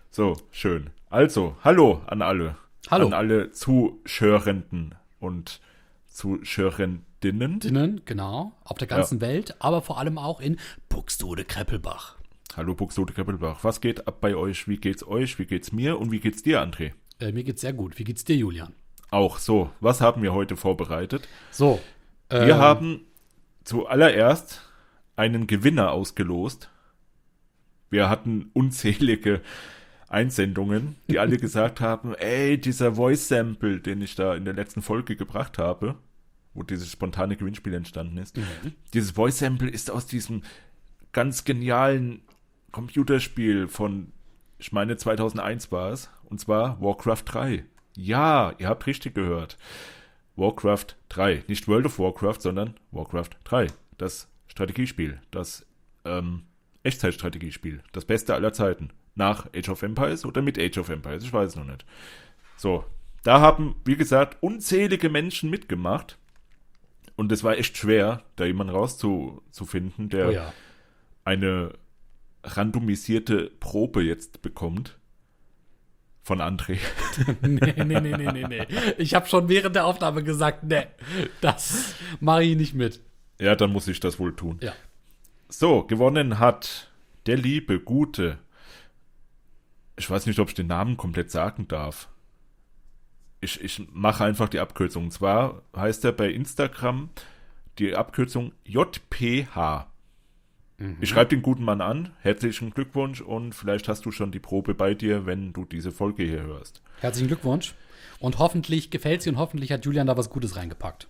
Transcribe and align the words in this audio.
so, 0.09 0.37
schön. 0.51 0.89
Also, 1.09 1.55
hallo 1.63 2.01
an 2.07 2.21
alle. 2.21 2.55
Hallo. 2.89 3.07
An 3.07 3.13
alle 3.13 3.51
Zuschörenden 3.51 4.95
und 5.19 5.59
Zuschörendinnen. 6.07 7.59
Dinnen, 7.59 8.01
genau, 8.05 8.53
auf 8.63 8.77
der 8.77 8.87
ganzen 8.87 9.21
Welt, 9.21 9.55
aber 9.59 9.81
vor 9.81 9.97
allem 9.99 10.17
auch 10.17 10.39
in 10.39 10.57
Buxtehude 10.89 11.43
Kreppelbach. 11.45 12.15
Hallo 12.55 12.75
Buxtehude 12.75 13.13
Kreppelbach. 13.13 13.63
Was 13.63 13.81
geht 13.81 14.07
ab 14.07 14.21
bei 14.21 14.35
euch? 14.35 14.67
Wie 14.67 14.77
geht's 14.77 15.05
euch? 15.05 15.37
Wie 15.39 15.45
geht's 15.45 15.71
mir? 15.71 15.99
Und 15.99 16.11
wie 16.11 16.19
geht's 16.19 16.43
dir, 16.43 16.61
André? 16.61 16.93
Äh, 17.19 17.31
mir 17.31 17.43
geht's 17.43 17.61
sehr 17.61 17.73
gut. 17.73 17.97
Wie 17.99 18.03
geht's 18.03 18.23
dir, 18.23 18.35
Julian? 18.35 18.73
Auch 19.16 19.38
so. 19.38 19.69
Was 19.80 20.02
haben 20.02 20.21
wir 20.23 20.33
heute 20.33 20.58
vorbereitet? 20.58 21.30
So. 21.49 21.80
Wir 22.30 22.49
ähm, 22.49 22.58
haben 22.58 23.02
zuallererst 23.63 24.69
einen 25.16 25.47
Gewinner 25.47 25.91
ausgelost. 25.91 26.69
Wir 27.89 28.09
hatten 28.09 28.49
unzählige 28.52 29.39
Einsendungen, 30.09 30.97
die 31.09 31.17
alle 31.17 31.38
gesagt 31.45 31.80
haben, 31.80 32.13
ey, 32.16 32.59
dieser 32.59 32.95
Voice 32.95 33.30
Sample, 33.30 33.80
den 33.80 34.02
ich 34.02 34.16
da 34.16 34.35
in 34.35 34.44
der 34.44 34.53
letzten 34.53 34.81
Folge 34.81 35.16
gebracht 35.16 35.59
habe, 35.59 35.95
wo 36.53 36.63
dieses 36.63 36.91
spontane 36.91 37.38
Gewinnspiel 37.38 37.73
entstanden 37.73 38.18
ist, 38.18 38.38
dieses 38.94 39.12
Voice 39.12 39.39
Sample 39.39 39.69
ist 39.69 39.89
aus 39.91 40.07
diesem 40.07 40.41
ganz 41.13 41.45
genialen 41.45 42.22
Computerspiel 42.73 43.69
von, 43.69 44.12
ich 44.59 44.73
meine 44.73 44.97
2001 44.97 45.72
war 45.72 45.94
es, 45.94 46.09
und 46.25 46.41
zwar 46.41 46.81
Warcraft 46.81 47.23
3. 47.23 47.63
Ja, 47.95 48.53
ihr 48.57 48.67
habt 48.67 48.85
richtig 48.88 49.16
gehört. 49.16 49.57
Warcraft 50.35 50.88
3. 51.09 51.44
Nicht 51.47 51.67
World 51.67 51.85
of 51.85 52.00
Warcraft, 52.00 52.39
sondern 52.41 52.75
Warcraft 52.91 53.29
3. 53.45 53.67
Das 53.97 54.28
Strategiespiel. 54.47 55.22
Das 55.31 55.66
ähm, 56.03 56.44
Echtzeitstrategiespiel. 56.83 57.81
Das 57.94 58.06
Beste 58.06 58.33
aller 58.35 58.53
Zeiten. 58.53 58.89
Nach 59.16 59.47
Age 59.56 59.69
of 59.69 59.81
Empires 59.81 60.25
oder 60.25 60.41
mit 60.41 60.59
Age 60.59 60.78
of 60.79 60.89
Empires. 60.89 61.23
Ich 61.23 61.31
weiß 61.31 61.51
es 61.51 61.56
noch 61.56 61.66
nicht. 61.66 61.85
So. 62.57 62.83
Da 63.23 63.39
haben, 63.41 63.75
wie 63.85 63.95
gesagt, 63.95 64.38
unzählige 64.44 65.09
Menschen 65.09 65.50
mitgemacht. 65.50 66.17
Und 67.16 67.31
es 67.31 67.44
war 67.44 67.57
echt 67.57 67.77
schwer, 67.77 68.23
da 68.35 68.45
jemanden 68.45 68.73
rauszufinden, 68.75 70.09
der 70.09 70.27
Oh 70.27 70.31
ja. 70.31 70.53
eine 71.23 71.72
randomisierte 72.44 73.51
Probe 73.59 74.03
jetzt 74.03 74.41
bekommt. 74.41 75.00
Von 76.25 76.41
André. 76.41 76.80
Nee, 77.41 77.74
nee, 77.78 78.02
nee, 78.02 78.18
nee, 78.18 78.31
nee, 78.31 78.47
nee. 78.47 78.68
Ich 78.97 79.13
habe 79.13 79.28
schon 79.28 79.47
während 79.47 79.75
der 79.75 79.86
Aufnahme 79.86 80.24
gesagt, 80.24 80.63
nee, 80.63 80.88
das 81.40 81.94
mache 82.19 82.44
ich 82.44 82.58
nicht 82.58 82.74
mit. 82.74 83.00
Ja, 83.40 83.56
dann 83.56 83.72
muss 83.72 83.88
ich 83.88 84.00
das 84.00 84.18
wohl 84.18 84.36
tun. 84.36 84.58
Ja. 84.59 84.74
So, 85.50 85.84
gewonnen 85.84 86.40
hat 86.40 86.90
der 87.28 87.38
liebe, 87.38 87.80
gute. 87.80 88.40
Ich 89.97 90.09
weiß 90.09 90.25
nicht, 90.25 90.40
ob 90.40 90.50
ich 90.50 90.56
den 90.56 90.66
Namen 90.66 90.97
komplett 90.97 91.30
sagen 91.30 91.68
darf. 91.68 92.09
Ich, 93.40 93.62
ich 93.62 93.88
mache 93.94 94.24
einfach 94.25 94.50
die 94.50 94.59
Abkürzung. 94.59 95.03
Und 95.06 95.12
zwar 95.12 95.62
heißt 95.75 96.03
er 96.06 96.12
bei 96.12 96.31
Instagram 96.31 97.12
die 97.78 97.96
Abkürzung 97.96 98.52
JPH. 98.66 99.92
Ich 101.00 101.09
schreibe 101.09 101.30
den 101.30 101.41
guten 101.41 101.63
Mann 101.63 101.80
an. 101.80 102.12
Herzlichen 102.22 102.72
Glückwunsch 102.72 103.22
und 103.22 103.56
vielleicht 103.56 103.88
hast 103.88 104.06
du 104.06 104.12
schon 104.12 104.31
die 104.31 104.40
Probe 104.40 104.74
bei 104.74 104.94
dir, 104.94 105.25
wenn 105.25 105.53
du 105.53 105.63
diese 105.63 105.91
Folge 105.91 106.24
hier 106.24 106.41
hörst. 106.41 106.81
Herzlichen 107.00 107.28
Glückwunsch. 107.28 107.75
Und 108.19 108.40
hoffentlich 108.40 108.90
gefällt 108.90 109.22
sie 109.22 109.30
und 109.30 109.38
hoffentlich 109.38 109.72
hat 109.72 109.86
Julian 109.86 110.08
da 110.08 110.18
was 110.18 110.30
Gutes 110.30 110.56
reingepackt. 110.56 111.08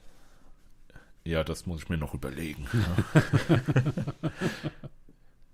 Ja, 1.23 1.43
das 1.43 1.65
muss 1.65 1.83
ich 1.83 1.89
mir 1.89 1.97
noch 1.97 2.13
überlegen. 2.13 2.67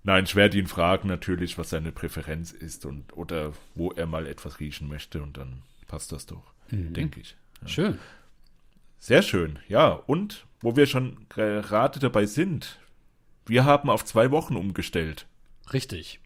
Nein, 0.02 0.24
ich 0.24 0.36
werde 0.36 0.58
ihn 0.58 0.66
fragen 0.66 1.08
natürlich, 1.08 1.56
was 1.56 1.70
seine 1.70 1.92
Präferenz 1.92 2.52
ist 2.52 2.84
und 2.84 3.16
oder 3.16 3.52
wo 3.74 3.92
er 3.92 4.06
mal 4.06 4.26
etwas 4.26 4.60
riechen 4.60 4.88
möchte 4.88 5.22
und 5.22 5.38
dann 5.38 5.62
passt 5.86 6.12
das 6.12 6.26
doch, 6.26 6.52
denke 6.70 7.20
ich. 7.20 7.36
Schön. 7.64 7.98
Sehr 8.98 9.22
schön, 9.22 9.58
ja. 9.68 9.90
Und 9.90 10.46
wo 10.60 10.76
wir 10.76 10.86
schon 10.86 11.26
gerade 11.28 12.00
dabei 12.00 12.26
sind, 12.26 12.78
wir 13.46 13.64
haben 13.64 13.90
auf 13.90 14.04
zwei 14.04 14.30
Wochen 14.30 14.56
umgestellt. 14.56 15.26
Richtig. 15.72 16.20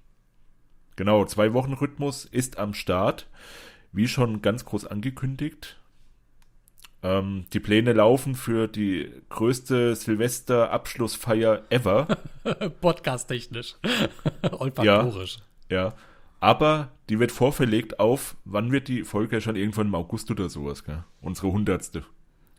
Genau, 0.97 1.25
zwei 1.25 1.53
Wochen 1.53 1.75
Rhythmus 1.75 2.25
ist 2.25 2.59
am 2.59 2.75
Start, 2.75 3.29
wie 3.93 4.09
schon 4.09 4.43
ganz 4.43 4.65
groß 4.65 4.87
angekündigt. 4.87 5.79
Ähm, 7.03 7.45
die 7.53 7.61
Pläne 7.61 7.93
laufen 7.93 8.35
für 8.35 8.67
die 8.67 9.13
größte 9.29 9.95
Silvester-Abschlussfeier 9.95 11.65
ever. 11.71 12.09
Podcast-technisch. 12.81 13.77
Olfaktorisch. 14.51 15.39
Ja. 15.71 15.95
Aber 16.41 16.93
die 17.09 17.19
wird 17.19 17.33
vorverlegt 17.33 17.99
auf, 18.01 18.37
wann 18.45 18.73
wird 18.73 18.89
die 18.89 19.05
Folge 19.05 19.41
schon 19.41 19.57
irgendwann 19.57 19.89
im 19.89 19.95
August 19.95 20.31
oder 20.31 20.49
sowas, 20.49 20.85
gell? 20.85 21.05
Unsere 21.21 21.53
hundertste. 21.53 22.05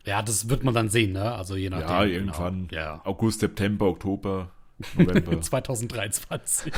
Ja. 0.08 0.22
das 0.22 0.48
wird 0.48 0.64
man 0.64 0.74
dann 0.74 0.88
sehen, 0.88 1.12
ne? 1.12 1.32
Also 1.32 1.56
je 1.56 1.70
nachdem. 1.70 1.88
Ja, 1.88 2.04
genau. 2.04 2.14
irgendwann. 2.14 2.68
Ja. 2.70 3.00
August, 3.04 3.40
September, 3.40 3.86
Oktober, 3.86 4.50
November. 4.96 5.40
2023. 5.40 6.72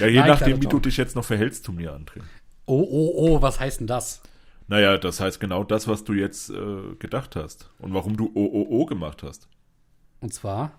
ja, 0.00 0.06
je 0.06 0.18
Nein, 0.20 0.28
nachdem, 0.28 0.62
wie 0.62 0.66
du 0.66 0.80
dich 0.80 0.96
jetzt 0.96 1.16
noch 1.16 1.24
verhältst 1.24 1.64
zu 1.64 1.72
mir, 1.72 1.94
André. 1.94 2.20
Oh, 2.66 2.86
oh, 2.88 3.12
oh, 3.16 3.42
was 3.42 3.60
heißt 3.60 3.80
denn 3.80 3.86
das? 3.86 4.22
Naja, 4.66 4.98
das 4.98 5.20
heißt 5.20 5.40
genau 5.40 5.64
das, 5.64 5.88
was 5.88 6.04
du 6.04 6.12
jetzt 6.12 6.50
äh, 6.50 6.94
gedacht 6.98 7.36
hast. 7.36 7.70
Und 7.78 7.94
warum 7.94 8.16
du 8.16 8.30
OOO 8.34 8.84
gemacht 8.84 9.22
hast. 9.22 9.48
Und 10.20 10.34
zwar, 10.34 10.72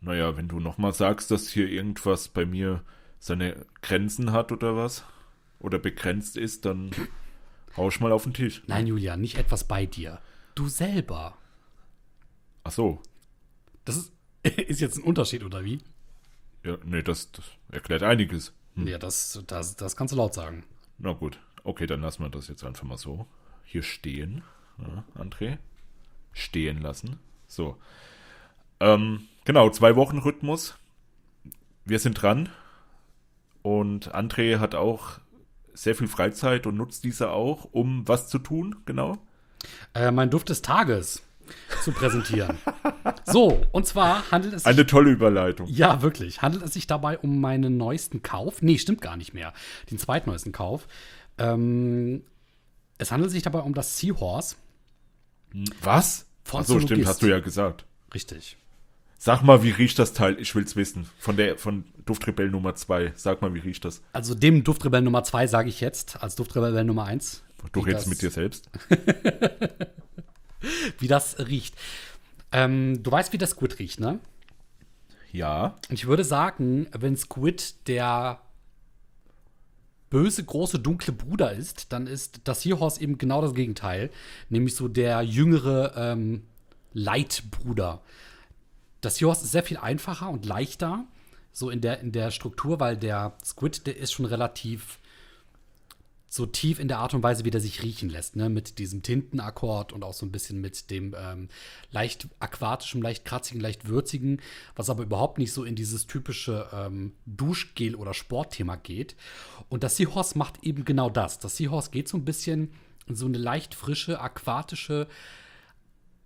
Naja, 0.00 0.36
wenn 0.36 0.48
du 0.48 0.58
nochmal 0.58 0.94
sagst, 0.94 1.30
dass 1.30 1.48
hier 1.48 1.68
irgendwas 1.68 2.28
bei 2.28 2.46
mir 2.46 2.82
seine 3.18 3.66
Grenzen 3.82 4.32
hat 4.32 4.50
oder 4.52 4.74
was, 4.76 5.04
oder 5.60 5.78
begrenzt 5.78 6.36
ist, 6.36 6.64
dann 6.64 6.90
hau 7.76 7.88
ich 7.88 8.00
mal 8.00 8.12
auf 8.12 8.24
den 8.24 8.34
Tisch. 8.34 8.62
nein, 8.66 8.86
Julian, 8.86 9.20
nicht 9.20 9.38
etwas 9.38 9.64
bei 9.64 9.86
dir. 9.86 10.20
Du 10.54 10.68
selber. 10.68 11.36
Ach 12.64 12.72
so. 12.72 13.00
Das 13.84 13.96
ist, 13.96 14.12
ist 14.42 14.80
jetzt 14.80 14.98
ein 14.98 15.04
Unterschied, 15.04 15.44
oder 15.44 15.64
wie? 15.64 15.78
Ja, 16.64 16.78
nee, 16.84 17.02
das, 17.02 17.32
das 17.32 17.44
erklärt 17.70 18.02
einiges. 18.02 18.52
Ja, 18.76 18.98
das, 18.98 19.42
das, 19.46 19.76
das 19.76 19.96
kannst 19.96 20.12
du 20.12 20.16
laut 20.16 20.34
sagen. 20.34 20.64
Na 20.98 21.12
gut. 21.12 21.38
Okay, 21.64 21.86
dann 21.86 22.00
lassen 22.00 22.22
wir 22.22 22.30
das 22.30 22.48
jetzt 22.48 22.64
einfach 22.64 22.84
mal 22.84 22.98
so 22.98 23.26
hier 23.64 23.82
stehen. 23.82 24.42
Ja, 24.78 25.04
André. 25.20 25.58
Stehen 26.32 26.80
lassen. 26.80 27.18
So. 27.46 27.76
Ähm, 28.80 29.28
genau, 29.44 29.70
zwei 29.70 29.96
Wochen 29.96 30.18
Rhythmus. 30.18 30.76
Wir 31.84 31.98
sind 31.98 32.14
dran. 32.20 32.48
Und 33.62 34.14
André 34.14 34.58
hat 34.58 34.74
auch 34.74 35.18
sehr 35.74 35.94
viel 35.94 36.08
Freizeit 36.08 36.66
und 36.66 36.76
nutzt 36.76 37.04
diese 37.04 37.30
auch, 37.30 37.68
um 37.72 38.06
was 38.06 38.28
zu 38.28 38.38
tun, 38.38 38.76
genau? 38.84 39.18
Äh, 39.94 40.10
mein 40.10 40.30
Duft 40.30 40.48
des 40.48 40.62
Tages 40.62 41.22
zu 41.82 41.92
präsentieren. 41.92 42.58
so, 43.24 43.62
und 43.72 43.86
zwar 43.86 44.30
handelt 44.30 44.54
es 44.54 44.62
sich. 44.62 44.70
Eine 44.70 44.86
tolle 44.86 45.10
Überleitung. 45.10 45.66
Ja, 45.68 46.02
wirklich. 46.02 46.42
Handelt 46.42 46.64
es 46.64 46.72
sich 46.72 46.86
dabei 46.86 47.18
um 47.18 47.40
meinen 47.40 47.76
neuesten 47.76 48.22
Kauf? 48.22 48.62
Nee, 48.62 48.78
stimmt 48.78 49.00
gar 49.00 49.16
nicht 49.16 49.34
mehr. 49.34 49.52
Den 49.90 49.98
zweitneuesten 49.98 50.52
Kauf. 50.52 50.86
Ähm, 51.38 52.22
es 52.98 53.10
handelt 53.12 53.30
sich 53.30 53.42
dabei 53.42 53.60
um 53.60 53.74
das 53.74 53.98
Seahorse. 53.98 54.56
Was? 55.82 56.26
Von 56.44 56.62
Ach 56.62 56.66
so, 56.66 56.80
stimmt, 56.80 57.06
hast 57.06 57.22
du 57.22 57.26
ja 57.26 57.40
gesagt. 57.40 57.84
Richtig. 58.14 58.56
Sag 59.18 59.42
mal, 59.42 59.62
wie 59.62 59.70
riecht 59.70 59.98
das 59.98 60.14
Teil? 60.14 60.40
Ich 60.40 60.54
will's 60.54 60.74
wissen. 60.74 61.08
Von 61.18 61.36
der 61.36 61.56
von 61.56 61.84
Duftrebell 62.04 62.50
Nummer 62.50 62.74
2. 62.74 63.12
Sag 63.14 63.42
mal, 63.42 63.54
wie 63.54 63.60
riecht 63.60 63.84
das? 63.84 64.02
Also 64.12 64.34
dem 64.34 64.64
Duftrebell 64.64 65.02
Nummer 65.02 65.24
2 65.24 65.46
sage 65.46 65.68
ich 65.68 65.80
jetzt, 65.80 66.22
als 66.22 66.36
Duftrebell 66.36 66.84
Nummer 66.84 67.04
1. 67.04 67.42
Du 67.72 67.80
redest 67.80 68.08
mit 68.08 68.22
dir 68.22 68.30
selbst. 68.30 68.70
Wie 70.98 71.08
das 71.08 71.38
riecht. 71.38 71.74
Ähm, 72.50 73.02
du 73.02 73.10
weißt, 73.10 73.32
wie 73.32 73.38
das 73.38 73.50
Squid 73.50 73.78
riecht, 73.78 74.00
ne? 74.00 74.20
Ja. 75.32 75.78
Und 75.88 75.94
ich 75.94 76.06
würde 76.06 76.24
sagen, 76.24 76.86
wenn 76.92 77.16
Squid 77.16 77.88
der 77.88 78.40
böse, 80.10 80.44
große, 80.44 80.78
dunkle 80.78 81.12
Bruder 81.12 81.52
ist, 81.52 81.92
dann 81.92 82.06
ist 82.06 82.42
das 82.44 82.62
Seahorse 82.62 83.00
eben 83.00 83.16
genau 83.16 83.40
das 83.40 83.54
Gegenteil. 83.54 84.10
Nämlich 84.50 84.76
so 84.76 84.88
der 84.88 85.22
jüngere 85.22 85.94
ähm, 85.96 86.42
Leitbruder. 86.92 88.02
Das 89.00 89.16
Seahorse 89.16 89.44
ist 89.44 89.52
sehr 89.52 89.62
viel 89.62 89.78
einfacher 89.78 90.28
und 90.28 90.44
leichter, 90.44 91.06
so 91.52 91.70
in 91.70 91.80
der, 91.80 92.00
in 92.00 92.12
der 92.12 92.30
Struktur, 92.30 92.80
weil 92.80 92.96
der 92.96 93.36
Squid, 93.44 93.86
der 93.86 93.96
ist 93.96 94.12
schon 94.12 94.26
relativ 94.26 94.98
so 96.32 96.46
tief 96.46 96.80
in 96.80 96.88
der 96.88 96.98
Art 96.98 97.12
und 97.12 97.22
Weise, 97.22 97.44
wie 97.44 97.50
der 97.50 97.60
sich 97.60 97.82
riechen 97.82 98.08
lässt, 98.08 98.36
ne? 98.36 98.48
Mit 98.48 98.78
diesem 98.78 99.02
Tintenakkord 99.02 99.92
und 99.92 100.02
auch 100.02 100.14
so 100.14 100.24
ein 100.24 100.32
bisschen 100.32 100.62
mit 100.62 100.90
dem 100.90 101.14
ähm, 101.14 101.48
leicht 101.90 102.26
aquatischen, 102.38 103.02
leicht 103.02 103.26
kratzigen, 103.26 103.60
leicht 103.60 103.86
würzigen, 103.86 104.40
was 104.74 104.88
aber 104.88 105.02
überhaupt 105.02 105.36
nicht 105.36 105.52
so 105.52 105.62
in 105.62 105.76
dieses 105.76 106.06
typische 106.06 106.70
ähm, 106.72 107.12
Duschgel- 107.26 107.96
oder 107.96 108.14
Sportthema 108.14 108.76
geht. 108.76 109.14
Und 109.68 109.82
das 109.84 109.98
Seahorse 109.98 110.38
macht 110.38 110.64
eben 110.64 110.86
genau 110.86 111.10
das. 111.10 111.38
Das 111.38 111.58
Seahorse 111.58 111.90
geht 111.90 112.08
so 112.08 112.16
ein 112.16 112.24
bisschen 112.24 112.72
in 113.06 113.14
so 113.14 113.26
eine 113.26 113.36
leicht 113.36 113.74
frische, 113.74 114.18
aquatische, 114.18 115.08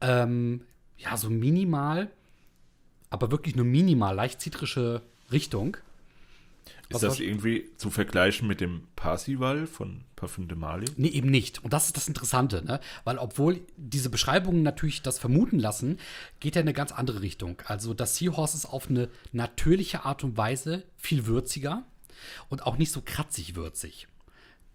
ähm, 0.00 0.60
ja, 0.98 1.16
so 1.16 1.30
minimal, 1.30 2.12
aber 3.10 3.32
wirklich 3.32 3.56
nur 3.56 3.64
minimal, 3.64 4.14
leicht 4.14 4.40
zitrische 4.40 5.02
Richtung. 5.30 5.76
Ist 6.88 7.02
das 7.02 7.18
irgendwie 7.18 7.68
zu 7.78 7.90
vergleichen 7.90 8.46
mit 8.46 8.60
dem 8.60 8.86
Parsival 8.94 9.66
von 9.66 10.04
Parfum 10.14 10.46
de 10.46 10.56
Mali? 10.56 10.86
Nee, 10.96 11.08
eben 11.08 11.30
nicht. 11.30 11.64
Und 11.64 11.72
das 11.72 11.86
ist 11.86 11.96
das 11.96 12.06
Interessante, 12.06 12.64
ne? 12.64 12.80
Weil 13.02 13.18
obwohl 13.18 13.60
diese 13.76 14.08
Beschreibungen 14.08 14.62
natürlich 14.62 15.02
das 15.02 15.18
vermuten 15.18 15.58
lassen, 15.58 15.98
geht 16.38 16.54
er 16.54 16.62
in 16.62 16.68
eine 16.68 16.74
ganz 16.74 16.92
andere 16.92 17.22
Richtung. 17.22 17.60
Also 17.66 17.92
das 17.92 18.16
Seahorse 18.16 18.56
ist 18.56 18.66
auf 18.66 18.88
eine 18.88 19.08
natürliche 19.32 20.04
Art 20.04 20.22
und 20.22 20.36
Weise 20.36 20.84
viel 20.96 21.26
würziger 21.26 21.82
und 22.48 22.64
auch 22.64 22.78
nicht 22.78 22.92
so 22.92 23.02
kratzig 23.04 23.56
würzig. 23.56 24.06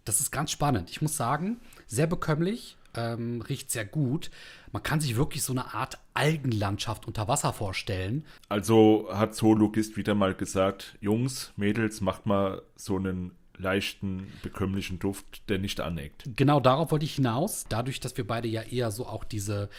Das 0.03 0.19
ist 0.19 0.31
ganz 0.31 0.51
spannend. 0.51 0.89
Ich 0.89 1.01
muss 1.01 1.15
sagen, 1.15 1.61
sehr 1.87 2.07
bekömmlich, 2.07 2.75
ähm, 2.93 3.41
riecht 3.41 3.71
sehr 3.71 3.85
gut. 3.85 4.31
Man 4.71 4.83
kann 4.83 5.01
sich 5.01 5.15
wirklich 5.15 5.43
so 5.43 5.53
eine 5.53 5.73
Art 5.73 5.97
Algenlandschaft 6.13 7.07
unter 7.07 7.27
Wasser 7.27 7.53
vorstellen. 7.53 8.25
Also 8.49 9.09
hat 9.11 9.35
Zoologist 9.35 9.97
wieder 9.97 10.15
mal 10.15 10.33
gesagt, 10.33 10.97
Jungs, 11.01 11.51
Mädels, 11.57 12.01
macht 12.01 12.25
mal 12.25 12.61
so 12.75 12.95
einen 12.95 13.31
leichten, 13.57 14.31
bekömmlichen 14.43 14.99
Duft, 14.99 15.47
der 15.49 15.59
nicht 15.59 15.79
aneckt. 15.79 16.23
Genau 16.35 16.59
darauf 16.59 16.91
wollte 16.91 17.05
ich 17.05 17.15
hinaus. 17.15 17.65
Dadurch, 17.69 17.99
dass 17.99 18.17
wir 18.17 18.25
beide 18.25 18.47
ja 18.47 18.61
eher 18.61 18.91
so 18.91 19.05
auch 19.05 19.23
diese 19.23 19.69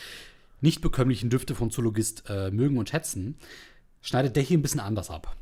nicht 0.61 0.81
bekömmlichen 0.81 1.31
Düfte 1.31 1.55
von 1.55 1.71
Zoologist 1.71 2.25
äh, 2.29 2.50
mögen 2.50 2.79
und 2.79 2.89
schätzen, 2.89 3.37
schneidet 4.00 4.37
der 4.37 4.43
hier 4.43 4.59
ein 4.59 4.62
bisschen 4.62 4.81
anders 4.81 5.11
ab. 5.11 5.37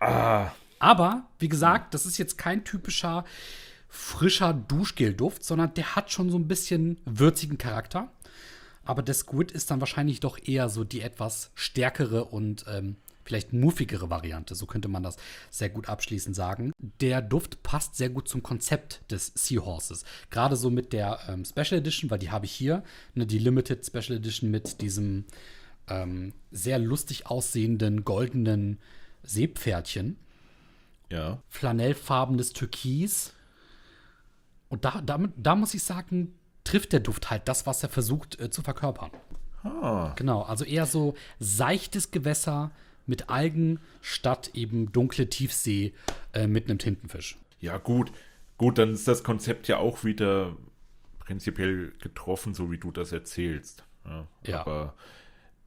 Ah, 0.00 0.50
Aber, 0.78 1.24
wie 1.38 1.48
gesagt, 1.48 1.94
das 1.94 2.06
ist 2.06 2.18
jetzt 2.18 2.38
kein 2.38 2.64
typischer 2.64 3.24
frischer 3.88 4.52
Duschgel-Duft, 4.52 5.44
sondern 5.44 5.74
der 5.74 5.96
hat 5.96 6.10
schon 6.10 6.30
so 6.30 6.38
ein 6.38 6.48
bisschen 6.48 7.00
würzigen 7.04 7.58
Charakter. 7.58 8.10
Aber 8.84 9.02
der 9.02 9.14
Squid 9.14 9.50
ist 9.50 9.70
dann 9.70 9.80
wahrscheinlich 9.80 10.20
doch 10.20 10.38
eher 10.42 10.68
so 10.68 10.84
die 10.84 11.02
etwas 11.02 11.50
stärkere 11.54 12.24
und 12.24 12.64
ähm, 12.68 12.96
vielleicht 13.24 13.52
muffigere 13.52 14.08
Variante. 14.08 14.54
So 14.54 14.64
könnte 14.64 14.88
man 14.88 15.02
das 15.02 15.16
sehr 15.50 15.68
gut 15.68 15.88
abschließend 15.88 16.34
sagen. 16.34 16.72
Der 16.78 17.20
Duft 17.20 17.62
passt 17.62 17.96
sehr 17.96 18.08
gut 18.08 18.28
zum 18.28 18.42
Konzept 18.42 19.02
des 19.10 19.32
Seahorses. 19.34 20.04
Gerade 20.30 20.56
so 20.56 20.70
mit 20.70 20.94
der 20.94 21.18
ähm, 21.28 21.44
Special 21.44 21.80
Edition, 21.80 22.10
weil 22.10 22.18
die 22.18 22.30
habe 22.30 22.46
ich 22.46 22.52
hier. 22.52 22.82
Ne, 23.14 23.26
die 23.26 23.38
Limited 23.38 23.84
Special 23.84 24.16
Edition 24.16 24.50
mit 24.50 24.80
diesem 24.80 25.26
ähm, 25.88 26.32
sehr 26.50 26.78
lustig 26.78 27.26
aussehenden 27.26 28.04
goldenen 28.04 28.78
Seepferdchen 29.22 30.16
ja. 31.10 31.42
flanellfarbenes 31.48 32.52
Türkis. 32.52 33.32
Und 34.68 34.84
da, 34.84 35.00
damit, 35.00 35.32
da 35.36 35.54
muss 35.54 35.74
ich 35.74 35.82
sagen, 35.82 36.34
trifft 36.64 36.92
der 36.92 37.00
Duft 37.00 37.30
halt 37.30 37.48
das, 37.48 37.66
was 37.66 37.82
er 37.82 37.88
versucht 37.88 38.38
äh, 38.40 38.50
zu 38.50 38.62
verkörpern. 38.62 39.10
Ah, 39.62 40.12
Genau, 40.16 40.42
also 40.42 40.64
eher 40.64 40.86
so 40.86 41.14
seichtes 41.38 42.10
Gewässer 42.10 42.70
mit 43.06 43.30
Algen 43.30 43.80
statt 44.02 44.50
eben 44.54 44.92
dunkle 44.92 45.28
Tiefsee 45.30 45.94
äh, 46.32 46.46
mit 46.46 46.68
einem 46.68 46.78
Tintenfisch. 46.78 47.38
ja 47.60 47.78
gut. 47.78 48.12
Gut, 48.58 48.76
dann 48.78 48.90
ist 48.90 49.06
das 49.06 49.22
Konzept 49.22 49.68
ja 49.68 49.78
auch 49.78 50.02
wieder 50.02 50.56
prinzipiell 51.20 51.92
getroffen, 52.00 52.54
so 52.54 52.72
wie 52.72 52.78
du 52.78 52.90
das 52.90 53.12
erzählst. 53.12 53.84
Ja. 54.04 54.26
Ja. 54.44 54.60
Aber 54.60 54.94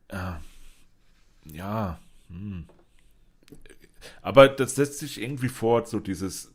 äh, 0.09 1.55
ja. 1.55 1.99
Hm. 2.29 2.65
Aber 4.21 4.49
das 4.49 4.75
setzt 4.75 4.99
sich 4.99 5.21
irgendwie 5.21 5.47
fort, 5.47 5.87
so 5.87 5.99
dieses 6.01 6.51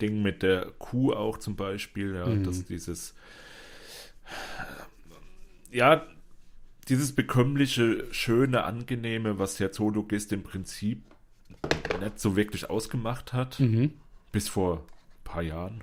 Ding 0.00 0.22
mit 0.22 0.42
der 0.42 0.66
Kuh 0.78 1.12
auch 1.12 1.38
zum 1.38 1.54
Beispiel, 1.56 2.14
ja, 2.16 2.26
Mhm. 2.26 2.42
dass 2.44 2.64
dieses 2.64 3.14
ja, 5.70 6.06
dieses 6.88 7.12
bekömmliche, 7.14 8.06
schöne, 8.12 8.64
angenehme, 8.64 9.38
was 9.38 9.56
der 9.56 9.70
Zoologist 9.72 10.32
im 10.32 10.42
Prinzip 10.42 11.02
nicht 12.00 12.18
so 12.18 12.34
wirklich 12.36 12.68
ausgemacht 12.70 13.32
hat, 13.32 13.60
Mhm. 13.60 13.92
bis 14.32 14.48
vor 14.48 14.78
ein 14.78 15.24
paar 15.24 15.42
Jahren. 15.42 15.82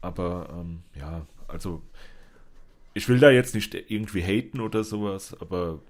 Aber 0.00 0.48
ähm, 0.52 0.82
ja, 0.94 1.26
also 1.48 1.82
ich 2.94 3.08
will 3.08 3.18
da 3.18 3.30
jetzt 3.30 3.54
nicht 3.54 3.74
irgendwie 3.74 4.22
haten 4.22 4.60
oder 4.60 4.84
sowas, 4.84 5.36
aber 5.40 5.80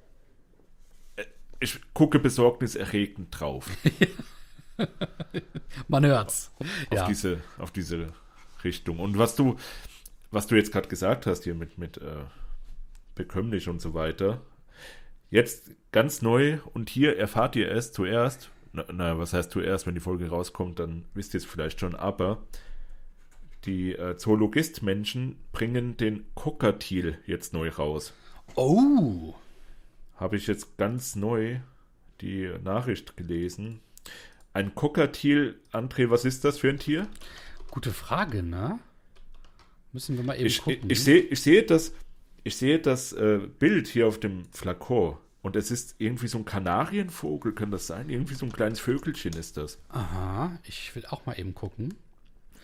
äh, 1.16 1.24
ich 1.60 1.78
gucke 1.92 2.18
besorgniserregend 2.18 3.28
drauf 3.38 3.66
Man 5.88 6.04
hört's. 6.04 6.52
auf 6.58 6.66
Ja. 6.92 7.06
diese 7.06 7.40
auf 7.58 7.70
diese 7.70 8.08
Richtung. 8.64 8.98
Und 8.98 9.18
was 9.18 9.36
du 9.36 9.56
was 10.30 10.46
du 10.46 10.56
jetzt 10.56 10.72
gerade 10.72 10.88
gesagt 10.88 11.26
hast 11.26 11.44
hier 11.44 11.54
mit 11.54 11.78
mit 11.78 11.98
äh, 11.98 12.24
bekömmlich 13.14 13.68
und 13.68 13.80
so 13.80 13.94
weiter. 13.94 14.40
Jetzt 15.30 15.70
ganz 15.92 16.22
neu 16.22 16.58
und 16.72 16.90
hier 16.90 17.16
erfahrt 17.16 17.54
ihr 17.56 17.70
es 17.70 17.92
zuerst. 17.92 18.50
Na, 18.72 18.84
na, 18.92 19.18
was 19.18 19.32
heißt 19.32 19.50
zuerst, 19.50 19.86
wenn 19.86 19.94
die 19.94 20.00
Folge 20.00 20.28
rauskommt, 20.28 20.78
dann 20.78 21.04
wisst 21.14 21.34
ihr 21.34 21.38
es 21.38 21.44
vielleicht 21.44 21.80
schon, 21.80 21.94
aber 21.94 22.42
die 23.64 23.92
äh, 23.92 24.16
Zoologist-Menschen 24.16 25.36
bringen 25.52 25.96
den 25.96 26.24
Cockatiel 26.34 27.18
jetzt 27.26 27.52
neu 27.52 27.68
raus. 27.68 28.14
Oh, 28.54 29.34
Habe 30.16 30.36
ich 30.36 30.46
jetzt 30.46 30.76
ganz 30.78 31.14
neu 31.14 31.60
die 32.20 32.50
Nachricht 32.62 33.16
gelesen. 33.16 33.80
Ein 34.52 34.74
Cockatiel, 34.74 35.60
André, 35.72 36.10
was 36.10 36.24
ist 36.24 36.44
das 36.44 36.58
für 36.58 36.68
ein 36.68 36.78
Tier? 36.78 37.08
gute 37.70 37.92
Frage, 37.92 38.42
ne? 38.42 38.80
Müssen 39.92 40.16
wir 40.16 40.24
mal 40.24 40.34
eben 40.34 40.46
Ich, 40.46 40.56
ich, 40.56 40.62
gucken. 40.62 40.90
ich, 40.90 41.04
sehe, 41.04 41.20
ich 41.20 41.40
sehe 41.40 41.62
das, 41.62 41.92
ich 42.42 42.56
sehe 42.56 42.80
das 42.80 43.12
äh, 43.12 43.38
Bild 43.60 43.86
hier 43.86 44.08
auf 44.08 44.18
dem 44.18 44.44
Flakon 44.52 45.16
und 45.42 45.54
es 45.54 45.70
ist 45.70 45.94
irgendwie 45.98 46.26
so 46.26 46.38
ein 46.38 46.44
Kanarienvogel, 46.44 47.52
kann 47.54 47.70
das 47.70 47.86
sein? 47.86 48.10
Irgendwie 48.10 48.34
so 48.34 48.44
ein 48.44 48.52
kleines 48.52 48.80
Vögelchen 48.80 49.34
ist 49.34 49.56
das. 49.56 49.78
Aha, 49.88 50.58
ich 50.64 50.92
will 50.96 51.06
auch 51.06 51.26
mal 51.26 51.38
eben 51.38 51.54
gucken. 51.54 51.94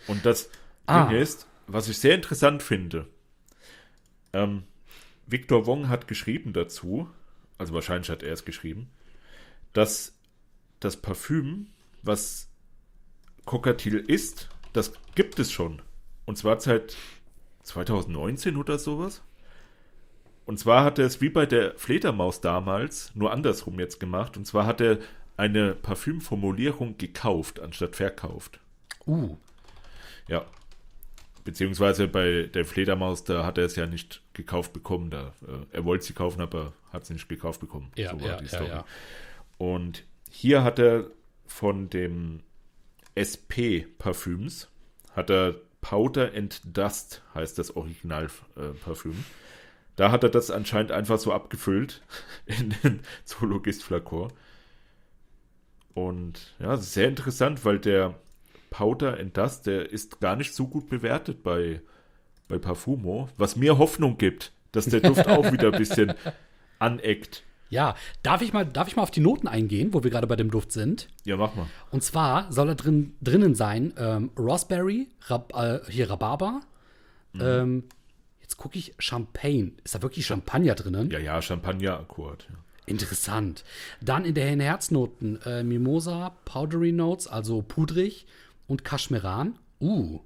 Und 0.07 0.25
das 0.25 0.49
Ah. 0.87 1.07
Ding 1.07 1.17
ist, 1.17 1.47
was 1.67 1.87
ich 1.87 1.97
sehr 1.97 2.15
interessant 2.15 2.61
finde, 2.63 3.07
ähm, 4.33 4.63
Victor 5.25 5.65
Wong 5.65 5.87
hat 5.87 6.07
geschrieben 6.09 6.51
dazu, 6.51 7.09
also 7.57 7.73
wahrscheinlich 7.73 8.09
hat 8.09 8.23
er 8.23 8.33
es 8.33 8.43
geschrieben, 8.45 8.89
dass 9.73 10.13
das 10.81 10.97
Parfüm, 10.97 11.67
was 12.03 12.49
Cockatiel 13.45 13.97
ist, 13.97 14.49
das 14.73 14.93
gibt 15.15 15.39
es 15.39 15.51
schon. 15.51 15.81
Und 16.25 16.37
zwar 16.37 16.59
seit 16.59 16.95
2019 17.63 18.57
oder 18.57 18.77
sowas. 18.77 19.21
Und 20.45 20.59
zwar 20.59 20.83
hat 20.85 20.97
er 20.97 21.05
es 21.05 21.19
wie 21.19 21.29
bei 21.29 21.45
der 21.45 21.73
Fledermaus 21.77 22.39
damals, 22.39 23.11
nur 23.15 23.33
andersrum 23.33 23.79
jetzt 23.79 23.99
gemacht. 23.99 24.37
Und 24.37 24.45
zwar 24.45 24.65
hat 24.65 24.79
er 24.79 24.99
eine 25.35 25.75
Parfümformulierung 25.75 26.97
gekauft, 26.97 27.59
anstatt 27.59 27.95
verkauft. 27.95 28.59
Uh, 29.05 29.37
Ja. 30.27 30.45
Beziehungsweise 31.43 32.09
bei 32.09 32.49
der 32.53 32.65
Fledermaus, 32.65 33.23
da 33.23 33.45
hat 33.45 33.57
er 33.57 33.65
es 33.65 33.77
ja 33.77 33.87
nicht 33.87 34.21
gekauft 34.33 34.73
bekommen. 34.73 35.09
Da, 35.09 35.33
äh, 35.47 35.77
er 35.77 35.85
wollte 35.85 36.03
sie 36.03 36.13
kaufen, 36.13 36.41
aber 36.41 36.73
hat 36.91 37.05
sie 37.05 37.13
nicht 37.13 37.29
gekauft 37.29 37.61
bekommen. 37.61 37.89
ja, 37.95 38.11
So 38.11 38.19
war 38.19 38.27
ja, 38.27 38.37
die 38.37 38.45
ja, 38.47 38.63
ja. 38.63 38.85
Und 39.57 40.03
hier 40.29 40.63
hat 40.63 40.77
er 40.79 41.05
von 41.47 41.89
dem 41.89 42.41
SP 43.15 43.87
Parfüms, 43.97 44.69
hat 45.15 45.29
er 45.29 45.55
Powder 45.81 46.31
and 46.35 46.61
Dust, 46.65 47.21
heißt 47.33 47.57
das 47.57 47.75
Original-Parfüm. 47.75 48.71
Äh, 48.71 48.73
Parfüm. 48.83 49.25
da 49.95 50.11
hat 50.11 50.23
er 50.23 50.29
das 50.29 50.51
anscheinend 50.51 50.91
einfach 50.91 51.17
so 51.17 51.33
abgefüllt 51.33 52.01
in 52.45 52.75
den 52.83 52.99
Zoologist-Flakor. 53.25 54.29
Und 55.93 56.55
ja, 56.59 56.77
sehr 56.77 57.07
interessant, 57.07 57.65
weil 57.65 57.79
der 57.79 58.19
Powder 58.69 59.17
and 59.17 59.35
Dust, 59.35 59.65
der 59.65 59.89
ist 59.91 60.19
gar 60.19 60.35
nicht 60.35 60.53
so 60.53 60.67
gut 60.67 60.89
bewertet 60.89 61.41
bei, 61.41 61.81
bei 62.47 62.59
Parfumo, 62.59 63.29
was 63.37 63.55
mir 63.55 63.77
Hoffnung 63.77 64.17
gibt, 64.17 64.51
dass 64.71 64.85
der 64.85 64.99
Duft 64.99 65.27
auch 65.27 65.51
wieder 65.51 65.71
ein 65.71 65.79
bisschen 65.79 66.13
aneckt. 66.79 67.43
Ja, 67.69 67.95
darf 68.23 68.41
ich, 68.41 68.53
mal, 68.53 68.65
darf 68.65 68.87
ich 68.87 68.95
mal 68.95 69.03
auf 69.03 69.11
die 69.11 69.19
Noten 69.19 69.47
eingehen, 69.47 69.93
wo 69.93 70.03
wir 70.03 70.11
gerade 70.11 70.27
bei 70.27 70.35
dem 70.35 70.51
Duft 70.51 70.71
sind? 70.71 71.09
Ja, 71.25 71.37
mach 71.37 71.55
mal. 71.55 71.67
Und 71.91 72.03
zwar 72.03 72.51
soll 72.51 72.67
da 72.67 72.75
drin, 72.75 73.15
drinnen 73.21 73.55
sein 73.55 73.93
ähm, 73.97 74.31
Raspberry, 74.37 75.07
Rab, 75.27 75.53
äh, 75.55 75.79
hier 75.89 76.09
Rhabarber. 76.09 76.61
Mhm. 77.33 77.41
Ähm, 77.41 77.83
jetzt 78.41 78.57
gucke 78.57 78.77
ich 78.77 78.93
Champagne. 78.99 79.71
Ist 79.83 79.95
da 79.95 80.01
wirklich 80.01 80.25
Champagner 80.25 80.75
drinnen? 80.75 81.11
Ja, 81.11 81.19
ja, 81.19 81.41
Champagner-Akkord. 81.41 82.47
Ja. 82.49 82.55
Interessant. 82.85 83.65
Dann 83.99 84.23
in 84.23 84.33
der 84.33 84.45
Herznoten 84.45 85.41
äh, 85.45 85.61
Mimosa, 85.61 86.31
Powdery 86.45 86.93
Notes, 86.93 87.27
also 87.27 87.61
pudrig 87.61 88.25
und 88.65 88.85
Kaschmeran. 88.85 89.59
Uh. 89.81 90.19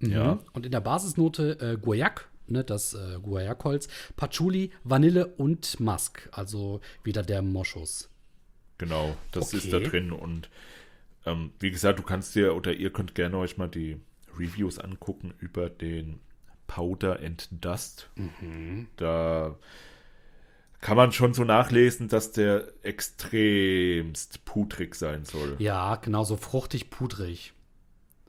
Mhm. 0.00 0.10
Ja. 0.10 0.38
Und 0.52 0.66
in 0.66 0.72
der 0.72 0.80
Basisnote 0.80 1.58
äh, 1.60 1.76
Guayac, 1.78 2.28
ne, 2.46 2.64
das 2.64 2.94
äh, 2.94 3.18
Guayac-Holz, 3.22 3.88
Patchouli, 4.16 4.70
Vanille 4.82 5.26
und 5.26 5.80
Musk, 5.80 6.28
also 6.32 6.80
wieder 7.02 7.22
der 7.22 7.42
Moschus. 7.42 8.10
Genau, 8.78 9.16
das 9.32 9.54
ist 9.54 9.66
Okay. 9.72 9.82
da 9.84 9.88
drin. 9.90 10.12
Und 10.12 10.50
ähm, 11.26 11.52
wie 11.60 11.70
gesagt, 11.70 11.98
du 11.98 12.02
kannst 12.02 12.34
dir 12.34 12.54
oder 12.54 12.72
ihr 12.72 12.92
könnt 12.92 13.14
gerne 13.14 13.38
euch 13.38 13.56
mal 13.56 13.68
die 13.68 14.00
Reviews 14.36 14.78
angucken 14.78 15.32
über 15.38 15.70
den 15.70 16.20
Powder 16.66 17.20
and 17.20 17.48
Dust. 17.52 18.10
Mhm. 18.16 18.88
Da 18.96 19.56
kann 20.80 20.96
man 20.96 21.12
schon 21.12 21.32
so 21.34 21.44
nachlesen, 21.44 22.08
dass 22.08 22.32
der 22.32 22.68
extremst 22.82 24.44
pudrig 24.44 24.94
sein 24.94 25.24
soll. 25.24 25.56
Ja, 25.58 25.96
genau, 25.96 26.24
so 26.24 26.36
fruchtig, 26.36 26.90
pudrig. 26.90 27.52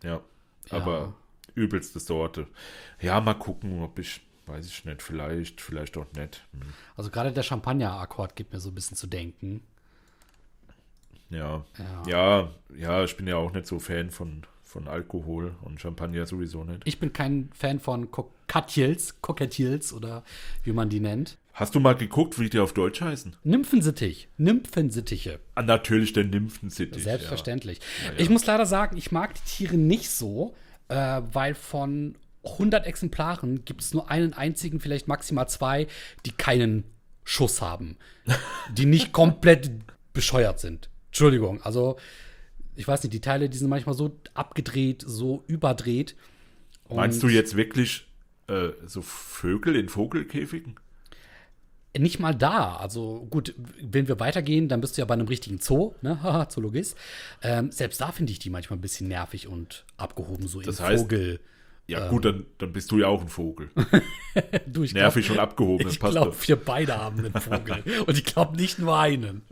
Ja, 0.04 0.22
Ja. 0.72 1.14
Übelste 1.56 2.00
Sorte. 2.00 2.48
Ja, 3.02 3.20
mal 3.22 3.34
gucken, 3.34 3.82
ob 3.82 4.00
ich, 4.00 4.22
weiß 4.46 4.68
ich 4.68 4.86
nicht, 4.86 5.02
vielleicht, 5.02 5.62
vielleicht 5.62 5.98
auch 5.98 6.12
nicht. 6.14 6.46
Hm. 6.52 6.62
Also 6.96 7.10
gerade 7.10 7.32
der 7.32 7.44
Champagner-Akkord 7.44 8.36
gibt 8.36 8.54
mir 8.54 8.60
so 8.60 8.70
ein 8.70 8.76
bisschen 8.76 8.98
zu 8.98 9.08
denken. 9.08 9.62
Ja. 11.30 11.66
Ja. 11.78 12.04
ja, 12.08 12.52
ja, 12.78 13.04
ich 13.04 13.18
bin 13.18 13.28
ja 13.28 13.38
auch 13.38 13.52
nicht 13.52 13.66
so 13.66 13.80
Fan 13.80 14.12
von, 14.12 14.44
von 14.62 14.88
Alkohol 14.88 15.56
und 15.62 15.82
Champagner 15.82 16.26
sowieso 16.26 16.64
nicht. 16.64 16.82
Ich 16.86 17.00
bin 17.00 17.14
kein 17.14 17.50
Fan 17.54 17.80
von 17.80 18.12
Kokatils, 18.12 19.22
Kokatils 19.22 19.92
oder 19.92 20.24
wie 20.64 20.72
man 20.72 20.90
die 20.90 21.00
nennt. 21.00 21.38
Hast 21.56 21.74
du 21.74 21.80
mal 21.80 21.96
geguckt, 21.96 22.38
wie 22.38 22.50
die 22.50 22.60
auf 22.60 22.74
Deutsch 22.74 23.00
heißen? 23.00 23.38
Nymphensittich, 23.46 24.28
Nymphensittiche. 24.38 25.40
Ah, 25.56 25.62
natürlich 25.62 26.12
der 26.12 26.26
Nymphensittich. 26.26 27.02
Selbstverständlich. 27.02 27.80
Ja, 28.04 28.12
ja. 28.12 28.20
Ich 28.20 28.30
muss 28.30 28.46
leider 28.46 28.66
sagen, 28.66 28.98
ich 28.98 29.14
mag 29.14 29.34
die 29.36 29.50
Tiere 29.50 29.78
nicht 29.78 30.10
so, 30.10 30.54
äh, 30.88 31.22
weil 31.32 31.56
von 31.56 32.18
100 32.44 32.86
Exemplaren 32.86 33.66
gibt 33.66 33.82
es 33.82 33.94
nur 33.94 34.10
einen 34.10 34.34
einzigen, 34.34 34.80
vielleicht 34.80 35.08
maximal 35.08 35.50
zwei, 35.50 35.88
die 36.26 36.32
keinen 36.32 36.84
Schuss 37.24 37.62
haben. 37.62 37.98
die 38.72 38.86
nicht 38.86 39.12
komplett 39.12 39.72
bescheuert 40.14 40.60
sind. 40.60 40.90
Entschuldigung, 41.08 41.62
also 41.62 41.98
ich 42.76 42.88
weiß 42.88 43.04
nicht, 43.04 43.14
die 43.14 43.22
Teile, 43.22 43.50
die 43.50 43.58
sind 43.58 43.70
manchmal 43.70 43.96
so 43.96 44.20
abgedreht, 44.34 45.04
so 45.06 45.44
überdreht. 45.48 46.16
Meinst 46.90 47.24
du 47.24 47.30
jetzt 47.30 47.56
wirklich 47.56 48.08
äh, 48.48 48.70
so 48.86 49.02
Vögel 49.02 49.76
in 49.76 49.90
Vogelkäfigen? 49.90 50.76
Nicht 51.98 52.20
mal 52.20 52.34
da. 52.36 52.76
Also 52.76 53.26
gut, 53.30 53.56
wenn 53.82 54.08
wir 54.08 54.20
weitergehen, 54.20 54.68
dann 54.68 54.82
bist 54.82 54.98
du 54.98 55.02
ja 55.02 55.06
bei 55.06 55.14
einem 55.14 55.28
richtigen 55.28 55.60
Zoo, 55.60 55.94
ne? 56.02 56.20
Haha, 56.24 56.50
Zoologist. 56.50 56.98
Ähm, 57.42 57.72
selbst 57.72 58.02
da 58.02 58.12
finde 58.12 58.32
ich 58.32 58.40
die 58.40 58.50
manchmal 58.50 58.78
ein 58.78 58.82
bisschen 58.82 59.08
nervig 59.08 59.48
und 59.48 59.86
abgehoben, 59.98 60.48
so 60.48 60.62
Das 60.62 60.80
im 60.80 60.86
heißt- 60.86 60.98
Vogel. 61.00 61.40
Ja, 61.88 62.08
gut, 62.10 62.26
dann, 62.26 62.48
dann 62.58 62.74
bist 62.74 62.90
du 62.92 62.98
ja 62.98 63.08
auch 63.08 63.22
ein 63.22 63.28
Vogel. 63.30 63.70
Du, 64.66 64.84
ich 64.84 64.92
glaub- 64.92 65.04
Nervig 65.04 65.30
und 65.32 65.38
abgehoben, 65.40 65.84
das 65.86 65.94
Ich 65.94 66.00
passt 66.00 66.14
glaube, 66.14 66.32
doch. 66.32 66.48
wir 66.48 66.56
beide 66.58 66.98
haben 66.98 67.20
einen 67.20 67.32
Vogel. 67.34 67.84
und 68.08 68.18
ich 68.18 68.26
glaube 68.26 68.58
nicht 68.58 68.80
nur 68.80 68.98
einen. 69.00 69.44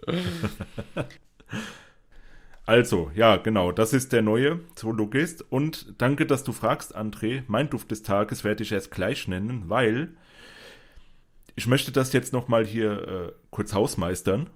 Also, 2.66 3.12
ja, 3.14 3.38
genau, 3.38 3.72
das 3.72 3.94
ist 3.94 4.14
der 4.14 4.22
neue 4.22 4.60
Zoologist. 4.76 5.44
Und 5.50 5.94
danke, 5.98 6.26
dass 6.26 6.44
du 6.44 6.54
fragst, 6.54 6.96
André. 6.96 7.44
Mein 7.48 7.70
Duft 7.70 7.92
des 7.92 8.04
Tages 8.04 8.44
werde 8.44 8.64
ich 8.64 8.72
erst 8.72 8.90
gleich 8.92 9.28
nennen, 9.28 9.66
weil 9.70 10.10
ich 11.56 11.68
möchte 11.68 11.92
das 11.92 12.14
jetzt 12.14 12.34
noch 12.34 12.48
mal 12.48 12.66
hier 12.66 13.08
äh, 13.08 13.32
kurz 13.52 13.74
hausmeistern, 13.74 14.50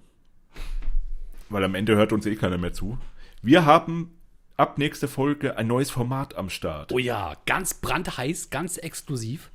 weil 1.48 1.64
am 1.64 1.74
Ende 1.74 1.96
hört 1.96 2.12
uns 2.12 2.26
eh 2.26 2.36
keiner 2.36 2.58
mehr 2.58 2.72
zu. 2.72 2.98
Wir 3.42 3.64
haben 3.64 4.18
ab 4.56 4.78
nächste 4.78 5.08
Folge 5.08 5.56
ein 5.56 5.66
neues 5.66 5.90
Format 5.90 6.36
am 6.36 6.50
Start. 6.50 6.92
Oh 6.92 6.98
ja, 6.98 7.36
ganz 7.46 7.74
brandheiß, 7.74 8.50
ganz 8.50 8.76
exklusiv. 8.76 9.50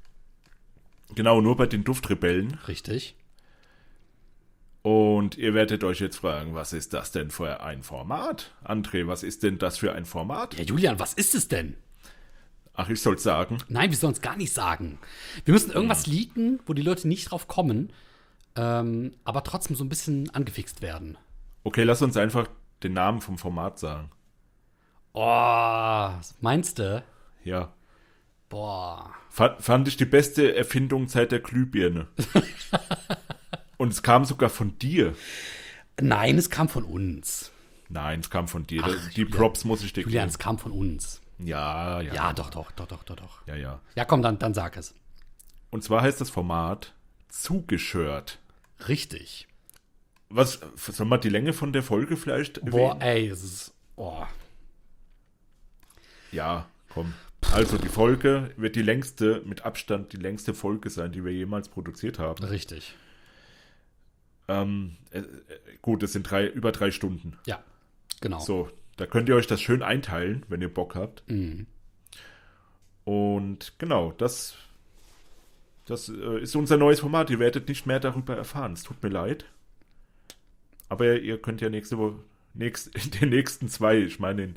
Genau, 1.15 1.41
nur 1.41 1.57
bei 1.57 1.67
den 1.67 1.83
Duftrebellen. 1.83 2.57
Richtig. 2.67 3.15
Und 4.81 5.37
ihr 5.37 5.53
werdet 5.53 5.83
euch 5.83 5.99
jetzt 5.99 6.17
fragen, 6.17 6.55
was 6.55 6.73
ist 6.73 6.93
das 6.93 7.11
denn 7.11 7.29
für 7.29 7.61
ein 7.61 7.83
Format? 7.83 8.51
André, 8.65 9.07
was 9.07 9.23
ist 9.23 9.43
denn 9.43 9.57
das 9.57 9.77
für 9.77 9.93
ein 9.93 10.05
Format? 10.05 10.57
Ja, 10.57 10.63
Julian, 10.63 10.99
was 10.99 11.13
ist 11.13 11.35
es 11.35 11.47
denn? 11.47 11.75
Ach, 12.75 12.89
ich 12.89 13.01
soll's 13.01 13.23
sagen. 13.23 13.59
Nein, 13.67 13.91
wir 13.91 13.97
sollen 13.97 14.13
es 14.13 14.21
gar 14.21 14.35
nicht 14.35 14.53
sagen. 14.53 14.97
Wir 15.45 15.53
müssen 15.53 15.71
irgendwas 15.71 16.07
leaken, 16.07 16.59
wo 16.65 16.73
die 16.73 16.81
Leute 16.81 17.07
nicht 17.07 17.29
drauf 17.29 17.47
kommen, 17.47 17.93
ähm, 18.55 19.13
aber 19.23 19.43
trotzdem 19.43 19.75
so 19.75 19.83
ein 19.83 19.89
bisschen 19.89 20.29
angefixt 20.31 20.81
werden. 20.81 21.17
Okay, 21.63 21.83
lass 21.83 22.01
uns 22.01 22.17
einfach 22.17 22.47
den 22.81 22.93
Namen 22.93 23.21
vom 23.21 23.37
Format 23.37 23.77
sagen. 23.79 24.09
Oh, 25.13 26.09
meinst 26.41 26.79
du? 26.79 27.03
Ja. 27.43 27.73
Boah. 28.49 29.13
Fand, 29.29 29.61
fand 29.61 29.87
ich 29.87 29.97
die 29.97 30.05
beste 30.05 30.55
Erfindung 30.55 31.07
seit 31.07 31.31
der 31.31 31.39
Glühbirne. 31.39 32.07
Und 33.77 33.93
es 33.93 34.01
kam 34.01 34.25
sogar 34.25 34.49
von 34.49 34.77
dir. 34.79 35.15
Nein, 36.01 36.37
es 36.37 36.49
kam 36.49 36.69
von 36.69 36.83
uns. 36.83 37.51
Nein, 37.89 38.21
es 38.21 38.29
kam 38.29 38.47
von 38.47 38.65
dir. 38.65 38.83
Ach, 38.83 39.09
die 39.11 39.21
Julian. 39.21 39.37
Props 39.37 39.65
muss 39.65 39.83
ich 39.83 39.93
dir 39.93 40.01
Julian, 40.01 40.23
geben. 40.23 40.29
es 40.29 40.39
kam 40.39 40.57
von 40.57 40.71
uns. 40.71 41.21
Ja, 41.39 42.01
ja. 42.01 42.13
Ja, 42.13 42.33
doch, 42.33 42.49
doch, 42.49 42.71
doch, 42.71 42.87
doch, 42.87 43.03
doch, 43.03 43.15
doch. 43.15 43.47
Ja, 43.47 43.55
ja. 43.55 43.79
Ja, 43.95 44.05
komm, 44.05 44.21
dann, 44.21 44.39
dann 44.39 44.53
sag 44.53 44.77
es. 44.77 44.93
Und 45.71 45.83
zwar 45.83 46.01
heißt 46.01 46.21
das 46.21 46.29
Format 46.29 46.93
zugeschört. 47.29 48.39
Richtig. 48.87 49.47
Was, 50.29 50.61
soll 50.75 51.05
man 51.05 51.21
die 51.21 51.29
Länge 51.29 51.53
von 51.53 51.73
der 51.73 51.83
Folge 51.83 52.17
vielleicht 52.17 52.63
Boah, 52.65 52.97
ey, 53.01 53.27
es 53.27 53.43
ist. 53.43 53.73
Oh. 53.95 54.23
Ja, 56.31 56.67
komm. 56.89 57.13
Also 57.51 57.77
die 57.77 57.89
Folge 57.89 58.51
wird 58.57 58.75
die 58.75 58.81
längste, 58.81 59.41
mit 59.45 59.63
Abstand 59.63 60.13
die 60.13 60.17
längste 60.17 60.53
Folge 60.53 60.89
sein, 60.89 61.11
die 61.11 61.23
wir 61.23 61.31
jemals 61.31 61.69
produziert 61.69 62.17
haben. 62.17 62.43
Richtig. 62.43 62.95
Ähm, 64.47 64.97
äh, 65.11 65.19
äh, 65.19 65.23
gut, 65.81 66.03
es 66.03 66.13
sind 66.13 66.29
drei, 66.29 66.47
über 66.47 66.71
drei 66.71 66.91
Stunden. 66.91 67.37
Ja, 67.45 67.63
genau. 68.21 68.39
So, 68.39 68.69
da 68.97 69.05
könnt 69.05 69.29
ihr 69.29 69.35
euch 69.35 69.47
das 69.47 69.61
schön 69.61 69.81
einteilen, 69.81 70.45
wenn 70.49 70.61
ihr 70.61 70.73
Bock 70.73 70.95
habt. 70.95 71.23
Mhm. 71.29 71.67
Und 73.05 73.73
genau, 73.79 74.11
das, 74.13 74.55
das 75.85 76.09
äh, 76.09 76.39
ist 76.39 76.55
unser 76.55 76.77
neues 76.77 76.99
Format. 77.01 77.29
Ihr 77.29 77.39
werdet 77.39 77.67
nicht 77.67 77.85
mehr 77.85 77.99
darüber 77.99 78.35
erfahren. 78.35 78.73
Es 78.73 78.83
tut 78.83 79.01
mir 79.03 79.09
leid. 79.09 79.45
Aber 80.89 81.19
ihr 81.19 81.41
könnt 81.41 81.61
ja 81.61 81.69
nächste 81.69 81.97
Woche, 81.97 82.19
nächst, 82.53 82.95
in 83.05 83.11
den 83.11 83.29
nächsten 83.29 83.67
zwei, 83.67 83.97
ich 83.97 84.19
meine, 84.19 84.43
in, 84.43 84.55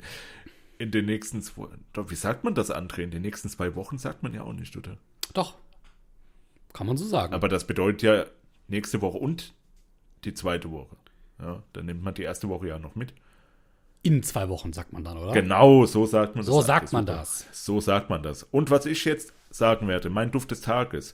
in 0.77 0.91
den 0.91 1.05
nächsten 1.05 1.41
zwei, 1.41 1.67
doch, 1.93 2.11
wie 2.11 2.15
sagt 2.15 2.43
man 2.43 2.53
das, 2.53 2.71
André? 2.71 3.01
In 3.01 3.11
den 3.11 3.23
nächsten 3.23 3.49
zwei 3.49 3.75
Wochen 3.75 3.97
sagt 3.97 4.23
man 4.23 4.33
ja 4.33 4.43
auch 4.43 4.53
nicht, 4.53 4.77
oder? 4.77 4.97
Doch. 5.33 5.55
Kann 6.73 6.87
man 6.87 6.97
so 6.97 7.05
sagen. 7.05 7.33
Aber 7.33 7.49
das 7.49 7.65
bedeutet 7.65 8.03
ja 8.03 8.25
nächste 8.67 9.01
Woche 9.01 9.17
und 9.17 9.53
die 10.25 10.33
zweite 10.33 10.71
Woche. 10.71 10.95
Ja, 11.39 11.63
dann 11.73 11.85
nimmt 11.87 12.03
man 12.03 12.13
die 12.13 12.23
erste 12.23 12.49
Woche 12.49 12.67
ja 12.67 12.79
noch 12.79 12.95
mit. 12.95 13.13
In 14.07 14.23
zwei 14.23 14.47
Wochen, 14.47 14.71
sagt 14.71 14.93
man 14.93 15.03
dann, 15.03 15.17
oder? 15.17 15.33
Genau, 15.33 15.85
so 15.85 16.05
sagt 16.05 16.37
man 16.37 16.45
das. 16.45 16.53
So 16.53 16.61
sagt 16.61 16.93
man 16.93 17.05
super. 17.05 17.17
das. 17.17 17.45
So 17.51 17.81
sagt 17.81 18.09
man 18.09 18.23
das. 18.23 18.43
Und 18.43 18.71
was 18.71 18.85
ich 18.85 19.03
jetzt 19.03 19.33
sagen 19.49 19.89
werde, 19.89 20.09
mein 20.09 20.31
Duft 20.31 20.49
des 20.51 20.61
Tages. 20.61 21.13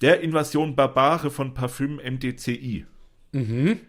Der 0.00 0.22
Invasion 0.22 0.74
Barbare 0.74 1.30
von 1.30 1.52
Parfüm 1.52 1.96
MDCI. 1.96 2.86
Mhm. 3.32 3.80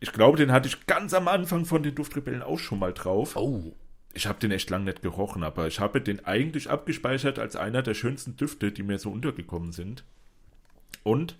Ich 0.00 0.12
glaube, 0.12 0.36
den 0.36 0.52
hatte 0.52 0.68
ich 0.68 0.84
ganz 0.84 1.14
am 1.14 1.28
Anfang 1.28 1.64
von 1.64 1.82
den 1.82 1.94
Duftrebellen 1.94 2.42
auch 2.42 2.58
schon 2.58 2.78
mal 2.78 2.92
drauf. 2.92 3.36
Oh. 3.36 3.74
Ich 4.12 4.26
habe 4.26 4.38
den 4.38 4.50
echt 4.50 4.68
lang 4.68 4.84
nicht 4.84 5.00
gerochen, 5.00 5.42
aber 5.42 5.66
ich 5.66 5.80
habe 5.80 6.02
den 6.02 6.26
eigentlich 6.26 6.68
abgespeichert 6.68 7.38
als 7.38 7.56
einer 7.56 7.80
der 7.80 7.94
schönsten 7.94 8.36
Düfte, 8.36 8.70
die 8.70 8.82
mir 8.82 8.98
so 8.98 9.10
untergekommen 9.10 9.72
sind. 9.72 10.04
Und 11.04 11.38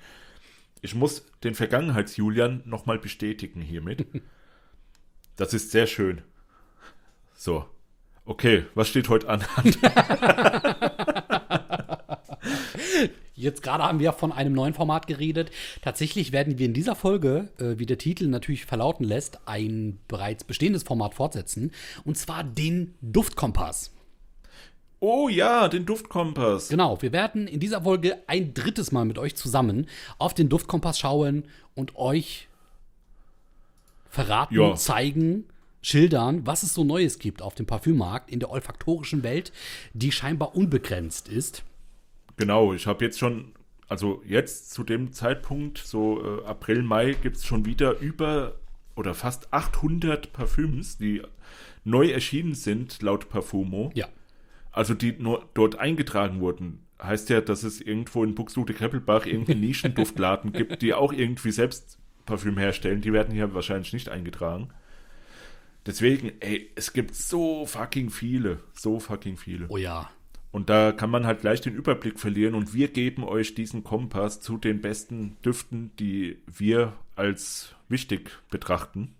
ich 0.80 0.94
muss 0.94 1.26
den 1.44 1.54
Vergangenheits-Julian 1.54 2.62
nochmal 2.64 2.98
bestätigen 2.98 3.60
hiermit. 3.60 4.06
Das 5.36 5.54
ist 5.54 5.70
sehr 5.70 5.86
schön. 5.86 6.22
So. 7.34 7.64
Okay, 8.24 8.66
was 8.74 8.88
steht 8.88 9.08
heute 9.08 9.28
an? 9.28 9.44
Jetzt 13.34 13.62
gerade 13.62 13.82
haben 13.82 13.98
wir 13.98 14.12
von 14.12 14.30
einem 14.30 14.52
neuen 14.52 14.74
Format 14.74 15.08
geredet. 15.08 15.50
Tatsächlich 15.80 16.30
werden 16.30 16.58
wir 16.58 16.66
in 16.66 16.74
dieser 16.74 16.94
Folge, 16.94 17.48
äh, 17.58 17.78
wie 17.78 17.86
der 17.86 17.98
Titel 17.98 18.28
natürlich 18.28 18.66
verlauten 18.66 19.04
lässt, 19.04 19.40
ein 19.46 19.98
bereits 20.06 20.44
bestehendes 20.44 20.84
Format 20.84 21.14
fortsetzen. 21.14 21.72
Und 22.04 22.16
zwar 22.16 22.44
den 22.44 22.94
Duftkompass. 23.00 23.90
Oh 25.00 25.28
ja, 25.28 25.66
den 25.66 25.84
Duftkompass. 25.84 26.68
Genau, 26.68 27.02
wir 27.02 27.10
werden 27.12 27.48
in 27.48 27.58
dieser 27.58 27.82
Folge 27.82 28.18
ein 28.28 28.54
drittes 28.54 28.92
Mal 28.92 29.04
mit 29.04 29.18
euch 29.18 29.34
zusammen 29.34 29.88
auf 30.18 30.32
den 30.32 30.48
Duftkompass 30.48 31.00
schauen 31.00 31.48
und 31.74 31.96
euch 31.96 32.46
verraten, 34.12 34.54
Ja. 34.54 34.74
zeigen, 34.74 35.46
schildern, 35.80 36.46
was 36.46 36.62
es 36.62 36.74
so 36.74 36.84
Neues 36.84 37.18
gibt 37.18 37.40
auf 37.42 37.54
dem 37.54 37.64
Parfümmarkt 37.66 38.30
in 38.30 38.40
der 38.40 38.50
olfaktorischen 38.50 39.22
Welt, 39.22 39.52
die 39.94 40.12
scheinbar 40.12 40.54
unbegrenzt 40.54 41.28
ist. 41.28 41.64
Genau, 42.36 42.74
ich 42.74 42.86
habe 42.86 43.04
jetzt 43.04 43.18
schon, 43.18 43.52
also 43.88 44.22
jetzt 44.26 44.70
zu 44.72 44.84
dem 44.84 45.12
Zeitpunkt, 45.12 45.78
so 45.78 46.22
äh, 46.22 46.44
April, 46.44 46.82
Mai, 46.82 47.16
gibt 47.20 47.36
es 47.38 47.46
schon 47.46 47.64
wieder 47.64 47.98
über 47.98 48.56
oder 48.96 49.14
fast 49.14 49.52
800 49.54 50.32
Parfüms, 50.34 50.98
die 50.98 51.22
neu 51.82 52.10
erschienen 52.10 52.54
sind, 52.54 53.00
laut 53.00 53.30
Parfumo. 53.30 53.90
Ja. 53.94 54.08
Also 54.72 54.92
die 54.92 55.12
nur 55.12 55.48
dort 55.54 55.78
eingetragen 55.78 56.40
wurden. 56.40 56.86
Heißt 57.02 57.30
ja, 57.30 57.40
dass 57.40 57.62
es 57.62 57.80
irgendwo 57.80 58.22
in 58.22 58.34
Buxtehude-Kreppelbach 58.34 59.24
irgendeinen 59.24 59.60
Nischenduftladen 59.68 60.52
gibt, 60.52 60.82
die 60.82 60.92
auch 60.94 61.12
irgendwie 61.14 61.50
selbst 61.50 61.98
Parfüm 62.26 62.58
herstellen. 62.58 63.00
Die 63.00 63.12
werden 63.12 63.34
hier 63.34 63.54
wahrscheinlich 63.54 63.92
nicht 63.92 64.08
eingetragen. 64.08 64.70
Deswegen, 65.86 66.32
ey, 66.40 66.70
es 66.74 66.92
gibt 66.92 67.14
so 67.14 67.66
fucking 67.66 68.10
viele. 68.10 68.60
So 68.72 69.00
fucking 69.00 69.36
viele. 69.36 69.66
Oh 69.68 69.76
ja. 69.76 70.10
Und 70.52 70.68
da 70.68 70.92
kann 70.92 71.10
man 71.10 71.26
halt 71.26 71.40
gleich 71.40 71.60
den 71.60 71.74
Überblick 71.74 72.20
verlieren 72.20 72.54
und 72.54 72.74
wir 72.74 72.88
geben 72.88 73.24
euch 73.24 73.54
diesen 73.54 73.84
Kompass 73.84 74.40
zu 74.40 74.58
den 74.58 74.82
besten 74.82 75.38
Düften, 75.42 75.90
die 75.98 76.38
wir 76.46 76.92
als 77.16 77.74
wichtig 77.88 78.38
betrachten. 78.50 79.14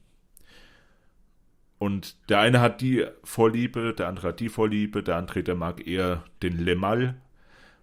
Und 1.79 2.17
der 2.29 2.41
eine 2.41 2.61
hat 2.61 2.81
die 2.81 3.07
Vorliebe, 3.25 3.95
der 3.95 4.09
andere 4.09 4.29
hat 4.29 4.41
die 4.41 4.51
Vorliebe, 4.51 5.03
der 5.03 5.17
andere, 5.17 5.43
der 5.43 5.55
mag 5.55 5.85
eher 5.87 6.23
den 6.43 6.59
Lemal. 6.59 7.17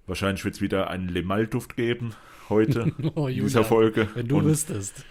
Wahrscheinlich 0.06 0.46
wird 0.46 0.56
es 0.56 0.62
wieder 0.62 0.90
einen 0.90 1.10
Lemal-Duft 1.10 1.76
geben 1.76 2.16
heute 2.50 2.92
Oh, 3.16 3.28
in 3.28 3.36
dieser 3.36 3.64
Folge. 3.64 4.08
Wenn 4.14 4.28
du 4.28 4.38
und, 4.38 4.46
wüsstest. 4.46 5.06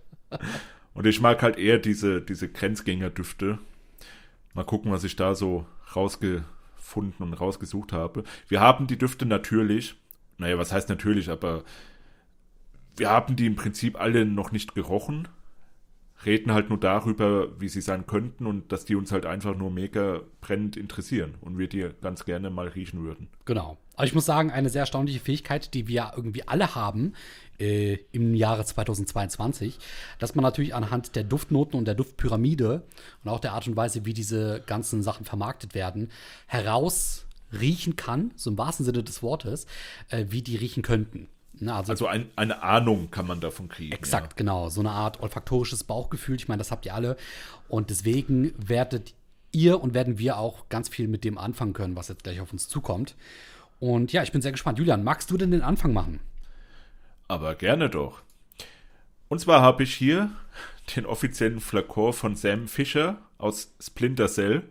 und 0.94 1.06
ich 1.06 1.20
mag 1.20 1.42
halt 1.42 1.58
eher 1.58 1.78
diese, 1.78 2.20
diese 2.20 2.48
Grenzgänger-Düfte. 2.48 3.58
Mal 4.54 4.64
gucken, 4.64 4.92
was 4.92 5.04
ich 5.04 5.16
da 5.16 5.34
so 5.34 5.66
rausgefunden 5.94 7.26
und 7.26 7.34
rausgesucht 7.34 7.92
habe. 7.92 8.24
Wir 8.48 8.60
haben 8.60 8.86
die 8.86 8.98
Düfte 8.98 9.26
natürlich, 9.26 9.96
naja, 10.38 10.58
was 10.58 10.72
heißt 10.72 10.88
natürlich, 10.88 11.28
aber 11.30 11.64
wir 12.96 13.10
haben 13.10 13.36
die 13.36 13.46
im 13.46 13.56
Prinzip 13.56 14.00
alle 14.00 14.24
noch 14.24 14.52
nicht 14.52 14.74
gerochen. 14.74 15.28
Reden 16.24 16.52
halt 16.52 16.70
nur 16.70 16.78
darüber, 16.78 17.60
wie 17.60 17.68
sie 17.68 17.80
sein 17.80 18.06
könnten 18.06 18.46
und 18.46 18.70
dass 18.72 18.84
die 18.84 18.94
uns 18.94 19.12
halt 19.12 19.26
einfach 19.26 19.56
nur 19.56 19.70
mega 19.70 20.20
brennend 20.40 20.76
interessieren 20.76 21.34
und 21.40 21.58
wir 21.58 21.68
die 21.68 21.90
ganz 22.00 22.24
gerne 22.24 22.50
mal 22.50 22.68
riechen 22.68 23.02
würden. 23.02 23.28
Genau. 23.44 23.78
Aber 23.96 24.06
ich 24.06 24.14
muss 24.14 24.26
sagen, 24.26 24.50
eine 24.50 24.70
sehr 24.70 24.80
erstaunliche 24.80 25.20
Fähigkeit, 25.20 25.74
die 25.74 25.86
wir 25.86 26.12
irgendwie 26.16 26.46
alle 26.46 26.74
haben 26.74 27.14
äh, 27.58 27.98
im 28.12 28.34
Jahre 28.34 28.64
2022, 28.64 29.78
dass 30.18 30.34
man 30.34 30.42
natürlich 30.42 30.74
anhand 30.74 31.16
der 31.16 31.24
Duftnoten 31.24 31.78
und 31.78 31.84
der 31.84 31.94
Duftpyramide 31.94 32.82
und 33.22 33.30
auch 33.30 33.40
der 33.40 33.52
Art 33.52 33.66
und 33.68 33.76
Weise, 33.76 34.04
wie 34.04 34.12
diese 34.12 34.62
ganzen 34.66 35.02
Sachen 35.02 35.24
vermarktet 35.24 35.74
werden, 35.74 36.10
herausriechen 36.46 37.96
kann, 37.96 38.32
so 38.36 38.50
im 38.50 38.58
wahrsten 38.58 38.84
Sinne 38.84 39.02
des 39.02 39.22
Wortes, 39.22 39.66
äh, 40.08 40.26
wie 40.28 40.42
die 40.42 40.56
riechen 40.56 40.82
könnten. 40.82 41.28
Na, 41.60 41.76
also, 41.76 41.92
Also 41.92 42.06
ein, 42.08 42.30
eine 42.34 42.62
Ahnung 42.62 43.12
kann 43.12 43.26
man 43.26 43.40
davon 43.40 43.68
kriegen. 43.68 43.92
Exakt, 43.92 44.36
genau. 44.36 44.68
So 44.70 44.80
eine 44.80 44.90
Art 44.90 45.20
olfaktorisches 45.20 45.84
Bauchgefühl. 45.84 46.34
Ich 46.34 46.48
meine, 46.48 46.58
das 46.58 46.72
habt 46.72 46.84
ihr 46.84 46.94
alle. 46.94 47.16
Und 47.68 47.90
deswegen 47.90 48.52
werdet 48.56 49.14
ihr 49.52 49.80
und 49.80 49.94
werden 49.94 50.18
wir 50.18 50.38
auch 50.38 50.68
ganz 50.68 50.88
viel 50.88 51.06
mit 51.06 51.22
dem 51.22 51.38
anfangen 51.38 51.72
können, 51.72 51.94
was 51.94 52.08
jetzt 52.08 52.24
gleich 52.24 52.40
auf 52.40 52.52
uns 52.52 52.68
zukommt. 52.68 53.14
Und 53.84 54.14
ja, 54.14 54.22
ich 54.22 54.32
bin 54.32 54.40
sehr 54.40 54.52
gespannt. 54.52 54.78
Julian, 54.78 55.04
magst 55.04 55.30
du 55.30 55.36
denn 55.36 55.50
den 55.50 55.60
Anfang 55.60 55.92
machen? 55.92 56.20
Aber 57.28 57.54
gerne 57.54 57.90
doch. 57.90 58.22
Und 59.28 59.40
zwar 59.40 59.60
habe 59.60 59.82
ich 59.82 59.94
hier 59.94 60.30
den 60.96 61.04
offiziellen 61.04 61.60
Flakon 61.60 62.14
von 62.14 62.34
Sam 62.34 62.66
Fisher 62.66 63.18
aus 63.36 63.74
Splinter 63.78 64.28
Cell. 64.28 64.62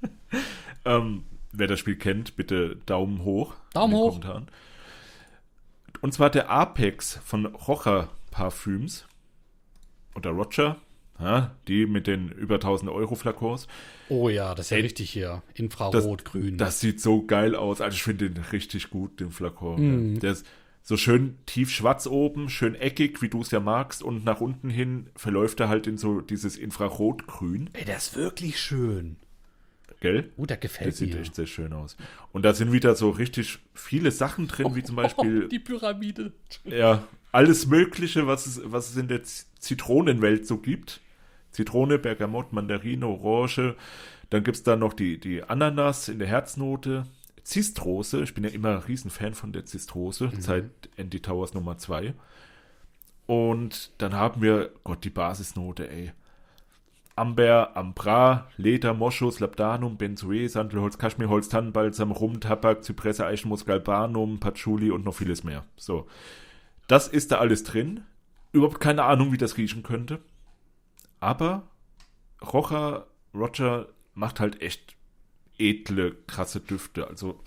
ähm, 0.86 1.24
wer 1.52 1.66
das 1.66 1.80
Spiel 1.80 1.96
kennt, 1.96 2.36
bitte 2.36 2.76
Daumen 2.86 3.24
hoch. 3.24 3.56
Daumen 3.74 3.92
hoch. 3.92 4.14
Kommentaren. 4.14 4.48
Und 6.00 6.14
zwar 6.14 6.30
der 6.30 6.48
Apex 6.48 7.20
von 7.22 7.44
Rocher 7.44 8.08
Parfüms. 8.30 9.04
Oder 10.14 10.30
Roger. 10.30 10.78
Ja, 11.20 11.54
die 11.68 11.86
mit 11.86 12.06
den 12.06 12.30
über 12.30 12.54
1000 12.56 12.90
Euro 12.90 13.14
Flakons. 13.14 13.68
Oh 14.08 14.28
ja, 14.28 14.54
das 14.54 14.66
ist 14.66 14.70
ja 14.70 14.76
Ey, 14.78 14.82
richtig 14.84 15.10
hier. 15.10 15.42
Das, 15.52 15.60
Infrarot, 15.60 16.24
grün. 16.24 16.56
das 16.58 16.80
sieht 16.80 17.00
so 17.00 17.24
geil 17.26 17.54
aus. 17.54 17.80
Also 17.80 17.94
ich 17.94 18.02
finde 18.02 18.30
den 18.30 18.42
richtig 18.52 18.90
gut, 18.90 19.20
den 19.20 19.30
Flakon. 19.30 20.08
Mhm. 20.08 20.14
Ja. 20.14 20.20
Der 20.20 20.32
ist 20.32 20.46
so 20.82 20.96
schön 20.96 21.36
tief 21.46 21.70
schwarz 21.70 22.06
oben, 22.06 22.48
schön 22.48 22.74
eckig, 22.74 23.20
wie 23.22 23.28
du 23.28 23.42
es 23.42 23.50
ja 23.50 23.60
magst. 23.60 24.02
Und 24.02 24.24
nach 24.24 24.40
unten 24.40 24.70
hin 24.70 25.08
verläuft 25.14 25.60
er 25.60 25.68
halt 25.68 25.86
in 25.86 25.98
so 25.98 26.20
dieses 26.22 26.56
Infrarotgrün. 26.56 27.70
Ey, 27.74 27.84
der 27.84 27.98
ist 27.98 28.16
wirklich 28.16 28.58
schön. 28.58 29.16
Gell? 30.00 30.30
Oh, 30.38 30.46
der 30.46 30.56
Der 30.56 30.56
gefällt 30.56 30.96
sieht 30.96 31.12
mir. 31.12 31.20
echt 31.20 31.34
sehr 31.34 31.46
schön 31.46 31.74
aus. 31.74 31.98
Und 32.32 32.42
da 32.46 32.54
sind 32.54 32.72
wieder 32.72 32.94
so 32.94 33.10
richtig 33.10 33.58
viele 33.74 34.10
Sachen 34.10 34.48
drin, 34.48 34.74
wie 34.74 34.82
zum 34.82 34.96
Beispiel 34.96 35.46
die 35.48 35.58
Pyramide. 35.58 36.32
ja, 36.64 37.06
alles 37.32 37.66
Mögliche, 37.66 38.26
was 38.26 38.46
es, 38.46 38.62
was 38.64 38.88
es 38.88 38.96
in 38.96 39.08
der 39.08 39.20
Zitronenwelt 39.24 40.46
so 40.46 40.56
gibt. 40.56 41.00
Zitrone, 41.50 41.98
Bergamott, 41.98 42.52
Mandarine, 42.52 43.06
Orange. 43.06 43.76
Dann 44.30 44.44
gibt 44.44 44.56
es 44.56 44.62
da 44.62 44.76
noch 44.76 44.92
die, 44.92 45.18
die 45.18 45.42
Ananas 45.42 46.08
in 46.08 46.18
der 46.18 46.28
Herznote. 46.28 47.04
Zistrose, 47.42 48.22
ich 48.22 48.34
bin 48.34 48.44
ja 48.44 48.50
immer 48.50 48.70
ein 48.70 48.78
Riesenfan 48.78 49.34
von 49.34 49.52
der 49.52 49.64
Zistrose, 49.64 50.30
seit 50.38 50.70
Andy 50.96 51.20
Towers 51.20 51.54
Nummer 51.54 51.78
2. 51.78 52.14
Und 53.26 53.92
dann 53.98 54.14
haben 54.14 54.42
wir, 54.42 54.70
Gott, 54.84 55.04
die 55.04 55.10
Basisnote, 55.10 55.88
ey. 55.90 56.12
Amber, 57.16 57.76
Ambra, 57.76 58.48
Leder, 58.56 58.94
Moschus, 58.94 59.40
Labdanum, 59.40 59.98
Benzoe, 59.98 60.48
Sandelholz, 60.48 60.96
Kaschmirholz, 60.96 61.48
Tannenbalsam, 61.48 62.12
Rum, 62.12 62.40
Tabak, 62.40 62.82
Zypresse, 62.82 63.26
Eichenmus, 63.26 63.66
Galbanum, 63.66 64.40
Patchouli 64.40 64.90
und 64.90 65.04
noch 65.04 65.14
vieles 65.14 65.44
mehr. 65.44 65.64
So. 65.76 66.06
Das 66.86 67.08
ist 67.08 67.30
da 67.30 67.38
alles 67.38 67.62
drin. 67.62 68.00
Überhaupt 68.52 68.80
keine 68.80 69.04
Ahnung, 69.04 69.32
wie 69.32 69.38
das 69.38 69.58
riechen 69.58 69.82
könnte. 69.82 70.18
Aber 71.20 71.68
Rocher, 72.42 73.06
Roger 73.34 73.88
macht 74.14 74.40
halt 74.40 74.60
echt 74.62 74.96
edle, 75.58 76.16
krasse 76.26 76.60
Düfte. 76.60 77.06
Also, 77.06 77.40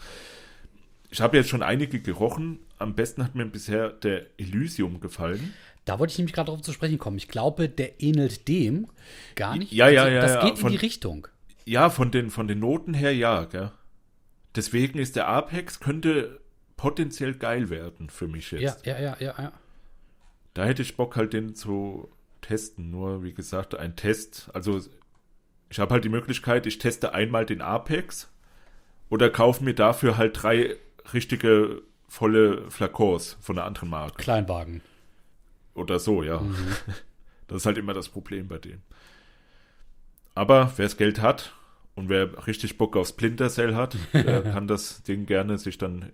ich 1.10 1.22
habe 1.22 1.38
jetzt 1.38 1.50
schon 1.50 1.64
einige 1.64 2.00
gerochen. 2.00 2.60
Am 2.80 2.96
besten 2.96 3.24
hat 3.24 3.36
mir 3.36 3.46
bisher 3.46 3.90
der 3.90 4.28
Elysium 4.40 5.00
gefallen. 5.00 5.54
Da 5.86 6.00
wollte 6.00 6.12
ich 6.12 6.18
nämlich 6.18 6.34
gerade 6.34 6.50
drauf 6.52 6.62
zu 6.62 6.72
sprechen 6.74 6.98
kommen. 6.98 7.18
Ich 7.18 7.28
glaube, 7.28 7.68
der 7.70 8.02
ähnelt 8.02 8.48
dem 8.48 8.88
gar 9.36 9.56
nicht. 9.58 9.72
Also, 9.72 9.76
Ja, 9.76 9.90
ja, 9.90 10.08
ja, 10.08 10.22
Das 10.22 10.34
ja, 10.36 10.42
geht 10.42 10.52
in 10.56 10.58
von- 10.58 10.72
die 10.72 10.78
Richtung. 10.78 11.28
Ja, 11.66 11.90
von 11.90 12.12
den, 12.12 12.30
von 12.30 12.48
den 12.48 12.60
Noten 12.60 12.94
her 12.94 13.16
ja, 13.16 13.46
gell? 13.46 13.72
Deswegen 14.56 15.00
ist 15.00 15.16
der 15.16 15.28
Apex 15.28 15.80
könnte 15.80 16.42
potenziell 16.78 17.34
geil 17.36 17.70
werden 17.70 18.10
für 18.10 18.28
mich 18.28 18.52
Ja, 18.52 18.60
jetzt. 18.60 18.86
ja, 18.86 19.00
ja, 19.00 19.16
ja, 19.20 19.34
ja. 19.38 19.52
Da 20.54 20.66
hätte 20.66 20.82
ich 20.82 20.96
Bock 20.98 21.16
halt 21.16 21.34
den 21.34 21.56
zu 21.56 22.10
testen. 22.44 22.92
Nur, 22.92 23.24
wie 23.24 23.34
gesagt, 23.34 23.76
ein 23.76 23.96
Test. 23.96 24.52
Also, 24.54 24.80
ich 25.70 25.80
habe 25.80 25.94
halt 25.96 26.06
die 26.06 26.10
Möglichkeit, 26.10 26.68
ich 26.68 26.78
teste 26.78 27.14
einmal 27.14 27.48
den 27.48 27.62
Apex 27.62 28.32
oder 29.10 29.32
kaufe 29.32 29.64
mir 29.64 29.74
dafür 29.74 30.18
halt 30.18 30.44
drei 30.44 30.76
richtige 31.14 31.82
volle 32.08 32.70
Flakons 32.70 33.38
von 33.42 33.58
einer 33.58 33.66
anderen 33.66 33.90
Marke. 33.90 34.22
Kleinwagen. 34.22 34.82
Oder 35.74 36.00
so, 36.00 36.22
ja. 36.22 36.42
Das 37.48 37.58
ist 37.58 37.66
halt 37.66 37.78
immer 37.78 37.94
das 37.94 38.10
Problem 38.10 38.48
bei 38.48 38.58
dem. 38.58 38.82
Aber 40.34 40.72
wer 40.78 40.86
das 40.86 40.98
Geld 40.98 41.22
hat 41.22 41.54
und 41.94 42.10
wer 42.10 42.48
richtig 42.48 42.78
Bock 42.78 42.96
auf 42.96 43.10
Splinter 43.10 43.50
Cell 43.50 43.76
hat, 43.76 43.98
der 44.14 44.42
kann 44.54 44.68
das 44.68 45.04
Ding 45.04 45.26
gerne 45.26 45.58
sich 45.58 45.78
dann 45.78 46.12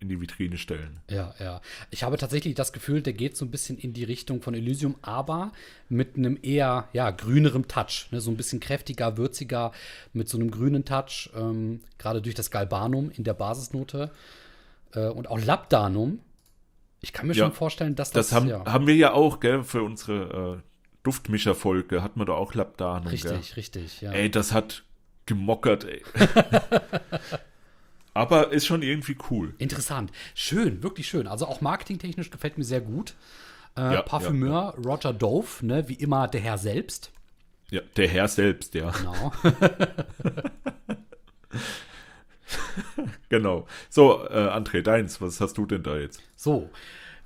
in 0.00 0.08
die 0.08 0.20
Vitrine 0.20 0.56
stellen. 0.56 1.00
Ja, 1.10 1.34
ja. 1.38 1.60
Ich 1.90 2.02
habe 2.02 2.16
tatsächlich 2.16 2.54
das 2.54 2.72
Gefühl, 2.72 3.02
der 3.02 3.12
geht 3.12 3.36
so 3.36 3.44
ein 3.44 3.50
bisschen 3.50 3.78
in 3.78 3.92
die 3.92 4.04
Richtung 4.04 4.40
von 4.42 4.54
Elysium, 4.54 4.96
aber 5.02 5.52
mit 5.88 6.16
einem 6.16 6.38
eher 6.42 6.88
ja, 6.92 7.10
grünerem 7.10 7.68
Touch. 7.68 8.08
Ne? 8.10 8.20
So 8.20 8.30
ein 8.30 8.36
bisschen 8.36 8.60
kräftiger, 8.60 9.16
würziger, 9.18 9.72
mit 10.12 10.28
so 10.28 10.38
einem 10.38 10.50
grünen 10.50 10.84
Touch. 10.84 11.30
Ähm, 11.36 11.80
Gerade 11.98 12.22
durch 12.22 12.34
das 12.34 12.50
Galbanum 12.50 13.10
in 13.10 13.24
der 13.24 13.34
Basisnote. 13.34 14.10
Äh, 14.94 15.08
und 15.08 15.28
auch 15.28 15.38
Labdanum. 15.38 16.20
Ich 17.02 17.12
kann 17.12 17.26
mir 17.26 17.34
Ja. 17.34 17.44
schon 17.44 17.52
vorstellen, 17.52 17.94
dass 17.94 18.10
das. 18.10 18.28
Das 18.28 18.36
haben, 18.36 18.48
ja, 18.48 18.64
haben 18.64 18.86
wir 18.86 18.96
ja 18.96 19.12
auch, 19.12 19.38
gell, 19.40 19.62
für 19.64 19.82
unsere 19.82 20.58
äh, 20.58 20.62
Duftmischer-Folge 21.02 22.02
hatten 22.02 22.20
wir 22.20 22.24
da 22.26 22.32
auch 22.32 22.54
Labdanum, 22.54 23.04
gell? 23.04 23.12
richtig, 23.32 23.56
richtig, 23.56 24.00
ja. 24.00 24.12
Ey, 24.12 24.30
das 24.30 24.52
hat 24.52 24.82
gemockert, 25.26 25.84
ey. 25.84 26.02
Aber 28.20 28.52
ist 28.52 28.66
schon 28.66 28.82
irgendwie 28.82 29.16
cool. 29.30 29.54
Interessant. 29.58 30.12
Schön, 30.34 30.82
wirklich 30.82 31.08
schön. 31.08 31.26
Also 31.26 31.46
auch 31.46 31.60
marketingtechnisch 31.60 32.30
gefällt 32.30 32.58
mir 32.58 32.64
sehr 32.64 32.80
gut. 32.80 33.14
Äh, 33.76 33.94
Ja, 33.94 34.02
Parfümeur 34.02 34.74
Roger 34.84 35.12
Dove, 35.12 35.64
ne, 35.64 35.88
wie 35.88 35.94
immer 35.94 36.28
der 36.28 36.40
Herr 36.40 36.58
selbst. 36.58 37.10
Ja, 37.70 37.80
der 37.96 38.08
Herr 38.08 38.28
selbst, 38.28 38.74
ja. 38.74 38.90
Genau. 38.90 39.32
Genau. 43.28 43.66
So, 43.88 44.24
äh, 44.28 44.32
André, 44.48 44.82
deins, 44.82 45.20
was 45.20 45.40
hast 45.40 45.56
du 45.56 45.66
denn 45.66 45.82
da 45.84 45.96
jetzt? 45.96 46.20
So, 46.34 46.68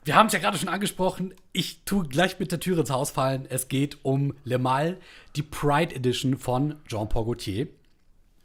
wir 0.05 0.17
haben 0.17 0.27
es 0.27 0.35
ja 0.35 0.39
gerade 0.39 0.59
schon 0.59 0.69
angesprochen. 0.69 1.33
Ich 1.53 1.83
tue 1.85 2.07
gleich 2.07 2.39
mit 2.39 2.53
der 2.53 2.61
Tür 2.61 2.79
ins 2.79 2.91
Haus 2.91 3.11
fallen. 3.11 3.47
Es 3.49 3.69
geht 3.69 3.99
um 4.03 4.35
Le 4.45 4.59
Mal, 4.59 4.99
die 5.35 5.43
Pride 5.43 5.95
Edition 5.95 6.37
von 6.37 6.77
Jean-Paul 6.87 7.25
Gaultier. 7.25 7.69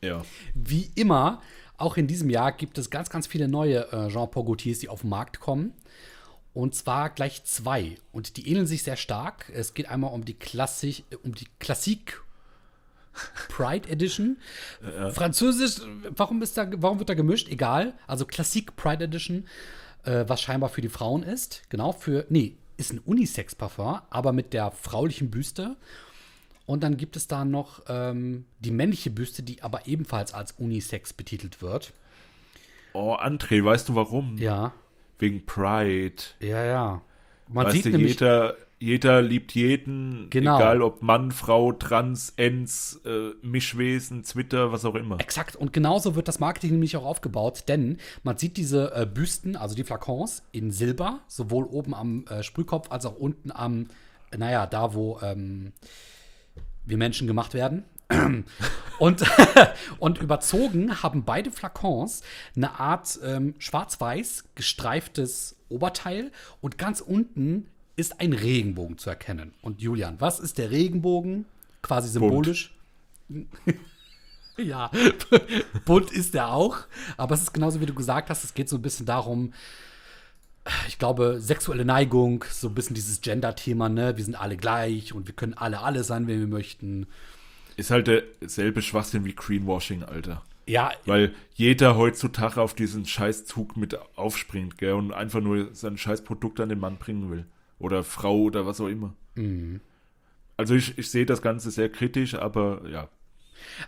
Ja. 0.02 0.22
Wie 0.54 0.90
immer, 0.96 1.42
auch 1.80 1.98
in 1.98 2.08
diesem 2.08 2.30
Jahr 2.30 2.52
gibt 2.52 2.78
es 2.78 2.90
ganz, 2.90 3.10
ganz 3.10 3.28
viele 3.28 3.48
neue 3.48 3.92
äh, 3.92 4.10
Jean-Paul 4.10 4.46
Gaultiers, 4.46 4.80
die 4.80 4.90
auf 4.90 5.02
den 5.02 5.10
Markt 5.10 5.40
kommen. 5.40 5.74
Und 6.54 6.76
zwar 6.76 7.10
gleich 7.10 7.44
zwei. 7.44 7.96
Und 8.12 8.38
die 8.38 8.50
ähneln 8.50 8.68
sich 8.68 8.84
sehr 8.84 8.98
stark. 8.98 9.52
Es 9.54 9.74
geht 9.74 9.90
einmal 9.90 10.14
um 10.14 10.26
die 10.26 10.34
Klassik, 10.34 11.04
um 11.24 11.34
die 11.34 11.48
Klassik 11.60 12.22
Pride 13.50 13.90
Edition. 13.90 14.38
Französisch, 15.14 15.82
warum, 16.16 16.42
ist 16.42 16.58
da, 16.58 16.68
warum 16.78 17.00
wird 17.00 17.10
da 17.10 17.14
gemischt? 17.14 17.48
Egal. 17.50 17.94
Also 18.08 18.26
Klassik 18.26 18.76
Pride 18.76 19.04
Edition, 19.04 19.46
äh, 20.04 20.26
was 20.28 20.42
scheinbar 20.42 20.70
für 20.70 20.82
die 20.82 20.90
Frauen 20.90 21.24
ist. 21.24 21.64
Genau, 21.70 21.92
für, 21.92 22.26
nee, 22.30 22.56
ist 22.78 22.94
ein 22.94 23.00
Unisex-Parfum, 23.00 24.00
aber 24.10 24.32
mit 24.32 24.54
der 24.54 24.72
fraulichen 24.72 25.30
Büste. 25.30 25.76
Und 26.70 26.84
dann 26.84 26.98
gibt 26.98 27.16
es 27.16 27.28
da 27.28 27.46
noch 27.46 27.82
ähm, 27.88 28.46
die 28.60 28.70
männliche 28.70 29.10
Büste, 29.10 29.42
die 29.42 29.64
aber 29.64 29.88
ebenfalls 29.88 30.36
als 30.36 30.52
Unisex 30.52 31.14
betitelt 31.14 31.64
wird. 31.64 31.94
Oh, 32.94 33.16
André, 33.16 33.66
weißt 33.66 33.90
du 33.90 33.96
warum? 33.96 34.38
Ja, 34.38 34.74
Wegen 35.18 35.48
Pride. 35.48 36.22
ja, 36.40 36.64
ja. 36.64 37.02
Man 37.48 37.66
weißt 37.66 37.76
sieht 37.76 37.86
du, 37.86 37.90
nämlich, 37.90 38.20
jeder, 38.20 38.56
jeder 38.78 39.24
liebt 39.24 39.56
jeden, 39.56 40.30
Genau. 40.30 40.58
egal 40.58 40.84
ob 40.84 41.02
Mann, 41.02 41.32
Frau, 41.32 41.72
Trans, 41.72 42.34
Ens, 42.38 43.02
äh, 43.04 43.32
Mischwesen, 43.42 44.22
Twitter, 44.22 44.72
was 44.72 44.86
auch 44.86 44.94
immer. 44.94 45.20
Exakt, 45.20 45.56
und 45.56 45.74
genauso 45.74 46.14
wird 46.14 46.28
das 46.28 46.40
Marketing 46.40 46.74
nämlich 46.74 46.96
auch 46.96 47.04
aufgebaut, 47.06 47.64
denn 47.68 47.98
man 48.22 48.38
sieht 48.38 48.58
diese 48.58 48.94
äh, 48.96 49.08
Büsten, 49.08 49.56
also 49.56 49.74
die 49.74 49.84
Flakons, 49.84 50.44
in 50.52 50.70
Silber, 50.70 51.22
sowohl 51.28 51.66
oben 51.66 51.96
am 51.96 52.26
äh, 52.28 52.44
Sprühkopf 52.44 52.92
als 52.92 53.08
auch 53.08 53.16
unten 53.16 53.52
am, 53.52 53.88
naja, 54.38 54.68
da 54.68 54.94
wo 54.94 55.20
ähm, 55.24 55.74
wir 56.90 56.98
Menschen 56.98 57.28
gemacht 57.28 57.54
werden. 57.54 57.84
und, 59.00 59.24
und 60.00 60.18
überzogen 60.18 61.04
haben 61.04 61.24
beide 61.24 61.52
Flakons 61.52 62.24
eine 62.56 62.80
Art 62.80 63.20
ähm, 63.24 63.54
schwarz-weiß 63.60 64.46
gestreiftes 64.56 65.56
Oberteil 65.70 66.32
und 66.62 66.78
ganz 66.78 67.02
unten 67.02 67.68
ist 67.96 68.20
ein 68.20 68.34
Regenbogen 68.34 68.98
zu 68.98 69.10
erkennen. 69.10 69.54
Und 69.62 69.82
Julian, 69.82 70.16
was 70.20 70.40
ist 70.40 70.58
der 70.58 70.72
Regenbogen? 70.72 71.46
Quasi 71.82 72.10
symbolisch. 72.10 72.74
Ja, 74.58 74.92
bunt 75.86 76.12
ist 76.12 76.36
er 76.36 76.52
auch. 76.52 76.80
Aber 77.18 77.36
es 77.36 77.44
ist 77.44 77.54
genauso, 77.54 77.80
wie 77.80 77.86
du 77.86 77.94
gesagt 77.94 78.30
hast, 78.30 78.44
es 78.44 78.54
geht 78.54 78.70
so 78.70 78.76
ein 78.76 78.82
bisschen 78.82 79.06
darum, 79.06 79.54
ich 80.88 81.00
glaube, 81.00 81.40
sexuelle 81.40 81.86
Neigung, 81.86 82.46
so 82.50 82.68
ein 82.68 82.76
bisschen 82.76 82.96
dieses 82.96 83.22
Gender-Thema, 83.22 83.90
ne? 83.90 84.18
Wir 84.18 84.24
sind 84.24 84.36
alle 84.36 84.58
gleich 84.58 85.14
und 85.14 85.28
wir 85.28 85.36
können 85.36 85.54
alle 85.54 85.82
alle 85.82 86.04
sein, 86.04 86.28
wenn 86.28 86.40
wir 86.40 86.48
möchten. 86.48 87.08
Ist 87.78 87.92
halt 87.92 88.08
derselbe 88.08 88.82
Schwachsinn 88.82 89.26
wie 89.26 89.34
Greenwashing, 89.34 90.04
Alter. 90.04 90.44
Ja, 90.68 90.92
Weil 91.06 91.34
jeder 91.56 91.98
heutzutage 91.98 92.62
auf 92.62 92.76
diesen 92.76 93.06
Scheißzug 93.06 93.76
mit 93.76 93.98
aufspringt, 94.16 94.78
gell, 94.78 94.94
und 94.94 95.12
einfach 95.12 95.42
nur 95.42 95.74
sein 95.74 95.98
Scheißprodukt 95.98 96.60
an 96.60 96.70
den 96.70 96.80
Mann 96.80 96.98
bringen 96.98 97.32
will. 97.32 97.46
Oder 97.80 98.04
Frau 98.04 98.38
oder 98.42 98.68
was 98.68 98.80
auch 98.80 98.88
immer. 98.88 99.16
Mhm. 99.36 99.82
Also 100.58 100.76
ich, 100.76 100.98
ich 100.98 101.10
sehe 101.10 101.26
das 101.26 101.42
Ganze 101.42 101.72
sehr 101.72 101.90
kritisch, 101.90 102.36
aber 102.36 102.82
ja. 102.88 103.10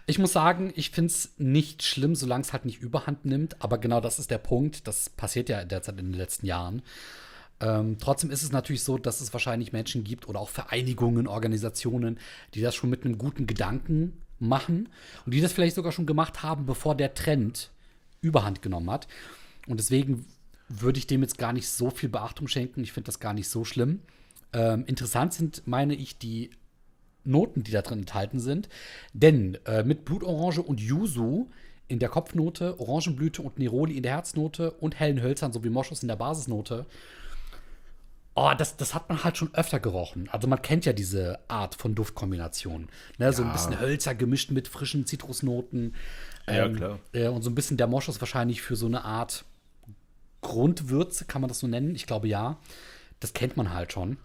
Ich 0.06 0.20
muss 0.20 0.34
sagen, 0.34 0.72
ich 0.76 0.92
finde 0.92 1.12
es 1.12 1.34
nicht 1.38 1.84
schlimm, 1.84 2.16
solange 2.16 2.44
es 2.44 2.54
halt 2.54 2.66
nicht 2.66 2.82
überhand 2.82 3.26
nimmt. 3.26 3.62
Aber 3.62 3.78
genau 3.78 4.02
das 4.02 4.20
ist 4.20 4.32
der 4.32 4.38
Punkt. 4.38 4.88
Das 4.88 5.10
passiert 5.10 5.50
ja 5.50 5.64
derzeit 5.64 6.00
in 6.00 6.06
den 6.06 6.14
letzten 6.14 6.46
Jahren. 6.46 6.82
Ähm, 7.60 7.98
trotzdem 8.00 8.32
ist 8.32 8.44
es 8.44 8.52
natürlich 8.52 8.84
so, 8.84 8.98
dass 8.98 9.22
es 9.22 9.34
wahrscheinlich 9.34 9.72
Menschen 9.72 10.04
gibt 10.04 10.28
oder 10.28 10.40
auch 10.40 10.50
Vereinigungen, 10.50 11.28
Organisationen, 11.28 12.20
die 12.54 12.62
das 12.62 12.76
schon 12.76 12.90
mit 12.90 13.06
einem 13.06 13.18
guten 13.18 13.46
Gedanken 13.46 14.22
machen 14.40 14.90
und 15.26 15.34
die 15.34 15.42
das 15.42 15.54
vielleicht 15.54 15.76
sogar 15.76 15.92
schon 15.92 16.08
gemacht 16.08 16.42
haben, 16.42 16.66
bevor 16.66 16.96
der 16.96 17.14
Trend 17.14 17.70
überhand 18.22 18.62
genommen 18.62 18.90
hat. 18.90 19.08
Und 19.68 19.80
deswegen 19.80 20.26
würde 20.68 21.00
ich 21.00 21.08
dem 21.08 21.22
jetzt 21.22 21.38
gar 21.38 21.54
nicht 21.54 21.70
so 21.70 21.92
viel 21.92 22.10
Beachtung 22.10 22.48
schenken. 22.48 22.84
Ich 22.84 22.94
finde 22.94 23.08
das 23.08 23.20
gar 23.20 23.34
nicht 23.34 23.50
so 23.50 23.64
schlimm. 23.64 24.02
Ähm, 24.54 24.86
interessant 24.86 25.34
sind, 25.34 25.68
meine 25.68 25.94
ich, 25.94 26.18
die 26.18 26.50
Noten, 27.24 27.64
die 27.64 27.72
da 27.72 27.82
drin 27.82 28.00
enthalten 28.00 28.40
sind. 28.40 28.70
Denn 29.14 29.58
äh, 29.66 29.84
mit 29.84 30.06
Blutorange 30.06 30.62
und 30.62 30.80
Yuzu 30.80 31.50
in 31.88 32.00
der 32.00 32.10
Kopfnote, 32.10 32.80
Orangenblüte 32.80 33.42
und 33.42 33.60
Neroli 33.60 33.98
in 33.98 34.04
der 34.04 34.14
Herznote 34.14 34.72
und 34.72 35.00
hellen 35.00 35.22
Hölzern 35.22 35.52
sowie 35.52 35.70
Moschus 35.70 36.02
in 36.02 36.08
der 36.08 36.16
Basisnote. 36.16 36.86
Oh, 38.34 38.52
das, 38.58 38.78
das 38.78 38.94
hat 38.96 39.10
man 39.10 39.26
halt 39.26 39.36
schon 39.38 39.54
öfter 39.56 39.82
gerochen. 39.82 40.30
Also 40.32 40.48
man 40.48 40.62
kennt 40.62 40.86
ja 40.86 40.94
diese 40.94 41.40
Art 41.50 41.76
von 41.76 41.96
Duftkombination. 41.96 42.88
Ne, 43.18 43.34
So 43.34 43.42
ein 43.44 43.50
Ja. 43.50 43.54
bisschen 43.54 43.80
Hölzer 43.82 44.16
gemischt 44.16 44.52
mit 44.52 44.70
frischen 44.70 45.06
Zitrusnoten. 45.06 45.96
Ja, 46.48 46.66
Ähm, 46.66 46.76
klar. 46.78 47.00
Äh, 47.12 47.28
und 47.28 47.42
so 47.42 47.50
ein 47.50 47.56
bisschen 47.56 47.76
der 47.76 47.88
Moschus 47.88 48.22
wahrscheinlich 48.22 48.62
für 48.62 48.78
so 48.78 48.86
eine 48.86 49.04
Art 49.04 49.44
Grundwürze, 50.40 51.26
kann 51.26 51.42
man 51.42 51.50
das 51.50 51.60
so 51.60 51.68
nennen? 51.68 51.94
Ich 51.94 52.08
glaube 52.08 52.28
ja. 52.30 52.58
Das 53.20 53.34
kennt 53.34 53.58
man 53.58 53.74
halt 53.74 53.92
schon. 53.92 54.18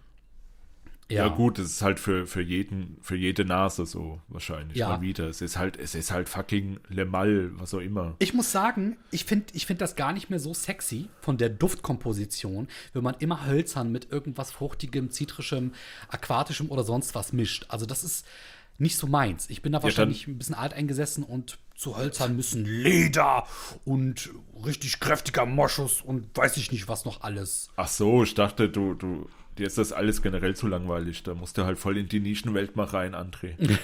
Ja, 1.09 1.29
gut, 1.29 1.57
es 1.57 1.71
ist 1.71 1.81
halt 1.81 1.99
für, 1.99 2.27
für 2.27 2.41
jeden, 2.41 2.97
für 3.01 3.15
jede 3.15 3.45
Nase 3.45 3.85
so 3.85 4.19
wahrscheinlich 4.27 4.77
Ja. 4.77 4.89
mal 4.89 5.01
wieder. 5.01 5.27
Es 5.29 5.41
ist 5.41 5.57
halt, 5.57 5.77
es 5.77 5.95
ist 5.95 6.11
halt 6.11 6.27
fucking 6.27 6.79
Le 6.89 7.05
Mal, 7.05 7.51
was 7.59 7.73
auch 7.73 7.79
immer. 7.79 8.15
Ich 8.19 8.33
muss 8.33 8.51
sagen, 8.51 8.97
ich 9.11 9.23
finde 9.25 9.45
ich 9.53 9.65
find 9.65 9.79
das 9.79 9.95
gar 9.95 10.11
nicht 10.11 10.29
mehr 10.29 10.39
so 10.39 10.53
sexy 10.53 11.07
von 11.21 11.37
der 11.37 11.49
Duftkomposition, 11.49 12.67
wenn 12.93 13.03
man 13.03 13.15
immer 13.19 13.45
hölzern 13.45 13.91
mit 13.91 14.11
irgendwas 14.11 14.51
Fruchtigem, 14.51 15.09
Zitrischem, 15.09 15.71
Aquatischem 16.09 16.69
oder 16.69 16.83
sonst 16.83 17.15
was 17.15 17.31
mischt. 17.31 17.65
Also 17.69 17.85
das 17.85 18.03
ist 18.03 18.25
nicht 18.77 18.97
so 18.97 19.07
meins. 19.07 19.49
Ich 19.49 19.61
bin 19.61 19.71
da 19.71 19.81
wahrscheinlich 19.81 20.27
ein 20.27 20.37
bisschen 20.37 20.55
alt 20.55 20.73
eingesessen 20.73 21.23
und 21.23 21.57
zu 21.75 21.97
hölzern 21.97 22.35
müssen 22.35 22.65
Leder 22.65 23.47
und 23.85 24.29
richtig 24.65 24.99
kräftiger 24.99 25.45
Moschus 25.45 26.01
und 26.01 26.35
weiß 26.35 26.57
ich 26.57 26.71
nicht 26.71 26.87
was 26.87 27.05
noch 27.05 27.21
alles. 27.21 27.69
Ach 27.75 27.87
so, 27.87 28.23
ich 28.23 28.33
dachte, 28.33 28.69
du, 28.69 28.93
du, 28.93 29.29
dir 29.57 29.67
ist 29.67 29.77
das 29.77 29.91
alles 29.91 30.21
generell 30.21 30.55
zu 30.55 30.67
langweilig. 30.67 31.23
Da 31.23 31.33
musst 31.33 31.57
du 31.57 31.65
halt 31.65 31.77
voll 31.77 31.97
in 31.97 32.07
die 32.07 32.19
Nischenwelt 32.19 32.75
mal 32.75 32.85
rein, 32.85 33.15
André. 33.15 33.55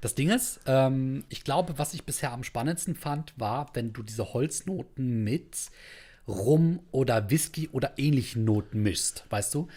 Das 0.00 0.16
Ding 0.16 0.30
ist, 0.30 0.60
ähm, 0.66 1.22
ich 1.28 1.44
glaube, 1.44 1.78
was 1.78 1.94
ich 1.94 2.04
bisher 2.04 2.32
am 2.32 2.42
spannendsten 2.42 2.96
fand, 2.96 3.32
war, 3.38 3.70
wenn 3.74 3.92
du 3.92 4.02
diese 4.02 4.32
Holznoten 4.34 5.22
mit 5.22 5.70
Rum 6.26 6.80
oder 6.90 7.30
Whisky 7.30 7.68
oder 7.70 7.92
ähnlichen 7.98 8.44
Noten 8.44 8.82
mischst, 8.82 9.24
weißt 9.30 9.54
du? 9.54 9.68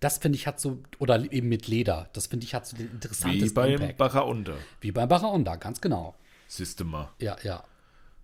Das 0.00 0.18
finde 0.18 0.36
ich 0.36 0.46
hat 0.46 0.58
so, 0.58 0.82
oder 0.98 1.30
eben 1.30 1.50
mit 1.50 1.68
Leder, 1.68 2.08
das 2.14 2.28
finde 2.28 2.46
ich 2.46 2.54
hat 2.54 2.66
so 2.66 2.78
den 2.78 2.88
Wie 2.88 2.94
interessantesten 2.94 3.54
beim 3.54 3.72
Impact. 3.72 3.98
Barraunda. 3.98 4.54
Wie 4.80 4.90
beim 4.90 5.08
Barraonda, 5.08 5.56
ganz 5.56 5.82
genau. 5.82 6.14
Systema. 6.48 7.12
Ja, 7.20 7.36
ja. 7.42 7.62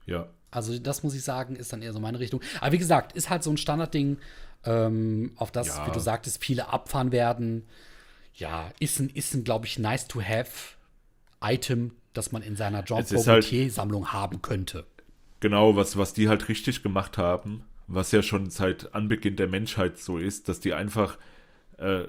Ja. 0.07 0.29
Also 0.51 0.79
das 0.79 1.03
muss 1.03 1.15
ich 1.15 1.23
sagen, 1.23 1.57
ist 1.57 1.75
dann 1.75 1.83
eher 1.83 1.93
so 1.93 2.01
meine 2.01 2.21
Richtung. 2.21 2.41
Aber 2.61 2.73
wie 2.73 2.79
gesagt, 2.79 3.13
ist 3.13 3.29
halt 3.29 3.43
so 3.43 3.51
ein 3.51 3.59
Standardding, 3.59 4.17
ähm, 4.65 5.33
auf 5.37 5.51
das, 5.51 5.69
Ja. 5.69 5.87
wie 5.87 5.91
du 5.93 6.01
sagtest, 6.01 6.43
viele 6.45 6.69
abfahren 6.73 7.13
werden. 7.13 7.65
Ja, 8.35 8.71
ist 8.79 9.01
ein, 9.01 9.11
ist 9.11 9.35
ein 9.35 9.45
glaube 9.45 9.67
ich, 9.67 9.79
nice 9.79 10.07
to 10.09 10.21
have 10.23 10.51
Item, 11.43 11.93
das 12.13 12.33
man 12.33 12.43
in 12.43 12.57
seiner 12.57 12.85
Jean 12.85 13.05
Paul 13.05 13.17
halt- 13.17 13.27
Gaultier-Sammlung 13.27 14.13
haben 14.13 14.43
könnte. 14.43 14.85
Genau, 15.41 15.75
was, 15.77 15.97
was 15.97 16.13
die 16.13 16.29
halt 16.29 16.49
richtig 16.49 16.83
gemacht 16.83 17.17
haben, 17.17 17.65
was 17.87 18.13
ja 18.13 18.23
schon 18.23 18.51
seit 18.51 18.95
Anbeginn 18.95 19.37
der 19.37 19.49
Menschheit 19.49 19.99
so 19.99 20.19
ist, 20.19 20.49
dass 20.49 20.61
die 20.61 20.75
einfach 20.75 21.17
äh, 21.79 22.03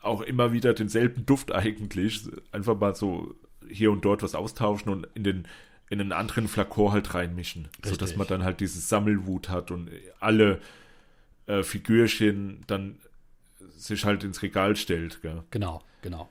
auch 0.00 0.20
immer 0.20 0.52
wieder 0.52 0.72
denselben 0.74 1.26
Duft 1.26 1.52
eigentlich, 1.52 2.20
einfach 2.52 2.78
mal 2.78 2.94
so 2.94 3.34
hier 3.68 3.90
und 3.90 4.04
dort 4.04 4.22
was 4.22 4.34
austauschen 4.34 4.90
und 4.92 5.08
in 5.14 5.24
den 5.24 5.48
in 5.90 6.00
einen 6.00 6.12
anderen 6.12 6.48
Flakor 6.48 6.92
halt 6.92 7.12
reinmischen, 7.14 7.68
sodass 7.84 8.16
man 8.16 8.26
dann 8.26 8.44
halt 8.44 8.60
dieses 8.60 8.88
Sammelwut 8.88 9.50
hat 9.50 9.70
und 9.70 9.90
alle 10.20 10.58
äh, 11.46 11.62
Figürchen 11.62 12.62
dann 12.66 12.98
sich 13.76 14.04
halt 14.04 14.24
ins 14.24 14.42
Regal 14.42 14.76
stellt. 14.76 15.22
Gell? 15.22 15.42
Genau, 15.50 15.82
genau. 16.02 16.28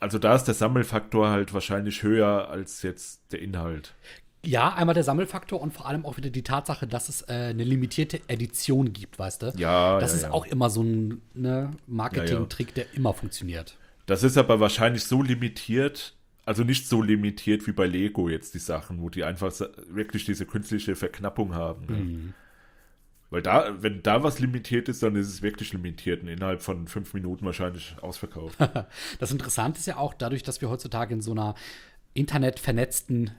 Also 0.00 0.18
da 0.18 0.34
ist 0.34 0.44
der 0.44 0.54
Sammelfaktor 0.54 1.30
halt 1.30 1.54
wahrscheinlich 1.54 2.02
höher 2.02 2.48
als 2.48 2.82
jetzt 2.82 3.32
der 3.32 3.40
Inhalt. 3.40 3.94
Ja, 4.44 4.74
einmal 4.74 4.94
der 4.94 5.02
Sammelfaktor 5.02 5.60
und 5.60 5.72
vor 5.72 5.86
allem 5.86 6.04
auch 6.04 6.16
wieder 6.16 6.30
die 6.30 6.42
Tatsache, 6.42 6.86
dass 6.86 7.08
es 7.08 7.22
äh, 7.22 7.32
eine 7.32 7.64
limitierte 7.64 8.20
Edition 8.28 8.92
gibt, 8.92 9.18
weißt 9.18 9.42
du? 9.42 9.52
Ja, 9.56 9.98
Das 9.98 10.12
ja, 10.12 10.16
ist 10.16 10.22
ja. 10.24 10.30
auch 10.30 10.46
immer 10.46 10.70
so 10.70 10.82
ein 10.82 11.20
ne, 11.34 11.70
Marketing-Trick, 11.86 12.74
der 12.74 12.94
immer 12.94 13.12
funktioniert. 13.12 13.76
Das 14.04 14.22
ist 14.22 14.36
aber 14.38 14.60
wahrscheinlich 14.60 15.04
so 15.04 15.20
limitiert, 15.22 16.14
also 16.44 16.62
nicht 16.62 16.86
so 16.86 17.02
limitiert 17.02 17.66
wie 17.66 17.72
bei 17.72 17.86
Lego 17.86 18.28
jetzt 18.28 18.54
die 18.54 18.60
Sachen, 18.60 19.02
wo 19.02 19.10
die 19.10 19.24
einfach 19.24 19.52
wirklich 19.88 20.24
diese 20.24 20.46
künstliche 20.46 20.94
Verknappung 20.94 21.54
haben. 21.54 21.86
Mhm. 21.88 22.34
Weil 23.30 23.42
da, 23.42 23.82
wenn 23.82 24.02
da 24.02 24.22
was 24.22 24.38
limitiert 24.38 24.88
ist, 24.88 25.02
dann 25.02 25.16
ist 25.16 25.26
es 25.28 25.42
wirklich 25.42 25.72
limitiert 25.72 26.22
und 26.22 26.28
innerhalb 26.28 26.62
von 26.62 26.86
fünf 26.86 27.12
Minuten 27.12 27.44
wahrscheinlich 27.44 27.96
ausverkauft. 28.00 28.56
Das 29.18 29.32
Interessante 29.32 29.78
ist 29.80 29.86
ja 29.86 29.96
auch, 29.96 30.14
dadurch, 30.14 30.42
dass 30.42 30.60
wir 30.60 30.70
heutzutage 30.70 31.12
in 31.14 31.20
so 31.20 31.32
einer 31.32 31.54
internetvernetzten 32.14 33.30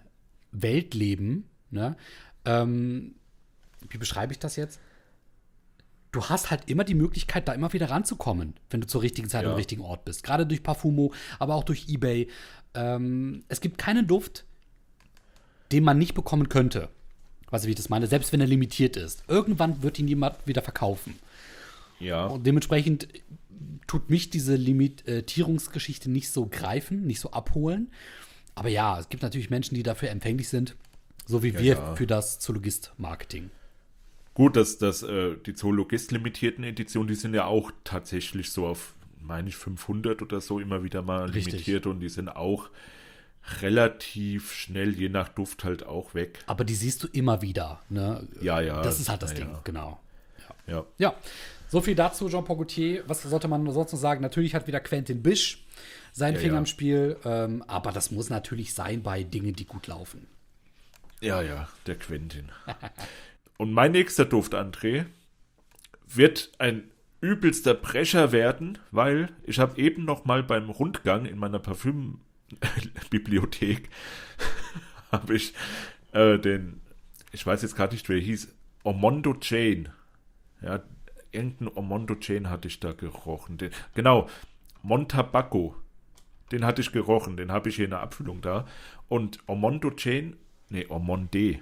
Welt 0.52 0.93
leben, 0.93 1.50
ne, 1.71 1.95
ähm, 2.45 3.15
wie 3.89 3.97
beschreibe 3.97 4.34
ich 4.34 4.39
das 4.39 4.56
jetzt? 4.56 4.80
Du 6.12 6.23
hast 6.26 6.52
halt 6.52 6.69
immer 6.69 6.84
die 6.84 6.95
Möglichkeit, 6.95 7.47
da 7.47 7.54
immer 7.54 7.73
wieder 7.73 7.89
ranzukommen, 7.89 8.56
wenn 8.69 8.82
du 8.82 8.88
zur 8.88 9.02
richtigen 9.02 9.30
Zeit 9.30 9.43
Ja. 9.43 9.50
am 9.52 9.56
richtigen 9.56 9.82
Ort 9.82 10.06
bist. 10.06 10.23
Gerade 10.23 10.45
durch 10.45 10.63
Parfumo, 10.63 11.13
aber 11.38 11.56
auch 11.56 11.63
durch 11.63 11.88
Ebay. 11.89 12.28
Ähm, 12.73 13.43
es 13.50 13.62
gibt 13.62 13.78
keinen 13.78 14.08
Duft, 14.08 14.45
den 15.71 15.84
man 15.84 15.97
nicht 15.97 16.13
bekommen 16.13 16.50
könnte. 16.50 16.89
Weißt 17.50 17.64
du, 17.64 17.68
wie 17.68 17.72
ich 17.72 17.78
das 17.78 17.90
meine? 17.90 18.08
Selbst 18.08 18.34
wenn 18.34 18.42
er 18.42 18.48
limitiert 18.48 18.98
ist. 18.98 19.24
Irgendwann 19.28 19.82
wird 19.84 20.00
ihn 20.00 20.08
jemand 20.08 20.36
wieder 20.46 20.62
verkaufen. 20.62 21.16
ja. 22.00 22.26
Und 22.26 22.46
dementsprechend 22.46 23.08
tut 23.88 24.10
mich 24.10 24.30
diese 24.30 24.56
Limitierungsgeschichte 24.56 26.10
nicht 26.12 26.30
so 26.30 26.46
greifen, 26.48 27.06
nicht 27.08 27.20
so 27.20 27.32
abholen. 27.32 27.92
Aber 28.56 28.70
ja, 28.70 29.00
es 29.00 29.10
gibt 29.10 29.24
natürlich 29.24 29.50
Menschen, 29.50 29.76
die 29.76 29.84
dafür 29.84 30.10
empfänglich 30.10 30.50
sind, 30.50 30.76
so 31.26 31.44
wie 31.44 31.50
Ja, 31.50 31.60
wir 31.60 31.74
ja. 31.76 31.96
für 31.96 32.08
das 32.08 32.40
Zoologist-Marketing. 32.40 33.50
Gut, 34.34 34.56
dass, 34.56 34.78
dass 34.78 35.04
äh, 35.04 35.36
die 35.46 35.54
Zoologist 35.56 36.12
limitierten 36.12 36.64
Editionen, 36.64 37.08
die 37.08 37.16
sind 37.16 37.34
ja 37.34 37.46
auch 37.46 37.72
tatsächlich 37.84 38.52
so 38.52 38.68
auf, 38.68 38.94
meine 39.22 39.50
ich, 39.50 39.56
500 39.56 40.22
oder 40.22 40.42
so 40.42 40.60
immer 40.60 40.84
wieder 40.84 41.02
mal 41.02 41.26
Richtig. 41.30 41.54
limitiert 41.54 41.88
und 41.88 42.00
die 42.02 42.10
sind 42.10 42.30
auch 42.30 42.70
relativ 43.62 44.54
schnell, 44.54 44.94
je 44.94 45.10
nach 45.10 45.30
Duft 45.30 45.64
halt 45.64 45.86
auch 45.86 46.14
weg. 46.14 46.40
Aber 46.48 46.64
die 46.64 46.76
siehst 46.76 47.04
du 47.04 47.08
immer 47.08 47.42
wieder. 47.42 47.82
Ne? 47.90 48.28
Ja, 48.42 48.60
ja. 48.60 48.82
Das 48.82 49.00
ist 49.00 49.10
halt 49.10 49.24
das 49.24 49.32
ja, 49.32 49.38
Ding, 49.40 49.50
ja. 49.50 49.62
genau. 49.64 50.00
Ja. 50.68 50.86
Ja, 50.98 51.16
so 51.70 51.82
viel 51.82 51.96
dazu, 51.96 52.30
Jean-Paul 52.30 52.58
Gaultier. 52.58 53.04
Was 53.08 53.24
sollte 53.24 53.48
man 53.48 53.70
sonst 53.72 53.92
noch 53.92 54.00
sagen? 54.00 54.22
Natürlich 54.22 54.56
hat 54.56 54.68
wieder 54.68 54.80
Quentin 54.80 55.22
Bisch 55.22 55.66
seinen 56.14 56.36
Ja, 56.36 56.40
Finger 56.40 56.54
ja. 56.54 56.60
im 56.60 56.66
Spiel, 56.66 57.18
ähm, 57.26 57.64
aber 57.68 57.92
das 57.92 58.12
muss 58.12 58.30
natürlich 58.30 58.74
sein 58.74 59.04
bei 59.04 59.24
Dingen, 59.24 59.54
die 59.54 59.66
gut 59.66 59.88
laufen. 59.88 60.28
Ja, 61.22 61.42
ja, 61.42 61.68
der 61.86 61.96
Quentin. 61.96 62.52
Und 63.58 63.72
mein 63.74 63.92
nächster 63.92 64.26
Duft, 64.26 64.54
André, 64.54 65.06
wird 66.08 66.52
ein 66.58 66.90
übelster 67.22 67.74
Brecher 67.74 68.32
werden, 68.32 68.78
weil 68.92 69.30
ich 69.44 69.60
habe 69.60 69.80
eben 69.82 70.06
noch 70.06 70.26
mal 70.26 70.44
beim 70.44 70.70
Rundgang 70.70 71.26
in 71.26 71.38
meiner 71.38 71.60
Parfümbibliothek 72.60 73.90
habe 75.12 75.36
ich 75.36 75.54
äh, 76.14 76.40
den, 76.40 76.82
ich 77.32 77.46
weiß 77.46 77.62
jetzt 77.62 77.76
gerade 77.76 77.94
nicht, 77.94 78.08
wer 78.10 78.20
hieß, 78.20 78.54
Ormondo 78.84 79.36
Jane. 79.42 79.94
Ja, 80.62 80.82
irgendein 81.32 81.68
Ormondo 81.70 82.16
Jane 82.20 82.50
hatte 82.50 82.68
ich 82.68 82.80
da 82.80 82.94
gerochen. 82.94 83.58
Den, 83.58 83.72
genau, 83.94 84.30
Montabacco. 84.82 85.76
Den 86.52 86.64
hatte 86.64 86.82
ich 86.82 86.94
gerochen, 86.94 87.36
den 87.36 87.52
habe 87.52 87.68
ich 87.68 87.76
hier 87.76 87.86
in 87.86 87.92
der 87.92 88.00
Abfüllung 88.00 88.42
da. 88.42 88.66
Und 89.10 89.40
Ormondo 89.48 89.92
Jane, 89.98 90.38
nee, 90.70 90.86
Ormonde. 90.88 91.60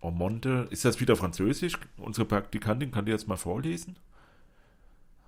Ormonde, 0.00 0.66
ist 0.70 0.84
das 0.84 1.00
wieder 1.00 1.16
französisch? 1.16 1.78
Unsere 1.96 2.26
Praktikantin 2.26 2.90
kann 2.90 3.04
die 3.04 3.12
jetzt 3.12 3.28
mal 3.28 3.36
vorlesen? 3.36 3.96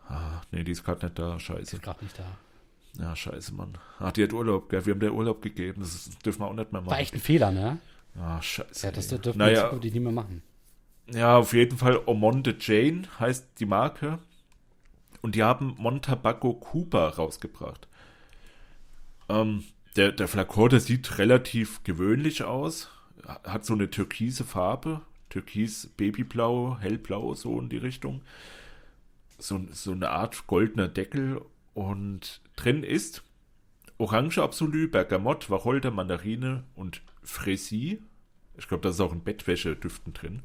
Ah, 0.09 0.41
nee, 0.51 0.65
die 0.65 0.73
ist 0.73 0.85
gerade 0.85 1.05
nicht 1.05 1.19
da, 1.19 1.39
scheiße. 1.39 1.77
Ist 1.77 1.83
gerade 1.83 2.03
nicht 2.03 2.19
da. 2.19 2.25
Ja, 2.99 3.15
scheiße, 3.15 3.55
Mann. 3.55 3.79
Ah, 3.99 4.11
die 4.11 4.25
hat 4.25 4.33
Urlaub, 4.33 4.69
gell? 4.69 4.85
Wir 4.85 4.93
haben 4.93 5.01
der 5.01 5.15
Urlaub 5.15 5.41
gegeben, 5.41 5.81
das 5.83 6.11
dürfen 6.25 6.41
wir 6.41 6.49
auch 6.49 6.55
nicht 6.55 6.73
mehr 6.73 6.81
machen. 6.81 6.91
War 6.91 6.99
echt 7.01 7.15
ein 7.15 7.21
Fehler, 7.21 7.51
ne? 7.53 7.79
Ah, 8.19 8.43
scheiße. 8.43 8.87
Ja, 8.87 8.93
das 8.93 9.09
dürfen 9.09 9.39
naja, 9.39 9.71
wir 9.71 9.79
die 9.79 9.91
nicht 9.93 10.03
mehr 10.03 10.13
machen. 10.13 10.43
ja, 11.13 11.37
auf 11.37 11.53
jeden 11.53 11.79
Fall 11.79 12.01
Ormonde 12.07 12.57
Jane 12.59 13.03
heißt 13.21 13.61
die 13.61 13.67
Marke. 13.67 14.19
Und 15.21 15.35
die 15.35 15.43
haben 15.43 15.75
Montabaco 15.79 16.55
Cuba 16.55 17.09
rausgebracht. 17.09 17.89
Ähm, 19.29 19.65
der, 19.97 20.13
der 20.13 20.29
Flakon, 20.29 20.71
der 20.71 20.81
sieht 20.81 21.19
relativ 21.19 21.83
gewöhnlich 21.83 22.45
aus. 22.45 22.89
Hat 23.27 23.65
so 23.65 23.75
eine 23.75 23.91
türkise 23.91 24.45
Farbe. 24.45 25.01
Türkis, 25.29 25.89
Babyblau, 25.97 26.79
hellblau, 26.81 27.35
so 27.35 27.59
in 27.61 27.69
die 27.69 27.77
Richtung. 27.79 28.23
So, 29.39 29.61
so 29.73 29.93
eine 29.93 30.11
Art 30.11 30.47
goldener 30.47 30.89
Deckel. 30.89 31.43
Und 31.79 32.41
drin 32.57 32.83
ist 32.83 33.23
Orange 33.99 34.43
Absolu, 34.43 34.89
Bergamott, 34.89 35.49
Wacholder, 35.49 35.93
Mandarine 35.93 36.65
und 36.75 37.03
Frésie. 37.25 37.99
Ich 38.57 38.67
glaube, 38.67 38.81
da 38.81 38.89
ist 38.89 38.99
auch 39.01 39.13
ein 39.13 39.23
Bettwäsche-Düften 39.23 40.13
drin. 40.13 40.43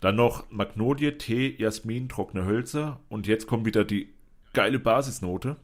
Dann 0.00 0.14
noch 0.14 0.48
Magnolie, 0.48 1.18
Tee, 1.18 1.56
Jasmin, 1.58 2.08
trockene 2.08 2.46
Hölzer. 2.46 3.00
Und 3.08 3.26
jetzt 3.26 3.48
kommt 3.48 3.66
wieder 3.66 3.84
die 3.84 4.10
geile 4.52 4.78
Basisnote. 4.78 5.56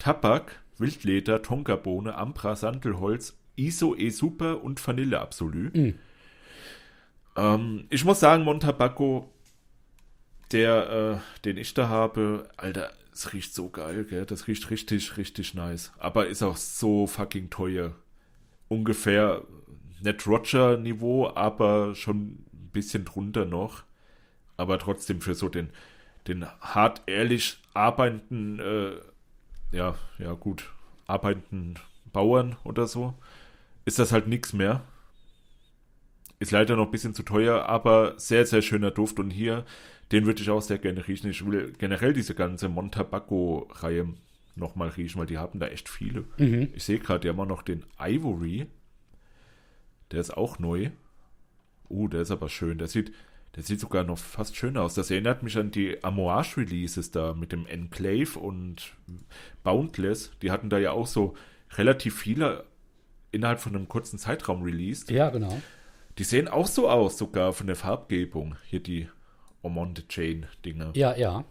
Tabak, 0.00 0.60
Wildleder, 0.76 1.42
Tonkabohne, 1.42 2.16
Ambra, 2.16 2.56
Sandelholz, 2.56 3.36
Iso, 3.54 3.94
E-Super 3.94 4.64
und 4.64 4.84
Vanille 4.84 5.20
Absolu. 5.20 5.70
Ähm, 7.36 7.84
ich 7.90 8.04
muss 8.04 8.18
sagen, 8.18 8.42
Montabaco, 8.42 9.30
der, 10.52 10.90
äh, 10.90 11.42
den 11.44 11.56
ich 11.56 11.74
da 11.74 11.88
habe, 11.88 12.48
Alter, 12.56 12.92
es 13.12 13.32
riecht 13.32 13.54
so 13.54 13.70
geil, 13.70 14.04
gell? 14.04 14.26
Das 14.26 14.48
riecht 14.48 14.70
richtig, 14.70 15.16
richtig 15.16 15.54
nice. 15.54 15.92
Aber 15.98 16.26
ist 16.26 16.42
auch 16.42 16.56
so 16.56 17.06
fucking 17.06 17.48
teuer. 17.48 17.94
Ungefähr 18.68 19.42
nicht 20.02 20.26
Roger-Niveau, 20.26 21.28
aber 21.34 21.94
schon 21.94 22.44
ein 22.52 22.70
bisschen 22.72 23.04
drunter 23.04 23.44
noch. 23.44 23.84
Aber 24.56 24.78
trotzdem 24.78 25.20
für 25.20 25.34
so 25.34 25.48
den, 25.48 25.70
den 26.26 26.44
hart 26.60 27.02
ehrlich 27.06 27.58
arbeitenden, 27.72 28.58
äh, 28.60 29.76
ja, 29.76 29.94
ja 30.18 30.32
gut, 30.32 30.72
arbeitenden 31.06 31.78
Bauern 32.12 32.56
oder 32.64 32.86
so, 32.86 33.14
ist 33.84 33.98
das 33.98 34.12
halt 34.12 34.26
nichts 34.26 34.52
mehr. 34.52 34.82
Ist 36.38 36.50
leider 36.50 36.76
noch 36.76 36.86
ein 36.86 36.90
bisschen 36.90 37.14
zu 37.14 37.22
teuer, 37.22 37.66
aber 37.66 38.18
sehr, 38.18 38.44
sehr 38.44 38.62
schöner 38.62 38.90
Duft. 38.90 39.18
Und 39.18 39.30
hier, 39.30 39.64
den 40.12 40.26
würde 40.26 40.42
ich 40.42 40.50
auch 40.50 40.62
sehr 40.62 40.78
gerne 40.78 41.06
riechen. 41.06 41.30
Ich 41.30 41.44
will 41.44 41.72
generell 41.78 42.12
diese 42.12 42.34
ganze 42.34 42.68
Montabaco-Reihe 42.68 44.14
nochmal 44.56 44.88
riechen, 44.90 45.18
weil 45.18 45.26
die 45.26 45.38
haben 45.38 45.58
da 45.58 45.66
echt 45.66 45.88
viele. 45.88 46.24
Ich 46.74 46.84
sehe 46.84 46.98
gerade, 46.98 47.20
die 47.20 47.28
haben 47.28 47.40
auch 47.40 47.46
noch 47.46 47.62
den 47.62 47.84
Ivory. 47.98 48.66
Der 50.10 50.20
ist 50.20 50.36
auch 50.36 50.58
neu. 50.58 50.90
Uh, 51.88 52.08
der 52.08 52.22
ist 52.22 52.30
aber 52.30 52.48
schön. 52.48 52.78
Der 52.78 52.88
sieht, 52.88 53.12
der 53.56 53.62
sieht 53.62 53.80
sogar 53.80 54.04
noch 54.04 54.18
fast 54.18 54.56
schöner 54.56 54.82
aus. 54.82 54.94
Das 54.94 55.10
erinnert 55.10 55.42
mich 55.42 55.56
an 55.56 55.70
die 55.70 56.02
Amouage 56.02 56.58
Releases 56.58 57.10
da 57.10 57.34
mit 57.34 57.52
dem 57.52 57.66
Enclave 57.66 58.38
und 58.38 58.94
Boundless. 59.62 60.32
Die 60.42 60.50
hatten 60.50 60.70
da 60.70 60.78
ja 60.78 60.92
auch 60.92 61.06
so 61.06 61.34
relativ 61.76 62.18
viele 62.18 62.64
innerhalb 63.32 63.60
von 63.60 63.74
einem 63.74 63.88
kurzen 63.88 64.18
Zeitraum 64.18 64.62
released. 64.62 65.10
Ja, 65.10 65.30
genau. 65.30 65.60
Die 66.18 66.24
sehen 66.24 66.46
auch 66.46 66.68
so 66.68 66.88
aus, 66.88 67.18
sogar 67.18 67.52
von 67.52 67.66
der 67.66 67.76
Farbgebung. 67.76 68.56
Hier 68.64 68.80
die 68.80 69.08
Ormonde 69.64 70.06
Chain 70.08 70.46
Dinger. 70.64 70.92
Ja, 70.94 71.16
ja. 71.16 71.44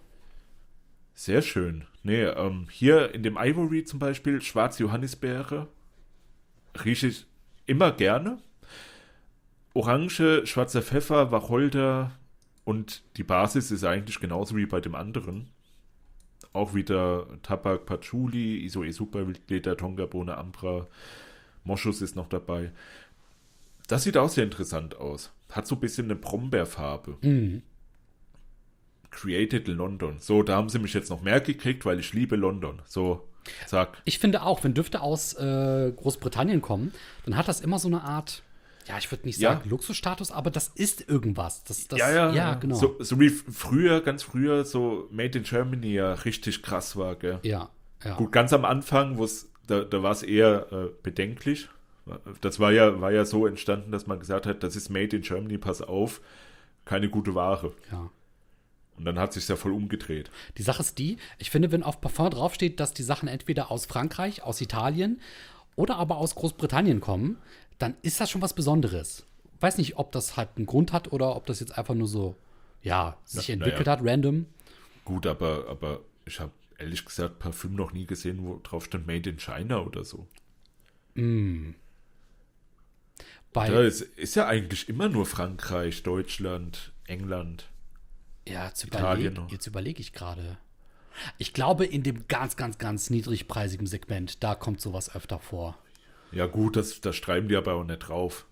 Sehr 1.16 1.42
schön. 1.42 1.86
Nee, 2.04 2.24
ähm, 2.24 2.68
hier 2.70 3.14
in 3.14 3.24
dem 3.24 3.38
Ivory 3.38 3.84
zum 3.84 4.00
Beispiel, 4.00 4.42
schwarze 4.42 4.84
Johannisbeere, 4.84 5.68
rieche 6.84 7.08
ich 7.08 7.26
immer 7.66 7.92
gerne. 7.92 8.40
Orange, 9.74 10.46
schwarzer 10.46 10.82
Pfeffer, 10.82 11.32
Wacholder 11.32 12.12
und 12.64 13.04
die 13.18 13.24
Basis 13.24 13.72
ist 13.72 13.84
eigentlich 13.84 14.20
genauso 14.20 14.56
wie 14.56 14.66
bei 14.66 14.80
dem 14.80 14.96
anderen. 14.96 15.50
Auch 16.52 16.76
wieder 16.76 17.26
Tabak, 17.42 17.86
Patchouli, 17.86 18.64
Iso 18.64 18.84
Super, 18.92 19.28
Wildleder, 19.28 19.76
Tongabohne, 19.76 20.38
Ambra, 20.38 20.88
Moschus 21.64 22.02
ist 22.02 22.16
noch 22.16 22.28
dabei. 22.28 22.72
Das 23.88 24.04
sieht 24.04 24.18
auch 24.18 24.30
sehr 24.30 24.44
interessant 24.44 24.96
aus. 24.96 25.32
Hat 25.52 25.66
so 25.68 25.76
ein 25.76 25.82
bisschen 25.82 26.06
eine 26.06 26.16
Brombeerfarbe. 26.16 27.18
Created 29.14 29.68
in 29.70 29.78
London. 29.78 30.16
So, 30.20 30.44
da 30.44 30.56
haben 30.56 30.70
sie 30.70 30.80
mich 30.80 30.94
jetzt 30.94 31.10
noch 31.10 31.22
mehr 31.22 31.40
gekriegt, 31.40 31.86
weil 31.86 32.00
ich 32.00 32.14
liebe 32.14 32.36
London. 32.36 32.82
So, 32.86 33.28
Zack. 33.68 34.02
Ich 34.06 34.20
finde 34.20 34.44
auch, 34.44 34.64
wenn 34.64 34.74
Düfte 34.74 35.02
aus 35.02 35.34
äh, 35.34 35.92
Großbritannien 35.96 36.62
kommen, 36.62 36.94
dann 37.26 37.36
hat 37.36 37.48
das 37.48 37.60
immer 37.62 37.78
so 37.78 37.90
eine 37.90 38.02
Art, 38.02 38.42
ja, 38.88 38.98
ich 38.98 39.12
würde 39.12 39.26
nicht 39.26 39.38
Ja. 39.40 39.52
sagen 39.54 39.70
Luxusstatus, 39.70 40.32
aber 40.32 40.50
das 40.50 40.70
ist 40.70 41.08
irgendwas. 41.10 41.64
Das, 41.66 41.88
das, 41.90 42.00
ja, 42.00 42.10
ja, 42.10 42.34
ja, 42.34 42.54
genau. 42.56 42.76
So, 42.76 42.96
so 43.00 43.20
wie 43.20 43.30
früher, 43.30 44.00
ganz 44.02 44.24
früher, 44.24 44.64
so 44.66 45.08
Made 45.12 45.38
in 45.38 45.44
Germany 45.44 45.94
ja 45.94 46.14
richtig 46.14 46.64
krass 46.64 46.96
war, 46.96 47.16
gell? 47.16 47.40
ja, 47.44 47.70
ja. 48.04 48.16
Gut, 48.16 48.32
ganz 48.32 48.52
am 48.54 48.64
Anfang, 48.66 49.18
da, 49.68 49.82
da 49.82 50.04
war 50.04 50.12
es 50.12 50.24
eher 50.24 50.68
äh, 50.72 50.90
bedenklich. 51.04 51.70
Das 52.42 52.60
war 52.60 52.72
ja, 52.74 53.00
war 53.00 53.12
ja 53.12 53.24
so 53.26 53.48
entstanden, 53.48 53.92
dass 53.92 54.08
man 54.08 54.20
gesagt 54.20 54.46
hat, 54.46 54.62
das 54.64 54.76
ist 54.76 54.90
Made 54.90 55.16
in 55.16 55.22
Germany, 55.22 55.58
pass 55.58 55.82
auf, 55.82 56.20
keine 56.86 57.10
gute 57.10 57.36
Ware. 57.36 57.74
ja. 57.92 58.10
Und 58.98 59.06
dann 59.06 59.18
hat 59.18 59.34
sich 59.34 59.48
ja 59.48 59.56
voll 59.56 59.72
umgedreht. 59.74 60.30
Die 60.58 60.64
Sache 60.64 60.82
ist 60.82 60.98
die, 61.00 61.18
ich 61.40 61.50
finde, 61.50 61.72
wenn 61.72 61.84
auf 61.84 62.00
Parfum 62.00 62.30
draufsteht, 62.30 62.80
dass 62.80 62.94
die 62.94 63.04
Sachen 63.04 63.28
entweder 63.28 63.72
aus 63.72 63.86
Frankreich, 63.86 64.44
aus 64.44 64.62
Italien 64.62 65.20
oder 65.76 65.96
aber 65.98 66.18
aus 66.18 66.36
Großbritannien 66.36 67.02
kommen, 67.02 67.38
dann 67.80 67.96
ist 68.04 68.20
das 68.22 68.30
schon 68.30 68.42
was 68.42 68.54
Besonderes. 68.54 69.26
Weiß 69.60 69.78
nicht, 69.78 69.98
ob 69.98 70.12
das 70.12 70.38
halt 70.38 70.50
einen 70.58 70.66
Grund 70.68 70.94
hat 70.94 71.12
oder 71.12 71.36
ob 71.36 71.46
das 71.48 71.60
jetzt 71.60 71.78
einfach 71.78 71.96
nur 71.96 72.08
so, 72.08 72.36
ja, 72.82 73.18
sich 73.26 73.48
Na- 73.48 73.54
entwickelt 73.56 73.88
naja. 73.88 74.00
hat, 74.00 74.06
random. 74.08 74.46
Gut, 75.06 75.26
aber, 75.26 75.68
aber 75.70 76.02
ich 76.26 76.40
habe 76.40 76.52
ehrlich 76.78 77.04
gesagt 77.04 77.40
Parfüm 77.40 77.76
noch 77.76 77.94
nie 77.94 78.06
gesehen, 78.06 78.46
wo 78.46 78.60
drauf 78.62 78.86
stand 78.86 79.08
Made 79.08 79.30
in 79.30 79.38
China 79.40 79.80
oder 79.82 80.04
so. 80.04 80.28
Bei, 83.54 83.70
Ja, 83.70 83.82
es 83.82 84.02
ist 84.02 84.36
ja 84.36 84.48
eigentlich 84.48 84.90
immer 84.90 85.10
nur 85.10 85.26
Frankreich, 85.26 86.04
Deutschland, 86.04 86.92
England. 87.06 87.70
Ja, 88.48 88.68
jetzt, 88.68 88.84
Italien 88.84 89.34
überleg, 89.34 89.68
überlege 89.68 90.02
ich 90.02 90.14
gerade. 90.14 90.58
Ich 91.38 91.54
glaube, 91.54 91.86
in 91.86 92.04
dem 92.04 92.28
ganz, 92.28 92.56
ganz, 92.56 92.78
ganz 92.78 93.10
niedrigpreisigen 93.10 93.88
Segment, 93.88 94.44
da 94.44 94.56
kommt 94.56 94.82
sowas 94.82 95.16
öfter 95.16 95.40
vor. 95.40 95.78
Ja 96.32 96.48
gut, 96.48 96.76
das, 96.76 97.00
das 97.02 97.16
schreiben 97.16 97.48
die 97.48 97.56
aber 97.56 97.76
auch 97.76 97.84
nicht 97.84 98.00
drauf. 98.00 98.46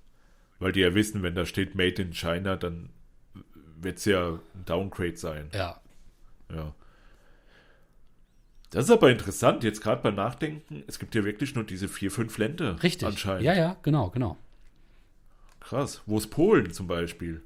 Weil 0.60 0.72
die 0.72 0.82
ja 0.82 0.94
wissen, 0.94 1.24
wenn 1.24 1.34
da 1.34 1.46
steht 1.46 1.74
Made 1.74 2.02
in 2.02 2.14
China, 2.14 2.56
dann 2.56 2.90
wird 3.78 3.98
es 3.98 4.06
ja 4.06 4.34
ein 4.34 4.66
Downgrade 4.66 5.18
sein. 5.18 5.50
Ja. 5.54 5.82
Ja. 6.54 6.76
Das 8.70 8.86
ist 8.86 8.92
aber 8.92 9.10
interessant, 9.10 9.64
jetzt 9.64 9.82
gerade 9.82 10.02
beim 10.02 10.16
Nachdenken, 10.16 10.84
es 10.88 11.00
gibt 11.00 11.16
ja 11.16 11.26
wirklich 11.26 11.56
nur 11.56 11.64
diese 11.64 11.88
vier, 11.88 12.12
fünf 12.12 12.38
Länder. 12.38 12.82
Richtig. 12.84 13.08
Anscheinend. 13.08 13.44
Ja, 13.44 13.54
ja, 13.54 13.76
genau, 13.82 14.12
genau. 14.12 14.38
Krass. 15.60 16.02
Wo 16.06 16.18
ist 16.18 16.30
Polen 16.30 16.72
zum 16.72 16.88
Beispiel? 16.88 17.42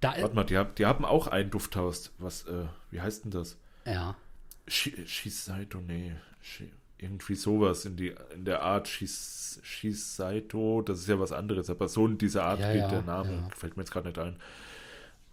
Da, 0.00 0.14
Warte 0.20 0.34
mal, 0.34 0.44
die, 0.44 0.56
haben- 0.56 0.74
die 0.76 0.86
haben 0.86 1.04
auch 1.04 1.26
ein 1.26 1.50
Dufthaus. 1.50 2.12
Was, 2.18 2.44
äh, 2.46 2.64
wie 2.90 3.00
heißt 3.00 3.24
denn 3.24 3.30
das? 3.30 3.56
ja. 3.84 4.16
Shi- 4.68 5.04
Shiseido, 5.06 5.80
nee. 5.80 6.12
Irgendwie 6.98 7.34
sowas 7.34 7.86
in, 7.86 7.96
die, 7.96 8.14
in 8.34 8.44
der 8.44 8.62
Art 8.62 8.86
Shis, 8.86 9.58
Shiseido, 9.64 10.82
das 10.82 11.00
ist 11.00 11.08
ja 11.08 11.18
was 11.18 11.32
anderes, 11.32 11.68
aber 11.70 11.88
so 11.88 12.06
in 12.06 12.18
dieser 12.18 12.44
Art 12.44 12.60
Ja, 12.60 12.72
geht 12.72 12.82
ja, 12.82 12.88
der 12.88 13.02
Name, 13.02 13.32
ja. 13.32 13.48
fällt 13.56 13.76
mir 13.76 13.82
jetzt 13.82 13.90
gerade 13.90 14.08
nicht 14.08 14.18
ein. 14.18 14.36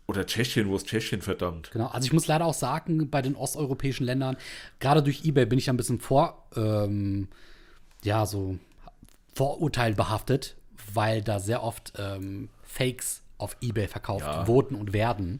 Oder 0.07 0.25
Tschechien, 0.25 0.69
wo 0.69 0.75
ist 0.77 0.87
Tschechien, 0.87 1.21
verdammt? 1.21 1.69
Genau, 1.71 1.87
also 1.87 2.05
ich 2.05 2.13
muss 2.13 2.25
leider 2.27 2.45
auch 2.45 2.53
sagen, 2.53 3.09
bei 3.11 3.21
den 3.21 3.35
osteuropäischen 3.35 4.05
Ländern, 4.05 4.37
gerade 4.79 5.03
durch 5.03 5.23
Ebay 5.25 5.45
bin 5.45 5.59
ich 5.59 5.69
ein 5.69 5.77
bisschen 5.77 5.99
vor, 5.99 6.47
ähm, 6.55 7.27
ja, 8.03 8.25
so 8.25 8.57
vorurteilbehaftet, 9.35 10.55
weil 10.93 11.21
da 11.21 11.39
sehr 11.39 11.61
oft 11.63 11.93
ähm, 11.97 12.49
Fakes 12.63 13.21
auf 13.37 13.57
Ebay 13.61 13.87
verkauft 13.87 14.25
Ja. 14.25 14.47
wurden 14.47 14.75
und 14.75 14.93
werden. 14.93 15.39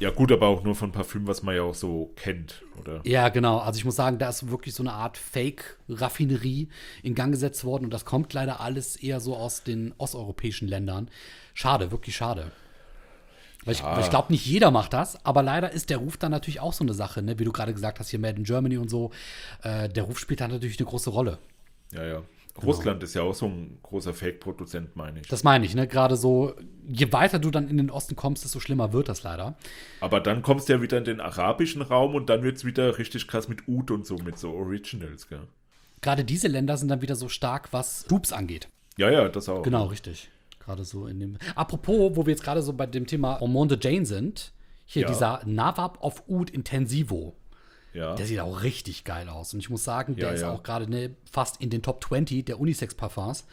Ja 0.00 0.10
gut, 0.10 0.30
aber 0.30 0.46
auch 0.46 0.62
nur 0.62 0.76
von 0.76 0.92
Parfüm, 0.92 1.26
was 1.26 1.42
man 1.42 1.56
ja 1.56 1.62
auch 1.62 1.74
so 1.74 2.12
kennt, 2.14 2.62
oder? 2.78 3.00
Ja, 3.04 3.30
genau. 3.30 3.58
Also 3.58 3.78
ich 3.78 3.84
muss 3.84 3.96
sagen, 3.96 4.18
da 4.18 4.28
ist 4.28 4.48
wirklich 4.48 4.72
so 4.74 4.82
eine 4.84 4.92
Art 4.92 5.18
Fake-Raffinerie 5.18 6.68
in 7.02 7.14
Gang 7.14 7.32
gesetzt 7.32 7.64
worden 7.64 7.84
und 7.86 7.90
das 7.90 8.04
kommt 8.04 8.32
leider 8.32 8.60
alles 8.60 8.96
eher 8.96 9.18
so 9.20 9.36
aus 9.36 9.64
den 9.64 9.92
osteuropäischen 9.98 10.68
Ländern. 10.68 11.10
Schade, 11.54 11.90
wirklich 11.90 12.14
schade. 12.14 12.52
Weil 13.64 13.74
ich, 13.74 13.82
weil 13.82 14.00
ich 14.00 14.10
glaube, 14.10 14.32
nicht 14.32 14.46
jeder 14.46 14.70
macht 14.70 14.92
das, 14.92 15.24
aber 15.26 15.42
leider 15.42 15.72
ist 15.72 15.90
der 15.90 15.98
Ruf 15.98 16.16
dann 16.16 16.30
natürlich 16.30 16.60
auch 16.60 16.72
so 16.72 16.84
eine 16.84 16.94
Sache, 16.94 17.20
ne? 17.22 17.38
wie 17.38 17.44
du 17.44 17.52
gerade 17.52 17.74
gesagt 17.74 17.98
hast, 17.98 18.08
hier 18.08 18.20
Made 18.20 18.36
in 18.38 18.44
Germany 18.44 18.78
und 18.78 18.88
so. 18.88 19.10
Äh, 19.62 19.88
der 19.88 20.04
Ruf 20.04 20.18
spielt 20.20 20.40
da 20.40 20.48
natürlich 20.48 20.78
eine 20.78 20.88
große 20.88 21.10
Rolle. 21.10 21.38
Ja, 21.92 22.04
ja. 22.06 22.22
Russland 22.64 23.02
ist 23.02 23.14
ja 23.14 23.22
auch 23.22 23.34
so 23.34 23.46
ein 23.46 23.78
großer 23.82 24.14
Fake-Produzent, 24.14 24.96
meine 24.96 25.20
ich. 25.20 25.28
Das 25.28 25.44
meine 25.44 25.64
ich, 25.64 25.74
ne? 25.74 25.86
Gerade 25.86 26.16
so, 26.16 26.54
je 26.88 27.12
weiter 27.12 27.38
du 27.38 27.50
dann 27.50 27.68
in 27.68 27.76
den 27.76 27.90
Osten 27.90 28.16
kommst, 28.16 28.44
desto 28.44 28.60
schlimmer 28.60 28.92
wird 28.92 29.08
das 29.08 29.22
leider. 29.22 29.56
Aber 30.00 30.20
dann 30.20 30.42
kommst 30.42 30.68
du 30.68 30.74
ja 30.74 30.82
wieder 30.82 30.98
in 30.98 31.04
den 31.04 31.20
arabischen 31.20 31.82
Raum 31.82 32.14
und 32.14 32.28
dann 32.30 32.42
wird 32.42 32.56
es 32.56 32.64
wieder 32.64 32.98
richtig 32.98 33.28
krass 33.28 33.48
mit 33.48 33.68
Oud 33.68 33.90
und 33.90 34.06
so, 34.06 34.16
mit 34.16 34.38
so 34.38 34.52
Originals, 34.52 35.28
gell? 35.28 35.42
Gerade 36.00 36.24
diese 36.24 36.48
Länder 36.48 36.76
sind 36.76 36.88
dann 36.88 37.02
wieder 37.02 37.16
so 37.16 37.28
stark, 37.28 37.72
was 37.72 38.04
Dupes 38.04 38.32
angeht. 38.32 38.68
Ja, 38.96 39.10
ja, 39.10 39.28
das 39.28 39.48
auch. 39.48 39.62
Genau, 39.62 39.86
richtig. 39.86 40.30
Gerade 40.60 40.84
so 40.84 41.06
in 41.06 41.18
dem. 41.18 41.38
Apropos, 41.54 42.14
wo 42.14 42.26
wir 42.26 42.32
jetzt 42.32 42.42
gerade 42.44 42.62
so 42.62 42.72
bei 42.72 42.86
dem 42.86 43.06
Thema 43.06 43.40
Ormonde 43.40 43.78
Jane 43.80 44.06
sind, 44.06 44.52
hier 44.84 45.02
Ja. 45.02 45.08
dieser 45.08 45.40
Nawab 45.44 46.02
of 46.02 46.22
Oud 46.28 46.50
Intensivo. 46.50 47.34
Ja. 47.94 48.14
Der 48.14 48.26
sieht 48.26 48.40
auch 48.40 48.62
richtig 48.62 49.04
geil 49.04 49.28
aus. 49.28 49.54
Und 49.54 49.60
ich 49.60 49.70
muss 49.70 49.82
sagen, 49.84 50.14
der 50.16 50.28
Ja, 50.28 50.34
ist 50.34 50.40
ja. 50.42 50.50
auch 50.52 50.62
gerade 50.62 50.88
ne, 50.90 51.14
fast 51.30 51.60
in 51.60 51.70
den 51.70 51.82
Top 51.82 52.04
20 52.04 52.44
der 52.44 52.60
Unisex-Parfums. 52.60 53.46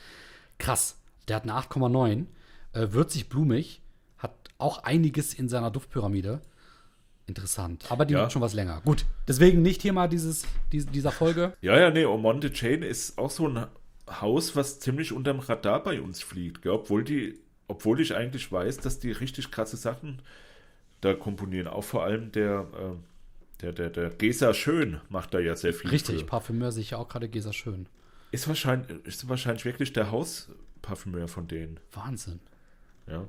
Krass. 0.57 0.97
Der 1.27 1.37
hat 1.37 1.43
eine 1.43 1.53
8,9. 1.53 2.25
Äh, 2.73 2.87
würzig, 2.91 3.29
blumig. 3.29 3.81
Hat 4.17 4.33
auch 4.57 4.83
einiges 4.83 5.33
in 5.33 5.49
seiner 5.49 5.71
Duftpyramide. 5.71 6.41
Interessant. 7.27 7.85
Aber 7.89 8.05
die 8.05 8.13
Ja. 8.13 8.21
wird 8.21 8.31
schon 8.33 8.41
was 8.41 8.53
länger. 8.53 8.81
Gut. 8.85 9.05
Deswegen 9.27 9.61
nicht 9.63 9.81
Thema 9.81 10.07
dieses, 10.07 10.45
dies- 10.71 10.85
dieser 10.85 11.11
Folge. 11.11 11.53
Ja, 11.61 11.79
ja, 11.79 11.89
nee, 11.89 12.05
Omonde 12.05 12.51
Chain 12.51 12.83
ist 12.83 13.17
auch 13.17 13.31
so 13.31 13.47
ein 13.47 13.65
Haus, 14.21 14.55
was 14.55 14.79
ziemlich 14.79 15.11
unterm 15.11 15.39
Radar 15.39 15.81
bei 15.83 15.99
uns 15.99 16.21
fliegt, 16.21 16.61
gell? 16.61 16.73
Obwohl 16.73 17.03
die, 17.03 17.39
obwohl 17.67 17.99
ich 17.99 18.13
eigentlich 18.15 18.51
weiß, 18.51 18.77
dass 18.77 18.99
die 18.99 19.11
richtig 19.11 19.49
krasse 19.49 19.77
Sachen 19.77 20.21
da 21.01 21.15
komponieren. 21.15 21.67
Auch 21.67 21.83
vor 21.83 22.03
allem 22.03 22.31
der, 22.31 22.67
äh, 22.73 22.95
der, 23.61 23.71
der, 23.71 23.89
der 23.89 24.09
Gesa 24.09 24.53
Schön 24.53 25.01
macht 25.09 25.33
da 25.33 25.39
ja 25.39 25.55
sehr 25.55 25.73
viel. 25.73 25.89
Richtig. 25.89 26.21
für. 26.21 26.25
Parfümeur 26.25 26.71
sehe 26.71 26.81
ich 26.81 26.91
ja 26.91 26.97
auch 26.97 27.07
gerade 27.07 27.29
Gesa 27.29 27.53
schön. 27.53 27.87
Ist 28.31 28.47
wahrscheinlich, 28.47 29.05
ist 29.05 29.27
wahrscheinlich 29.29 29.65
wirklich 29.65 29.93
der 29.93 30.11
Hausparfümeur 30.11 31.27
von 31.27 31.47
denen. 31.47 31.79
Wahnsinn. 31.93 32.39
Ja. 33.07 33.27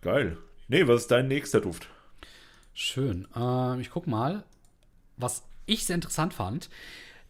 Geil. 0.00 0.38
Nee, 0.68 0.86
was 0.86 1.02
ist 1.02 1.10
dein 1.10 1.28
nächster 1.28 1.60
Duft? 1.60 1.88
Schön. 2.74 3.26
Ähm, 3.34 3.80
ich 3.80 3.90
guck 3.90 4.06
mal, 4.06 4.44
was 5.16 5.44
ich 5.66 5.84
sehr 5.84 5.94
interessant 5.94 6.34
fand. 6.34 6.68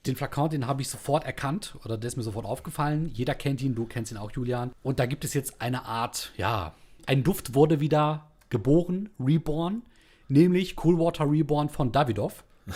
Den 0.07 0.17
Flakon, 0.17 0.51
den 0.51 0.67
habe 0.67 0.83
ich 0.83 0.88
sofort 0.88 1.25
erkannt 1.25 1.77
oder 1.85 1.99
der 1.99 2.09
ist 2.09 2.17
mir 2.17 2.23
sofort 2.23 2.47
aufgefallen. 2.47 3.11
Jeder 3.12 3.35
kennt 3.35 3.61
ihn, 3.61 3.75
du 3.75 3.85
kennst 3.85 4.12
ihn 4.12 4.19
auch, 4.19 4.31
Julian. 4.31 4.73
Und 4.83 5.01
da 5.01 5.07
gibt 5.07 5.25
es 5.25 5.35
jetzt 5.35 5.61
eine 5.61 5.85
Art, 5.85 6.33
ja, 6.37 6.75
ein 7.07 7.25
Duft 7.25 7.55
wurde 7.55 7.81
wieder 7.81 8.31
geboren, 8.49 9.11
reborn, 9.19 9.83
nämlich 10.29 10.77
Coolwater 10.77 11.31
Reborn 11.31 11.69
von 11.69 11.93
Davidoff. 11.93 12.45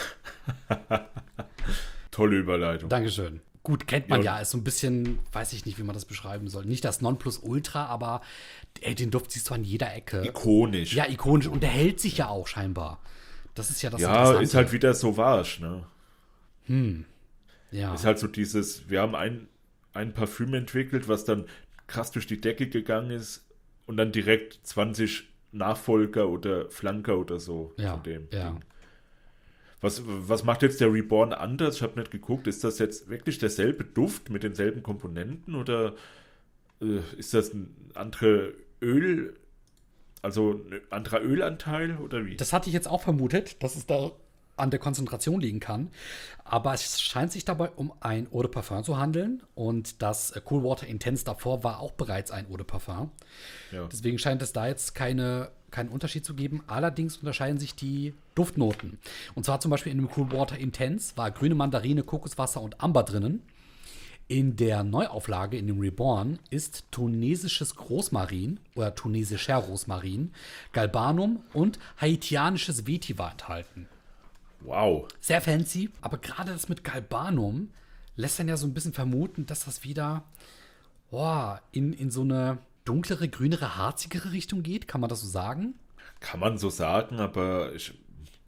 Tolle 2.11 2.37
Überleitung. 2.37 2.89
Dankeschön. 2.89 3.41
Gut, 3.63 3.87
kennt 3.87 4.09
man 4.09 4.23
Ja. 4.23 4.37
ja, 4.37 4.43
ist 4.43 4.51
so 4.51 4.59
ein 4.59 4.65
bisschen, 4.65 5.21
weiß 5.33 5.53
ich 5.53 5.67
nicht, 5.67 5.79
wie 5.79 5.85
man 5.85 5.95
das 5.95 6.05
beschreiben 6.05 6.49
soll. 6.49 6.65
Nicht 6.65 6.85
das 6.85 7.01
Nonplusultra, 7.01 7.87
aber 7.87 8.21
ey, 8.81 8.95
den 8.95 9.11
Duft 9.11 9.31
siehst 9.31 9.51
du 9.51 9.55
an 9.55 9.63
jeder 9.63 9.95
Ecke. 9.95 10.27
Ikonisch. 10.27 10.95
Ja, 10.95 11.09
ikonisch. 11.09 11.47
Und 11.47 11.63
der 11.63 11.71
hält 11.71 12.01
sich 12.01 12.19
ja 12.19 12.29
auch 12.29 12.49
scheinbar. 12.49 13.01
Das 13.55 13.71
ist 13.71 13.83
ja 13.83 13.91
das 13.91 14.01
Ja, 14.01 14.41
ist 14.41 14.55
halt 14.55 14.73
wieder 14.73 14.95
Sauvage, 14.95 15.59
ne? 15.61 15.85
ja. 17.71 17.95
Ist 17.95 18.05
halt 18.05 18.19
so 18.19 18.27
dieses, 18.27 18.89
wir 18.89 19.01
haben 19.01 19.15
ein, 19.15 19.49
ein 19.93 20.13
Parfüm 20.13 20.55
entwickelt, 20.55 21.07
was 21.07 21.25
dann 21.25 21.45
krass 21.87 22.11
durch 22.11 22.27
die 22.27 22.41
Decke 22.41 22.69
gegangen 22.69 23.11
ist 23.11 23.47
und 23.87 23.97
dann 23.97 24.11
direkt 24.11 24.59
20 24.67 25.29
Nachfolger 25.53 26.29
oder 26.29 26.71
Flanker 26.71 27.19
oder 27.19 27.39
so 27.39 27.73
ja, 27.77 27.95
von 27.95 28.03
dem. 28.03 28.29
ja. 28.33 28.51
Ding. 28.51 28.65
Was, 29.83 30.03
was 30.07 30.45
macht 30.45 30.63
jetzt 30.63 30.81
der 30.81 30.93
Reborn 30.93 31.33
anders? 31.33 31.77
Ich 31.77 31.83
habe 31.83 31.99
nicht 31.99 32.13
geguckt. 32.13 32.47
Ist 32.47 32.63
das 32.63 32.79
jetzt 32.79 33.11
wirklich 33.11 33.39
derselbe 33.39 33.85
Duft 33.85 34.31
mit 34.31 34.45
denselben 34.45 34.83
Komponenten 34.83 35.57
oder 35.57 35.97
äh, 36.81 37.01
ist 37.19 37.35
das 37.35 37.53
ein 37.53 37.75
andere 37.95 38.55
Öl, 38.81 39.35
also 40.23 40.61
ein 40.71 40.81
anderer 40.91 41.23
Ölanteil 41.23 41.97
oder 41.97 42.25
wie? 42.25 42.37
Das 42.37 42.53
hatte 42.53 42.69
ich 42.69 42.75
jetzt 42.75 42.89
auch 42.89 43.03
vermutet, 43.03 43.61
dass 43.63 43.75
es 43.75 43.85
da 43.85 44.13
an 44.57 44.71
der 44.71 44.81
Konzentration 44.81 45.41
liegen 45.41 45.61
kann. 45.61 45.91
Aber 46.45 46.75
es 46.75 47.01
scheint 47.01 47.33
sich 47.33 47.45
dabei 47.45 47.71
um 47.71 47.93
ein 48.01 48.27
Eau 48.33 48.43
de 48.43 48.51
Parfum 48.51 48.85
zu 48.85 48.99
handeln. 48.99 49.43
Und 49.55 50.03
das 50.03 50.33
äh, 50.33 50.41
Cool 50.49 50.63
Water 50.63 50.87
Intense 50.87 51.25
davor 51.25 51.65
war 51.65 51.81
auch 51.81 51.93
bereits 51.93 52.31
ein 52.31 52.47
Eau 52.51 52.57
de 52.57 52.67
Parfum. 52.67 53.11
ja. 53.71 53.87
Deswegen 53.91 54.19
scheint 54.19 54.43
es 54.43 54.53
da 54.53 54.67
jetzt 54.67 54.95
keine, 54.95 55.51
keinen 55.71 55.89
Unterschied 55.89 56.25
zu 56.25 56.35
geben. 56.35 56.63
Allerdings 56.67 57.17
unterscheiden 57.17 57.59
sich 57.59 57.75
die 57.75 58.15
Duftnoten. 58.35 58.99
Und 59.35 59.45
zwar 59.45 59.61
zum 59.61 59.71
Beispiel 59.71 59.93
in 59.93 59.99
dem 59.99 60.09
Cool 60.17 60.33
Water 60.33 60.59
Intense 60.59 61.17
war 61.17 61.31
grüne 61.31 61.55
Mandarine, 61.55 62.03
Kokoswasser 62.03 62.61
und 62.61 62.81
Amber 62.81 63.03
drinnen. 63.03 63.43
In 64.29 64.57
der 64.57 64.83
Neuauflage, 64.83 65.59
in 65.59 65.67
dem 65.67 65.81
Reborn, 65.81 66.39
ist 66.49 66.85
tunesisches 66.91 67.79
Rosmarin 67.91 68.61
oder 68.75 68.95
tunesischer 68.95 69.57
Rosmarin, 69.57 70.33
Galbanum 70.73 71.41
und 71.53 71.79
haitianisches 72.01 72.87
Vetiver 72.87 73.31
enthalten. 73.31 73.89
Wow. 74.65 75.09
Sehr 75.21 75.41
fancy, 75.41 75.91
aber 76.01 76.19
gerade 76.19 76.53
das 76.53 76.69
mit 76.69 76.85
Galbanum 76.85 77.71
lässt 78.17 78.39
dann 78.39 78.49
ja 78.49 78.57
so 78.57 78.67
ein 78.67 78.75
bisschen 78.75 78.93
vermuten, 78.93 79.47
dass 79.47 79.65
das 79.65 79.85
wieder 79.85 80.25
boah, 81.13 81.61
in, 81.71 81.93
in 81.93 82.11
so 82.11 82.23
eine 82.23 82.59
dunklere, 82.85 83.29
grünere, 83.29 83.77
harzigere 83.77 84.33
Richtung 84.33 84.63
geht. 84.63 84.89
Kann 84.89 85.01
man 85.01 85.09
das 85.11 85.21
so 85.21 85.29
sagen? 85.29 85.75
Kann 86.21 86.41
man 86.41 86.59
so 86.59 86.71
sagen, 86.71 87.21
aber 87.21 87.73
ich 87.75 87.93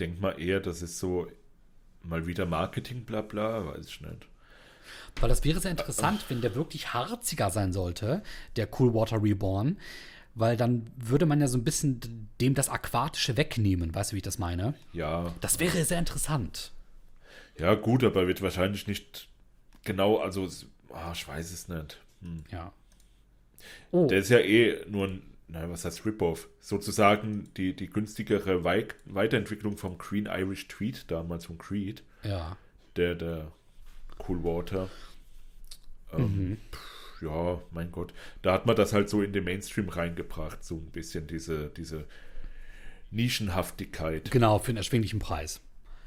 denke 0.00 0.20
mal 0.20 0.40
eher, 0.40 0.60
das 0.60 0.82
ist 0.82 0.98
so 0.98 1.28
mal 2.02 2.26
wieder 2.26 2.46
Marketing, 2.46 3.04
bla 3.04 3.20
bla, 3.20 3.66
weiß 3.66 3.86
ich 3.86 4.00
nicht. 4.00 4.26
Weil 5.20 5.28
das 5.28 5.44
wäre 5.44 5.60
sehr 5.60 5.70
interessant, 5.70 6.24
wenn 6.28 6.40
der 6.40 6.54
wirklich 6.54 6.92
harziger 6.92 7.50
sein 7.50 7.72
sollte, 7.72 8.22
der 8.56 8.68
Cool 8.78 8.92
Water 8.94 9.22
Reborn. 9.22 9.78
Weil 10.35 10.57
dann 10.57 10.91
würde 10.97 11.26
man 11.26 11.41
ja 11.41 11.47
so 11.47 11.57
ein 11.59 11.64
bisschen 11.64 12.28
dem 12.41 12.55
das 12.55 12.68
Aquatische 12.68 13.37
wegnehmen. 13.37 13.95
Weißt 13.95 14.11
du, 14.11 14.14
wie 14.14 14.18
ich 14.18 14.24
das 14.24 14.39
meine? 14.39 14.74
Ja. 14.93 15.32
Das 15.41 15.61
wäre 15.61 15.85
sehr 15.85 15.99
interessant. 15.99 16.72
Ja, 17.59 17.74
gut, 17.74 18.03
aber 18.03 18.26
wird 18.26 18.43
wahrscheinlich 18.43 18.89
nicht 18.89 19.28
genau, 19.85 20.18
also, 20.18 20.49
ah, 20.93 21.12
ich 21.12 21.26
weiß 21.26 21.53
es 21.53 21.68
nicht. 21.68 22.01
Hm. 22.20 22.45
Ja. 22.51 22.72
Oh, 23.93 24.07
Der 24.09 24.18
ist 24.18 24.28
ja 24.30 24.39
eh 24.39 24.85
nur 24.89 25.07
ein, 25.07 25.22
na, 25.47 25.70
was 25.70 25.85
heißt 25.85 26.05
Rip-Off? 26.05 26.49
Sozusagen 26.61 27.51
die, 27.57 27.74
die 27.74 27.87
günstigere 27.87 28.64
Wei 28.64 28.89
Weiterentwicklung 29.05 29.76
vom 29.76 29.99
Green 29.99 30.26
Irish 30.26 30.66
Tweed, 30.68 31.11
damals 31.11 31.47
vom 31.47 31.59
Creed, 31.59 32.03
ja. 32.24 32.57
der, 32.97 33.14
der 33.14 33.53
Cool 34.26 34.43
Water. 34.43 34.89
Ähm, 36.12 36.59
pff, 36.72 36.93
ja, 37.24 37.60
mein 37.70 37.90
Gott. 37.90 38.12
Da 38.42 38.52
hat 38.52 38.66
man 38.66 38.76
das 38.76 38.92
halt 38.92 39.08
so 39.08 39.22
in 39.22 39.32
den 39.32 39.44
Mainstream 39.44 39.88
reingebracht, 39.88 40.62
so 40.62 40.76
ein 40.76 40.90
bisschen 40.92 41.26
diese, 41.26 41.68
diese 41.68 42.04
Nischenhaftigkeit. 43.10 44.30
Genau, 44.30 44.58
für 44.58 44.70
einen 44.70 44.78
erschwinglichen 44.78 45.18
Preis. 45.18 45.60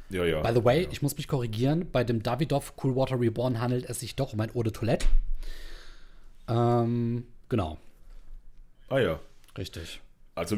Ja, 0.09 0.23
ja. 0.23 0.41
By 0.41 0.53
the 0.53 0.63
way, 0.63 0.87
ich 0.91 1.01
muss 1.01 1.17
mich 1.17 1.27
korrigieren. 1.27 1.89
Bei 1.91 2.03
dem 2.03 2.23
Davidoff 2.23 2.73
Cool 2.81 2.95
Water 2.95 3.19
Reborn 3.19 3.59
handelt 3.59 3.89
es 3.89 3.99
sich 3.99 4.15
doch 4.15 4.33
um 4.33 4.39
ein 4.39 4.51
Eau 4.55 4.63
de 4.63 4.71
Toilette. 4.71 5.05
Ähm, 6.47 7.25
genau. 7.49 7.77
Ah 8.89 8.99
ja. 8.99 9.19
Richtig. 9.57 10.01
Also, 10.35 10.57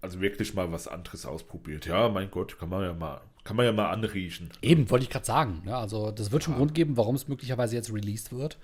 also 0.00 0.20
wirklich 0.20 0.54
mal 0.54 0.70
was 0.72 0.88
anderes 0.88 1.24
ausprobiert. 1.24 1.86
Ja, 1.86 2.08
mein 2.08 2.30
Gott, 2.30 2.58
kann 2.58 2.68
man 2.68 2.82
ja 2.82 2.92
mal, 2.92 3.20
kann 3.44 3.56
man 3.56 3.64
ja 3.64 3.72
mal 3.72 3.90
anriechen. 3.90 4.50
Eben, 4.60 4.90
wollte 4.90 5.04
ich 5.04 5.10
gerade 5.10 5.24
sagen. 5.24 5.62
Ja, 5.66 5.78
also, 5.78 6.10
das 6.10 6.30
wird 6.30 6.44
schon 6.44 6.56
Grund 6.56 6.74
geben, 6.74 6.96
warum 6.96 7.14
es 7.14 7.28
möglicherweise 7.28 7.76
jetzt 7.76 7.92
released 7.92 8.32
wird. 8.32 8.58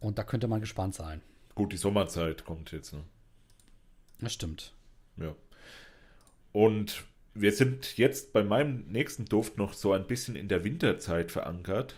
Und 0.00 0.18
da 0.18 0.24
könnte 0.24 0.48
man 0.48 0.60
gespannt 0.60 0.94
sein. 0.94 1.22
Gut, 1.54 1.72
die 1.72 1.76
Sommerzeit 1.76 2.44
kommt 2.44 2.72
jetzt, 2.72 2.92
ne? 2.92 3.02
Das 4.20 4.32
stimmt. 4.32 4.72
Ja. 5.16 5.34
Und 6.52 7.04
wir 7.34 7.52
sind 7.52 7.96
jetzt 7.98 8.32
bei 8.32 8.42
meinem 8.42 8.86
nächsten 8.88 9.26
Duft 9.26 9.58
noch 9.58 9.72
so 9.74 9.92
ein 9.92 10.06
bisschen 10.06 10.36
in 10.36 10.48
der 10.48 10.64
Winterzeit 10.64 11.30
verankert. 11.30 11.94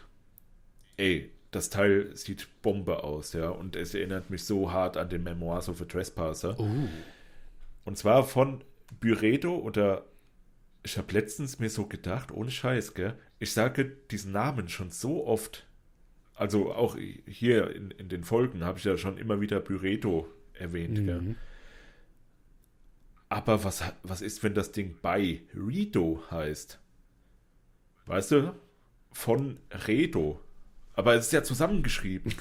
Ey, 0.96 1.30
das 1.50 1.70
Teil 1.70 2.14
sieht 2.16 2.48
Bombe 2.62 3.04
aus, 3.04 3.32
ja. 3.32 3.48
Und 3.50 3.76
es 3.76 3.94
erinnert 3.94 4.30
mich 4.30 4.44
so 4.44 4.72
hart 4.72 4.96
an 4.96 5.08
den 5.08 5.22
Memoirs 5.22 5.68
of 5.68 5.80
a 5.80 5.84
Trespasser. 5.84 6.58
Uh. 6.58 6.88
Und 7.84 7.96
zwar 7.96 8.24
von 8.24 8.62
Byredo 9.00 9.56
oder 9.56 10.04
ich 10.82 10.98
habe 10.98 11.12
letztens 11.12 11.58
mir 11.58 11.70
so 11.70 11.86
gedacht, 11.86 12.32
ohne 12.32 12.50
Scheiß, 12.50 12.94
gell? 12.94 13.14
Ich 13.38 13.52
sage 13.52 13.84
diesen 14.10 14.32
Namen 14.32 14.68
schon 14.68 14.90
so 14.90 15.26
oft. 15.26 15.66
Also 16.38 16.72
auch 16.72 16.96
hier 17.26 17.74
in, 17.74 17.90
in 17.90 18.08
den 18.08 18.22
Folgen 18.22 18.64
habe 18.64 18.78
ich 18.78 18.84
ja 18.84 18.96
schon 18.96 19.18
immer 19.18 19.40
wieder 19.40 19.58
Byredo 19.58 20.28
erwähnt? 20.54 20.98
Mhm. 20.98 21.34
Aber 23.28 23.64
was, 23.64 23.82
was 24.04 24.22
ist, 24.22 24.44
wenn 24.44 24.54
das 24.54 24.70
Ding 24.70 24.96
bei 25.02 25.40
Redo 25.52 26.22
heißt? 26.30 26.78
Weißt 28.06 28.30
du? 28.30 28.54
Von 29.12 29.58
Redo. 29.88 30.40
Aber 30.94 31.14
es 31.14 31.26
ist 31.26 31.32
ja 31.32 31.42
zusammengeschrieben. 31.42 32.32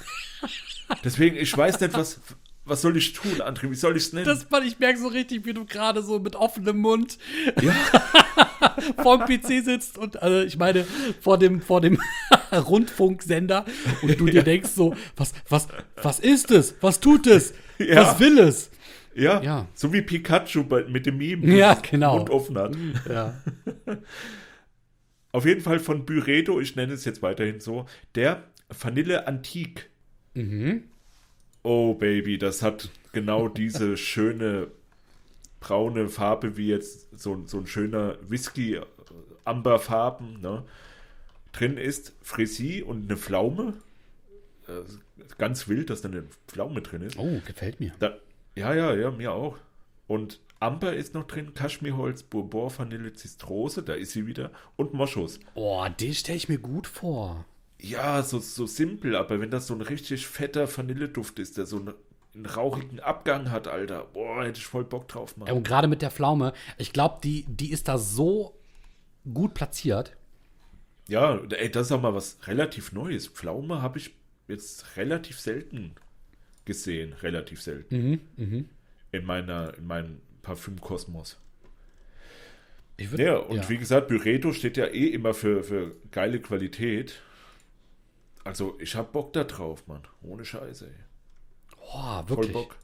Deswegen, 1.04 1.36
ich 1.36 1.54
weiß 1.56 1.80
nicht, 1.80 1.94
was, 1.94 2.20
was 2.64 2.82
soll 2.82 2.96
ich 2.96 3.14
tun, 3.14 3.42
André? 3.42 3.68
Wie 3.68 3.74
soll 3.74 3.96
ich 3.96 4.04
es 4.04 4.12
nennen? 4.12 4.26
Das, 4.26 4.48
Mann, 4.48 4.64
ich 4.64 4.78
merke 4.78 5.00
so 5.00 5.08
richtig, 5.08 5.44
wie 5.44 5.54
du 5.54 5.64
gerade 5.64 6.02
so 6.02 6.20
mit 6.20 6.36
offenem 6.36 6.78
Mund 6.78 7.18
ja, 7.60 7.72
vorm 9.02 9.24
PC 9.24 9.64
sitzt 9.64 9.98
und, 9.98 10.22
also 10.22 10.40
ich 10.40 10.56
meine, 10.56 10.84
vor 11.20 11.36
dem, 11.36 11.60
vor 11.60 11.80
dem 11.80 12.00
Rundfunksender 12.68 13.64
und 14.02 14.18
du 14.20 14.26
dir 14.26 14.42
denkst 14.42 14.70
so, 14.70 14.94
was, 15.16 15.32
was, 15.48 15.68
was 16.02 16.20
ist 16.20 16.50
es? 16.50 16.74
Was 16.80 17.00
tut 17.00 17.26
es? 17.26 17.54
Ja. 17.78 18.02
Was 18.02 18.20
will 18.20 18.38
es? 18.38 18.70
ja, 19.14 19.42
Ja. 19.42 19.66
so 19.74 19.92
wie 19.92 20.02
Pikachu 20.02 20.64
mit 20.88 21.06
dem 21.06 21.18
Meme, 21.18 21.54
Ja, 21.56 21.74
genau. 21.74 22.16
Mund 22.18 22.30
offen 22.30 22.58
hat. 22.58 22.76
Ja. 23.08 23.34
Auf 25.32 25.44
jeden 25.44 25.60
Fall 25.60 25.78
von 25.78 26.06
Byredo, 26.06 26.58
ich 26.60 26.74
nenne 26.74 26.94
es 26.94 27.04
jetzt 27.04 27.22
weiterhin 27.22 27.60
so, 27.60 27.86
der 28.14 28.44
Vanille 28.80 29.26
Antique. 29.26 29.90
Mhm. 30.34 30.84
Oh 31.62 31.94
Baby, 31.94 32.38
das 32.38 32.62
hat 32.62 32.88
genau 33.12 33.48
diese 33.48 33.96
schöne 33.96 34.68
braune 35.60 36.08
Farbe 36.08 36.56
wie 36.56 36.68
jetzt 36.68 37.08
so, 37.18 37.42
so 37.46 37.58
ein 37.58 37.66
schöner 37.66 38.16
Whisky 38.26 38.80
Amberfarben, 39.44 40.40
ne? 40.40 40.64
Drin 41.58 41.76
ist 41.76 42.12
Frissie 42.22 42.82
und 42.82 43.10
eine 43.10 43.16
Pflaume. 43.16 43.74
Ganz 45.38 45.66
wild, 45.66 45.90
dass 45.90 46.02
da 46.02 46.08
eine 46.08 46.24
Pflaume 46.46 46.82
drin 46.82 47.02
ist. 47.02 47.18
Oh, 47.18 47.40
gefällt 47.44 47.80
mir. 47.80 47.92
Da, 47.98 48.16
ja, 48.54 48.74
ja, 48.74 48.94
ja, 48.94 49.10
mir 49.10 49.32
auch. 49.32 49.58
Und 50.06 50.40
Amber 50.60 50.94
ist 50.94 51.14
noch 51.14 51.26
drin, 51.26 51.54
Kaschmirholz, 51.54 52.22
Bourbon, 52.22 52.70
Vanille, 52.76 53.12
Zistrose, 53.12 53.82
da 53.82 53.94
ist 53.94 54.12
sie 54.12 54.26
wieder. 54.26 54.50
Und 54.76 54.94
Moschus. 54.94 55.40
Oh, 55.54 55.86
den 56.00 56.14
stelle 56.14 56.36
ich 56.36 56.48
mir 56.48 56.58
gut 56.58 56.86
vor. 56.86 57.44
Ja, 57.80 58.22
so, 58.22 58.40
so 58.40 58.66
simpel, 58.66 59.16
aber 59.16 59.40
wenn 59.40 59.50
das 59.50 59.68
so 59.68 59.74
ein 59.74 59.82
richtig 59.82 60.26
fetter 60.26 60.68
Vanilleduft 60.76 61.38
ist, 61.38 61.56
der 61.58 61.66
so 61.66 61.76
einen, 61.78 61.94
einen 62.34 62.46
rauchigen 62.46 63.00
Abgang 63.00 63.50
hat, 63.50 63.68
Alter, 63.68 64.06
boah, 64.12 64.44
hätte 64.44 64.58
ich 64.58 64.66
voll 64.66 64.84
Bock 64.84 65.06
drauf, 65.08 65.36
Mann. 65.36 65.48
Ja, 65.48 65.54
Und 65.54 65.62
gerade 65.62 65.88
mit 65.88 66.02
der 66.02 66.10
Pflaume, 66.10 66.52
ich 66.76 66.92
glaube, 66.92 67.18
die, 67.22 67.44
die 67.48 67.70
ist 67.70 67.88
da 67.88 67.98
so 67.98 68.54
gut 69.32 69.54
platziert. 69.54 70.16
Ja, 71.08 71.36
ey, 71.50 71.70
das 71.70 71.86
ist 71.86 71.92
auch 71.92 72.02
mal 72.02 72.14
was 72.14 72.38
relativ 72.46 72.92
Neues. 72.92 73.26
Pflaume 73.28 73.80
habe 73.82 73.98
ich 73.98 74.14
jetzt 74.46 74.96
relativ 74.96 75.40
selten 75.40 75.94
gesehen, 76.64 77.14
relativ 77.14 77.62
selten. 77.62 78.20
Mhm, 78.36 78.68
In 79.12 79.24
meiner, 79.24 79.74
in 79.78 79.86
meinem 79.86 80.20
Parfümkosmos. 80.42 81.38
Würd, 82.98 83.20
Ja, 83.20 83.36
und 83.36 83.68
wie 83.68 83.78
gesagt, 83.78 84.08
Byredo 84.08 84.52
steht 84.52 84.76
ja 84.76 84.86
eh 84.86 85.06
immer 85.06 85.32
für, 85.32 85.62
für 85.62 85.96
geile 86.10 86.40
Qualität. 86.40 87.20
Also, 88.44 88.76
ich 88.80 88.94
hab 88.94 89.12
Bock 89.12 89.32
da 89.32 89.44
drauf, 89.44 89.86
Mann. 89.86 90.02
Ohne 90.22 90.44
Scheiße, 90.44 90.86
ey. 90.86 91.76
Boah, 91.76 92.24
Voll 92.26 92.36
wirklich. 92.36 92.52
Bock. 92.52 92.76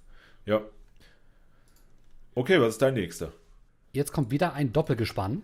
Ja. 0.46 0.62
Okay, 2.34 2.60
was 2.60 2.74
ist 2.74 2.82
dein 2.82 2.94
nächster? 2.94 3.32
Jetzt 3.92 4.12
kommt 4.12 4.30
wieder 4.30 4.54
ein 4.54 4.72
Doppelgespann. 4.72 5.42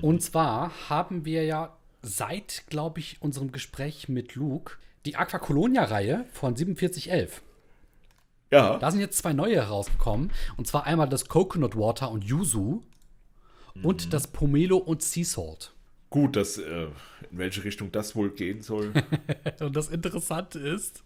Und 0.00 0.22
zwar 0.22 0.88
haben 0.88 1.24
wir 1.24 1.44
ja 1.44 1.76
seit, 2.02 2.64
glaube 2.68 3.00
ich, 3.00 3.20
unserem 3.20 3.52
Gespräch 3.52 4.08
mit 4.08 4.34
Luke 4.34 4.76
die 5.04 5.16
Aquacolonia-Reihe 5.16 6.24
von 6.32 6.56
4711. 6.56 7.42
Ja, 8.50 8.78
Da 8.78 8.90
sind 8.90 9.00
jetzt 9.00 9.18
zwei 9.18 9.32
neue 9.32 9.56
herausgekommen. 9.56 10.30
Und 10.56 10.66
zwar 10.66 10.86
einmal 10.86 11.08
das 11.08 11.28
Coconut 11.28 11.76
Water 11.76 12.10
und 12.10 12.24
Yuzu 12.24 12.82
und 13.82 14.12
das 14.12 14.26
Pomelo 14.28 14.76
und 14.76 15.02
Sea 15.02 15.24
Salt. 15.24 15.72
gut, 16.10 16.36
dass, 16.36 16.58
äh, 16.58 16.88
in 17.30 17.38
welche 17.38 17.64
Richtung 17.64 17.90
das 17.90 18.14
wohl 18.14 18.30
gehen 18.30 18.60
soll. 18.60 18.92
Und 19.60 19.74
das 19.74 19.88
Interessante 19.88 20.58
ist, 20.58 21.02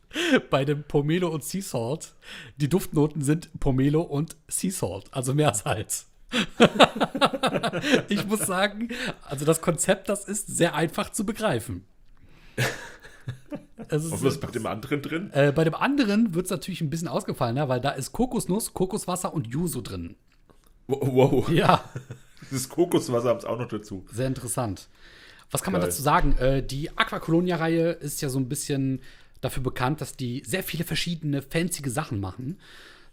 bei 0.51 0.65
dem 0.65 0.83
Pomelo 0.83 1.29
und 1.29 1.45
Sea 1.45 1.63
Salt, 1.63 2.15
die 2.57 2.69
Duftnoten 2.69 3.23
sind 3.23 3.49
Pomelo 3.61 4.01
und 4.01 4.37
Sea 4.49 4.73
Salt, 4.73 5.05
also 5.13 5.33
mehr 5.33 5.55
Salz. 5.55 6.09
ich 8.09 8.27
muss 8.27 8.41
sagen, 8.41 8.89
also 9.23 9.45
das 9.45 9.61
Konzept, 9.61 10.09
das 10.09 10.25
ist 10.27 10.47
sehr 10.49 10.75
einfach 10.75 11.11
zu 11.11 11.25
begreifen. 11.27 11.85
Es 13.89 14.05
ist, 14.05 14.13
Und 14.13 14.25
was 14.25 14.35
ist 14.35 14.41
bei 14.41 14.51
dem 14.51 14.67
anderen 14.67 15.01
drin? 15.03 15.31
äh, 15.33 15.53
bei 15.53 15.63
dem 15.63 15.75
anderen 15.75 16.35
wird 16.35 16.47
es 16.47 16.51
natürlich 16.51 16.81
ein 16.81 16.91
bisschen 16.91 17.07
ausgefallener, 17.07 17.69
weil 17.69 17.81
da 17.81 17.91
ist 17.91 18.11
Kokosnuss, 18.11 18.73
Kokoswasser 18.75 19.33
und 19.33 19.47
Yuzu 19.47 19.81
drin. 19.81 20.17
Wow, 20.89 21.49
Ja, 21.51 21.85
das 22.51 22.69
Kokoswasser 22.69 23.29
haben 23.29 23.39
es 23.39 23.45
auch 23.45 23.59
noch 23.59 23.69
dazu. 23.69 24.05
sehr 24.11 24.27
interessant. 24.27 24.89
Was 25.53 25.63
kann 25.63 25.73
man 25.73 25.83
Geil. 25.83 25.91
dazu 25.91 26.03
sagen? 26.03 26.37
Äh, 26.39 26.63
die 26.65 26.97
Aquacolonia-Reihe 26.97 27.91
ist 27.91 28.23
ja 28.23 28.29
so 28.29 28.41
ein 28.41 28.49
bisschen 28.49 29.03
dafür 29.41 29.63
bekannt, 29.63 30.01
dass 30.01 30.17
die 30.17 30.43
sehr 30.45 30.65
viele 30.65 30.83
verschiedene 30.83 31.43
fancy 31.43 31.89
Sachen 31.89 32.19
machen. 32.19 32.59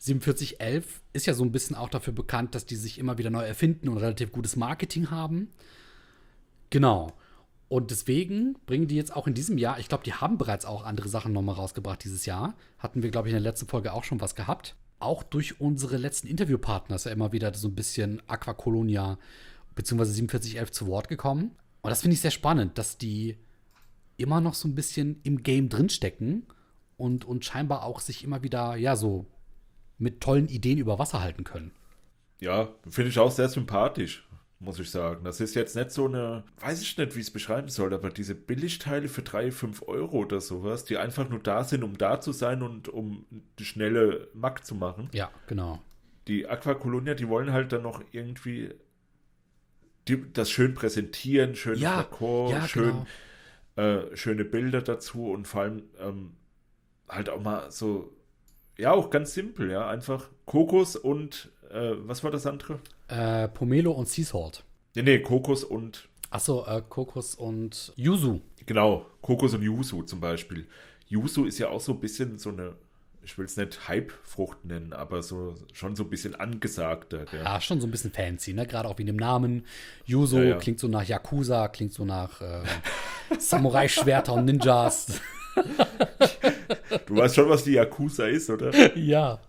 4711 0.04 1.02
ist 1.14 1.28
ja 1.28 1.34
so 1.34 1.46
ein 1.46 1.54
bisschen 1.54 1.78
auch 1.78 1.88
dafür 1.88 2.12
bekannt, 2.12 2.56
dass 2.56 2.66
die 2.66 2.76
sich 2.76 3.00
immer 3.00 3.18
wieder 3.18 3.30
neu 3.30 3.44
erfinden 3.44 3.88
und 3.88 3.98
relativ 3.98 4.34
gutes 4.34 4.58
Marketing 4.58 5.12
haben. 5.12 5.50
Genau. 6.70 7.14
Und 7.70 7.90
deswegen 7.90 8.58
bringen 8.66 8.88
die 8.88 8.98
jetzt 8.98 9.16
auch 9.16 9.28
in 9.28 9.34
diesem 9.34 9.58
Jahr, 9.58 9.80
ich 9.80 9.88
glaube, 9.88 10.04
die 10.04 10.14
haben 10.14 10.38
bereits 10.38 10.66
auch 10.66 10.84
andere 10.84 11.08
Sachen 11.08 11.32
nochmal 11.32 11.56
rausgebracht 11.56 12.04
dieses 12.04 12.26
Jahr. 12.26 12.56
Hatten 12.80 13.02
wir, 13.02 13.12
glaube 13.12 13.30
ich, 13.30 13.34
in 13.34 13.42
der 13.42 13.50
letzten 13.50 13.68
Folge 13.68 13.94
auch 13.94 14.04
schon 14.04 14.20
was 14.20 14.36
gehabt. 14.36 14.76
Auch 15.00 15.24
durch 15.24 15.62
unsere 15.62 15.96
letzten 15.96 16.28
Interviewpartner 16.28 16.98
ist 16.98 17.06
ja 17.06 17.12
immer 17.12 17.32
wieder 17.32 17.54
so 17.54 17.70
ein 17.70 17.76
bisschen 17.76 18.22
Aquacolonia 18.28 19.18
beziehungsweise 19.74 20.14
4711 20.14 20.72
zu 20.72 20.88
Wort 20.88 21.08
gekommen. 21.08 21.52
Und 21.82 21.90
das 21.90 22.02
finde 22.02 22.16
ich 22.16 22.22
sehr 22.22 22.32
spannend, 22.32 22.78
dass 22.78 22.98
die 22.98 23.38
immer 24.18 24.42
noch 24.42 24.54
so 24.54 24.68
ein 24.68 24.76
bisschen 24.76 25.22
im 25.24 25.44
Game 25.44 25.70
drinstecken 25.70 26.46
und, 26.98 27.24
und 27.26 27.46
scheinbar 27.46 27.84
auch 27.84 28.02
sich 28.02 28.24
immer 28.24 28.44
wieder, 28.44 28.76
ja, 28.76 28.96
so 28.96 29.26
mit 29.98 30.22
tollen 30.22 30.48
Ideen 30.48 30.78
über 30.78 31.00
Wasser 31.00 31.22
halten 31.22 31.44
können. 31.44 31.72
Ja, 32.40 32.70
finde 32.90 33.10
ich 33.10 33.20
auch 33.20 33.32
sehr 33.32 33.48
sympathisch, 33.48 34.28
muss 34.60 34.80
ich 34.80 34.92
sagen. 34.92 35.24
Das 35.24 35.40
ist 35.40 35.56
jetzt 35.56 35.76
nicht 35.76 35.92
so 35.92 36.08
eine, 36.08 36.44
weiß 36.60 36.82
ich 36.82 36.98
nicht, 36.98 37.16
wie 37.16 37.20
ich 37.20 37.28
es 37.28 37.34
beschreiben 37.34 37.70
soll, 37.70 37.94
aber 37.94 38.10
diese 38.10 38.36
Billigteile 38.36 39.08
für 39.08 39.22
3, 39.22 39.52
5 39.52 39.84
Euro 39.88 40.18
oder 40.18 40.42
sowas, 40.42 40.84
die 40.84 40.98
einfach 40.98 41.30
nur 41.30 41.40
da 41.40 41.64
sind, 41.64 41.84
um 41.84 41.98
da 41.98 42.20
zu 42.20 42.32
sein 42.32 42.62
und 42.62 42.90
um 42.90 43.26
die 43.60 43.66
schnelle 43.66 44.28
Mack 44.34 44.66
zu 44.66 44.76
machen. 44.76 45.10
Ja, 45.14 45.32
genau. 45.48 45.82
Die 46.28 46.48
Aquacolonia, 46.48 47.14
die 47.14 47.30
wollen 47.30 47.52
halt 47.52 47.72
dann 47.72 47.84
noch 47.84 48.02
irgendwie 48.12 48.74
die, 50.08 50.32
das 50.34 50.50
schön 50.50 50.74
präsentieren, 50.74 51.56
schön 51.56 51.80
Ja, 51.80 52.04
Flakon, 52.04 52.52
ja, 52.52 52.68
schön, 52.68 53.06
äh, 53.76 54.16
schöne 54.16 54.46
Bilder 54.46 54.82
dazu 54.82 55.32
und 55.32 55.48
vor 55.48 55.62
allem 55.62 55.84
ähm, 56.00 56.34
halt 57.08 57.30
auch 57.30 57.42
mal 57.42 57.72
so, 57.72 58.14
ja, 58.78 58.92
auch 58.92 59.10
ganz 59.10 59.34
simpel, 59.34 59.72
ja, 59.72 59.88
einfach 59.88 60.30
Kokos 60.46 60.96
und, 60.96 61.50
äh, 61.72 61.92
was 61.98 62.24
war 62.24 62.32
das 62.32 62.46
andere? 62.46 62.80
Äh, 63.08 63.48
Pomelo 63.50 63.92
und 63.92 64.08
Sea 64.08 64.26
Salt. 64.26 64.64
Nee, 64.96 65.04
nee, 65.04 65.20
Kokos 65.20 65.64
und, 65.64 66.08
Achso, 66.30 66.66
äh, 66.68 66.82
Kokos 66.88 67.36
und 67.36 67.94
Yuzu. 67.96 68.42
genau, 68.66 69.06
Kokos 69.22 69.54
und 69.54 69.62
Yuzu 69.64 70.04
zum 70.04 70.20
Beispiel. 70.20 70.68
Yuzu 71.08 71.46
ist 71.46 71.60
ja 71.60 71.70
auch 71.70 71.82
so 71.82 71.92
ein 71.94 72.00
bisschen 72.00 72.40
so 72.40 72.50
eine, 72.50 72.74
ich 73.24 73.38
will 73.38 73.46
es 73.46 73.56
nicht 73.56 73.88
Hype-Frucht 73.88 74.66
nennen, 74.66 74.94
aber 74.94 75.22
so 75.22 75.56
schon 75.74 75.96
so 75.96 76.04
ein 76.04 76.10
bisschen 76.10 76.34
angesagter. 76.36 77.26
Gell? 77.26 77.44
Ja, 77.44 77.62
schon 77.62 77.80
so 77.80 77.88
ein 77.88 77.92
bisschen 77.92 78.12
fancy, 78.12 78.54
ne? 78.54 78.66
Gerade 78.66 78.90
auch 78.90 78.98
wie 78.98 79.04
in 79.04 79.08
dem 79.08 79.16
Namen. 79.18 79.66
Yuzu 80.06 80.38
Ja, 80.38 80.44
ja. 80.44 80.58
klingt 80.58 80.80
so 80.80 80.88
nach 80.88 81.04
Yakuza, 81.06 81.68
klingt 81.68 81.94
so 81.94 82.04
nach 82.06 82.42
äh, 82.42 82.64
Samurai-Schwerter 83.40 84.34
und 84.34 84.46
Ninjas. 84.46 85.22
Du 87.08 87.16
weißt 87.16 87.36
schon, 87.36 87.50
was 87.50 87.64
die 87.64 87.74
Yakuza 87.74 88.28
ist, 88.28 88.50
oder? 88.50 88.96
ja. 88.98 89.40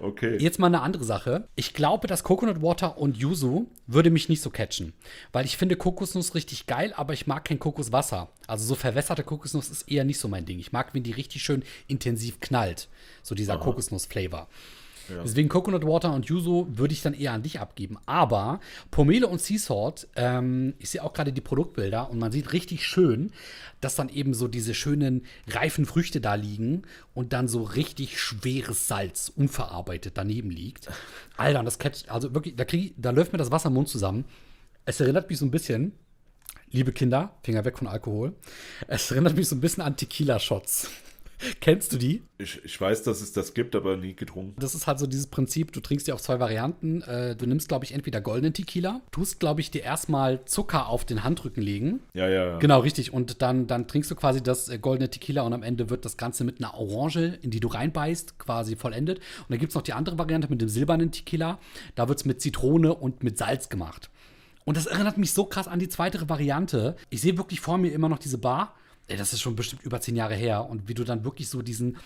Okay. 0.00 0.36
Jetzt 0.38 0.58
mal 0.58 0.68
eine 0.68 0.80
andere 0.80 1.02
Sache. 1.04 1.48
Ich 1.56 1.74
glaube, 1.74 2.06
dass 2.06 2.22
Coconut 2.22 2.62
Water 2.62 2.98
und 2.98 3.16
Yuzu 3.16 3.68
würde 3.86 4.10
mich 4.10 4.28
nicht 4.28 4.42
so 4.42 4.50
catchen. 4.50 4.92
Weil 5.32 5.44
ich 5.44 5.56
finde 5.56 5.76
Kokosnuss 5.76 6.34
richtig 6.34 6.66
geil, 6.66 6.92
aber 6.96 7.12
ich 7.12 7.26
mag 7.26 7.44
kein 7.44 7.58
Kokoswasser. 7.58 8.28
Also 8.46 8.64
so 8.64 8.74
verwässerte 8.76 9.24
Kokosnuss 9.24 9.68
ist 9.68 9.90
eher 9.90 10.04
nicht 10.04 10.20
so 10.20 10.28
mein 10.28 10.46
Ding. 10.46 10.60
Ich 10.60 10.72
mag, 10.72 10.94
wenn 10.94 11.02
die 11.02 11.12
richtig 11.12 11.42
schön 11.42 11.64
intensiv 11.88 12.38
knallt. 12.40 12.88
So 13.22 13.34
dieser 13.34 13.58
Kokosnuss-Flavor. 13.58 14.48
Deswegen 15.24 15.48
Coconut 15.48 15.84
Water 15.84 16.12
und 16.12 16.26
Yuzu 16.26 16.66
würde 16.70 16.92
ich 16.92 17.02
dann 17.02 17.14
eher 17.14 17.32
an 17.32 17.42
dich 17.42 17.60
abgeben. 17.60 17.98
Aber 18.06 18.60
Pomelo 18.90 19.28
und 19.28 19.40
Sea 19.40 19.58
Salt, 19.58 20.08
ähm, 20.16 20.74
ich 20.78 20.90
sehe 20.90 21.02
auch 21.02 21.12
gerade 21.12 21.32
die 21.32 21.40
Produktbilder 21.40 22.10
und 22.10 22.18
man 22.18 22.32
sieht 22.32 22.52
richtig 22.52 22.86
schön, 22.86 23.32
dass 23.80 23.94
dann 23.94 24.08
eben 24.08 24.34
so 24.34 24.48
diese 24.48 24.74
schönen 24.74 25.24
reifen 25.48 25.86
Früchte 25.86 26.20
da 26.20 26.34
liegen 26.34 26.82
und 27.14 27.32
dann 27.32 27.48
so 27.48 27.62
richtig 27.62 28.20
schweres 28.20 28.88
Salz 28.88 29.32
unverarbeitet 29.34 30.16
daneben 30.16 30.50
liegt. 30.50 30.88
Alter, 31.36 31.62
das 31.62 31.78
catcht, 31.78 32.10
also 32.10 32.34
wirklich, 32.34 32.56
da, 32.56 32.64
krieg, 32.64 32.94
da 32.96 33.10
läuft 33.10 33.32
mir 33.32 33.38
das 33.38 33.50
Wasser 33.50 33.68
im 33.68 33.74
Mund 33.74 33.88
zusammen. 33.88 34.24
Es 34.84 35.00
erinnert 35.00 35.28
mich 35.28 35.38
so 35.38 35.44
ein 35.44 35.50
bisschen, 35.50 35.92
liebe 36.70 36.92
Kinder, 36.92 37.36
Finger 37.42 37.64
weg 37.64 37.78
von 37.78 37.86
Alkohol. 37.86 38.34
Es 38.88 39.10
erinnert 39.10 39.36
mich 39.36 39.48
so 39.48 39.56
ein 39.56 39.60
bisschen 39.60 39.82
an 39.82 39.96
Tequila-Shots. 39.96 40.90
Kennst 41.60 41.92
du 41.92 41.96
die? 41.96 42.22
Ich, 42.38 42.60
ich 42.64 42.80
weiß, 42.80 43.02
dass 43.02 43.20
es 43.20 43.32
das 43.32 43.54
gibt, 43.54 43.76
aber 43.76 43.96
nie 43.96 44.14
getrunken. 44.14 44.60
Das 44.60 44.74
ist 44.74 44.86
halt 44.86 44.98
so 44.98 45.06
dieses 45.06 45.26
Prinzip, 45.26 45.72
du 45.72 45.80
trinkst 45.80 46.06
dir 46.06 46.14
auf 46.14 46.22
zwei 46.22 46.40
Varianten. 46.40 47.02
Äh, 47.02 47.36
du 47.36 47.46
nimmst, 47.46 47.68
glaube 47.68 47.84
ich, 47.84 47.92
entweder 47.92 48.20
goldenen 48.20 48.52
Tequila, 48.52 49.00
tust, 49.10 49.40
glaube 49.40 49.60
ich, 49.60 49.70
dir 49.70 49.82
erstmal 49.82 50.44
Zucker 50.44 50.88
auf 50.88 51.04
den 51.04 51.24
Handrücken 51.24 51.62
legen. 51.62 52.00
Ja, 52.14 52.28
ja, 52.28 52.46
ja. 52.46 52.58
Genau, 52.58 52.80
richtig. 52.80 53.12
Und 53.12 53.42
dann, 53.42 53.66
dann 53.66 53.86
trinkst 53.86 54.10
du 54.10 54.14
quasi 54.14 54.42
das 54.42 54.68
äh, 54.68 54.78
goldene 54.78 55.10
Tequila 55.10 55.42
und 55.42 55.52
am 55.52 55.62
Ende 55.62 55.90
wird 55.90 56.04
das 56.04 56.16
Ganze 56.16 56.44
mit 56.44 56.58
einer 56.58 56.74
Orange, 56.74 57.38
in 57.42 57.50
die 57.50 57.60
du 57.60 57.68
reinbeißt, 57.68 58.38
quasi 58.38 58.76
vollendet. 58.76 59.18
Und 59.18 59.50
dann 59.50 59.58
gibt 59.58 59.70
es 59.70 59.74
noch 59.74 59.82
die 59.82 59.92
andere 59.92 60.18
Variante 60.18 60.48
mit 60.48 60.60
dem 60.60 60.68
silbernen 60.68 61.12
Tequila. 61.12 61.58
Da 61.94 62.08
wird 62.08 62.18
es 62.18 62.24
mit 62.24 62.40
Zitrone 62.40 62.94
und 62.94 63.22
mit 63.22 63.38
Salz 63.38 63.68
gemacht. 63.68 64.10
Und 64.64 64.76
das 64.76 64.86
erinnert 64.86 65.18
mich 65.18 65.32
so 65.32 65.46
krass 65.46 65.68
an 65.68 65.78
die 65.78 65.88
zweite 65.88 66.28
Variante. 66.28 66.96
Ich 67.08 67.20
sehe 67.22 67.36
wirklich 67.38 67.60
vor 67.60 67.78
mir 67.78 67.92
immer 67.92 68.08
noch 68.08 68.18
diese 68.18 68.38
Bar. 68.38 68.74
Ey, 69.10 69.16
das 69.16 69.32
ist 69.32 69.40
schon 69.40 69.56
bestimmt 69.56 69.82
über 69.82 70.00
zehn 70.00 70.16
Jahre 70.16 70.34
her. 70.34 70.64
Und 70.68 70.88
wie 70.88 70.94
du 70.94 71.04
dann 71.04 71.24
wirklich 71.24 71.48
so 71.48 71.62
diesen 71.62 71.98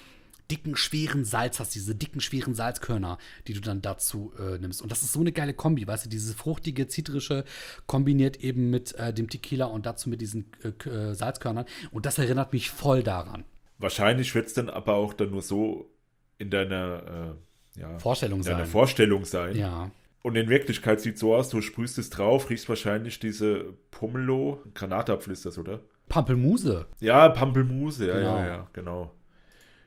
dicken, 0.50 0.76
schweren 0.76 1.24
Salz 1.24 1.60
hast, 1.60 1.74
diese 1.74 1.94
dicken, 1.94 2.20
schweren 2.20 2.54
Salzkörner, 2.54 3.18
die 3.46 3.54
du 3.54 3.60
dann 3.60 3.80
dazu 3.80 4.32
äh, 4.38 4.58
nimmst. 4.58 4.82
Und 4.82 4.90
das 4.92 5.02
ist 5.02 5.12
so 5.12 5.20
eine 5.20 5.32
geile 5.32 5.54
Kombi, 5.54 5.86
weißt 5.86 6.06
du, 6.06 6.08
dieses 6.08 6.34
fruchtige, 6.34 6.86
zitrische 6.86 7.44
kombiniert 7.86 8.38
eben 8.38 8.70
mit 8.70 8.94
äh, 8.94 9.12
dem 9.12 9.28
Tequila 9.28 9.66
und 9.66 9.86
dazu 9.86 10.08
mit 10.10 10.20
diesen 10.20 10.46
äh, 10.62 10.88
äh, 10.88 11.14
Salzkörnern. 11.14 11.66
Und 11.90 12.06
das 12.06 12.18
erinnert 12.18 12.52
mich 12.52 12.70
voll 12.70 13.02
daran. 13.02 13.44
Wahrscheinlich 13.78 14.34
wird 14.34 14.46
es 14.46 14.54
dann 14.54 14.68
aber 14.68 14.94
auch 14.94 15.14
dann 15.14 15.30
nur 15.30 15.42
so 15.42 15.90
in 16.38 16.50
deiner, 16.50 17.36
äh, 17.76 17.80
ja, 17.80 17.98
Vorstellung 17.98 18.40
in 18.40 18.44
deiner 18.44 18.58
sein. 18.58 18.66
Vorstellung 18.66 19.24
sein. 19.24 19.56
Ja. 19.56 19.90
Und 20.22 20.36
in 20.36 20.48
Wirklichkeit 20.48 21.00
sieht 21.00 21.18
so 21.18 21.34
aus, 21.34 21.50
du 21.50 21.60
sprühst 21.60 21.98
es 21.98 22.08
drauf, 22.08 22.48
riechst 22.48 22.68
wahrscheinlich 22.68 23.18
diese 23.18 23.74
Pomelo, 23.90 24.62
Granatapfel 24.72 25.32
ist 25.32 25.44
das, 25.44 25.58
oder? 25.58 25.80
Pampelmuse. 26.08 26.86
Ja, 27.00 27.28
Pampelmuse, 27.28 28.06
ja, 28.06 28.14
Genau. 28.14 28.36
ja, 28.38 28.46
ja, 28.46 28.66
genau. 28.72 29.10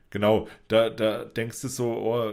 Genau, 0.10 0.48
da, 0.68 0.90
da 0.90 1.26
denkst 1.26 1.62
du 1.62 1.68
so, 1.68 1.92
oh, 1.92 2.32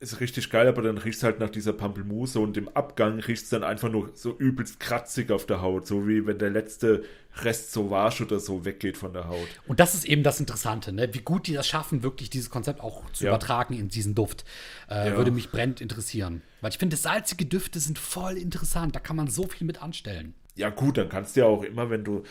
ist 0.00 0.20
richtig 0.20 0.50
geil, 0.50 0.66
aber 0.66 0.82
dann 0.82 0.98
riechst 0.98 1.22
halt 1.22 1.38
nach 1.40 1.48
dieser 1.50 1.72
Pampelmuse 1.72 2.38
und 2.40 2.56
im 2.56 2.68
Abgang 2.70 3.20
riechst 3.20 3.52
dann 3.52 3.62
einfach 3.64 3.90
nur 3.90 4.10
so 4.14 4.36
übelst 4.36 4.80
kratzig 4.80 5.30
auf 5.30 5.46
der 5.46 5.62
Haut, 5.62 5.86
so 5.86 6.06
wie 6.08 6.26
wenn 6.26 6.38
der 6.38 6.50
letzte 6.50 7.04
Rest 7.42 7.72
Sauvage 7.72 8.24
oder 8.24 8.38
so 8.38 8.64
weggeht 8.64 8.96
von 8.98 9.12
der 9.14 9.28
Haut. 9.28 9.46
Und 9.66 9.80
das 9.80 9.94
ist 9.94 10.04
eben 10.04 10.22
das 10.22 10.40
Interessante, 10.40 10.92
ne? 10.92 11.08
wie 11.12 11.20
gut 11.20 11.46
die 11.46 11.54
das 11.54 11.66
schaffen, 11.66 12.02
wirklich 12.02 12.28
dieses 12.28 12.50
Konzept 12.50 12.80
auch 12.80 13.08
zu 13.12 13.24
Ja. 13.24 13.30
übertragen 13.30 13.74
in 13.74 13.88
diesen 13.88 14.14
Duft. 14.14 14.44
Äh, 14.90 15.10
Ja. 15.10 15.16
Würde 15.16 15.30
mich 15.30 15.50
brennend 15.50 15.80
interessieren. 15.80 16.42
Weil 16.60 16.70
ich 16.70 16.78
finde, 16.78 16.96
salzige 16.96 17.46
Düfte 17.46 17.78
sind 17.80 17.98
voll 17.98 18.36
interessant. 18.36 18.94
Da 18.94 19.00
kann 19.00 19.16
man 19.16 19.28
so 19.28 19.46
viel 19.46 19.66
mit 19.66 19.82
anstellen. 19.82 20.34
Ja 20.54 20.70
gut, 20.70 20.98
dann 20.98 21.08
kannst 21.08 21.34
du 21.36 21.40
ja 21.40 21.46
auch 21.46 21.62
immer, 21.62 21.88
wenn 21.90 22.04
du 22.04 22.24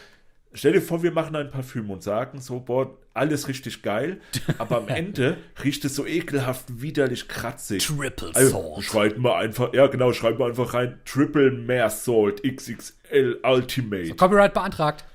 Stell 0.55 0.73
dir 0.73 0.81
vor, 0.81 1.01
wir 1.03 1.11
machen 1.11 1.35
ein 1.35 1.49
Parfüm 1.49 1.89
und 1.89 2.03
sagen 2.03 2.39
so, 2.39 2.59
boah, 2.59 2.95
alles 3.13 3.47
richtig 3.47 3.81
geil, 3.81 4.21
aber 4.59 4.77
am 4.77 4.87
Ende 4.87 5.37
riecht 5.63 5.83
es 5.85 5.95
so 5.95 6.05
ekelhaft, 6.05 6.81
widerlich 6.81 7.27
kratzig. 7.27 7.85
Triple 7.85 8.31
Also, 8.35 8.73
Salt. 8.75 8.85
schreiben 8.85 9.23
wir 9.23 9.35
einfach, 9.37 9.73
ja 9.73 9.87
genau, 9.87 10.13
schreiben 10.13 10.39
wir 10.39 10.45
einfach 10.45 10.73
rein, 10.73 10.99
Triple 11.05 11.51
Mehr 11.51 11.89
Salt 11.89 12.43
XXL 12.43 13.39
Ultimate. 13.43 14.15
Copyright 14.15 14.53
beantragt. 14.53 15.05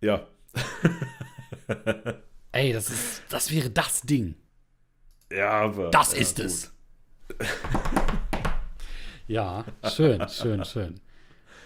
Ja, 0.00 0.26
Ey, 2.52 2.72
das 2.72 2.90
ist, 2.90 3.22
das 3.28 3.50
wäre 3.52 3.70
das 3.70 4.02
Ding. 4.02 4.34
ja, 5.32 5.50
aber. 5.50 5.90
Das 5.90 6.12
ja, 6.14 6.20
ist 6.20 6.36
gut. 6.36 6.44
es. 6.46 6.72
ja, 9.26 9.64
schön, 9.88 10.28
schön, 10.28 10.64
schön. 10.64 11.00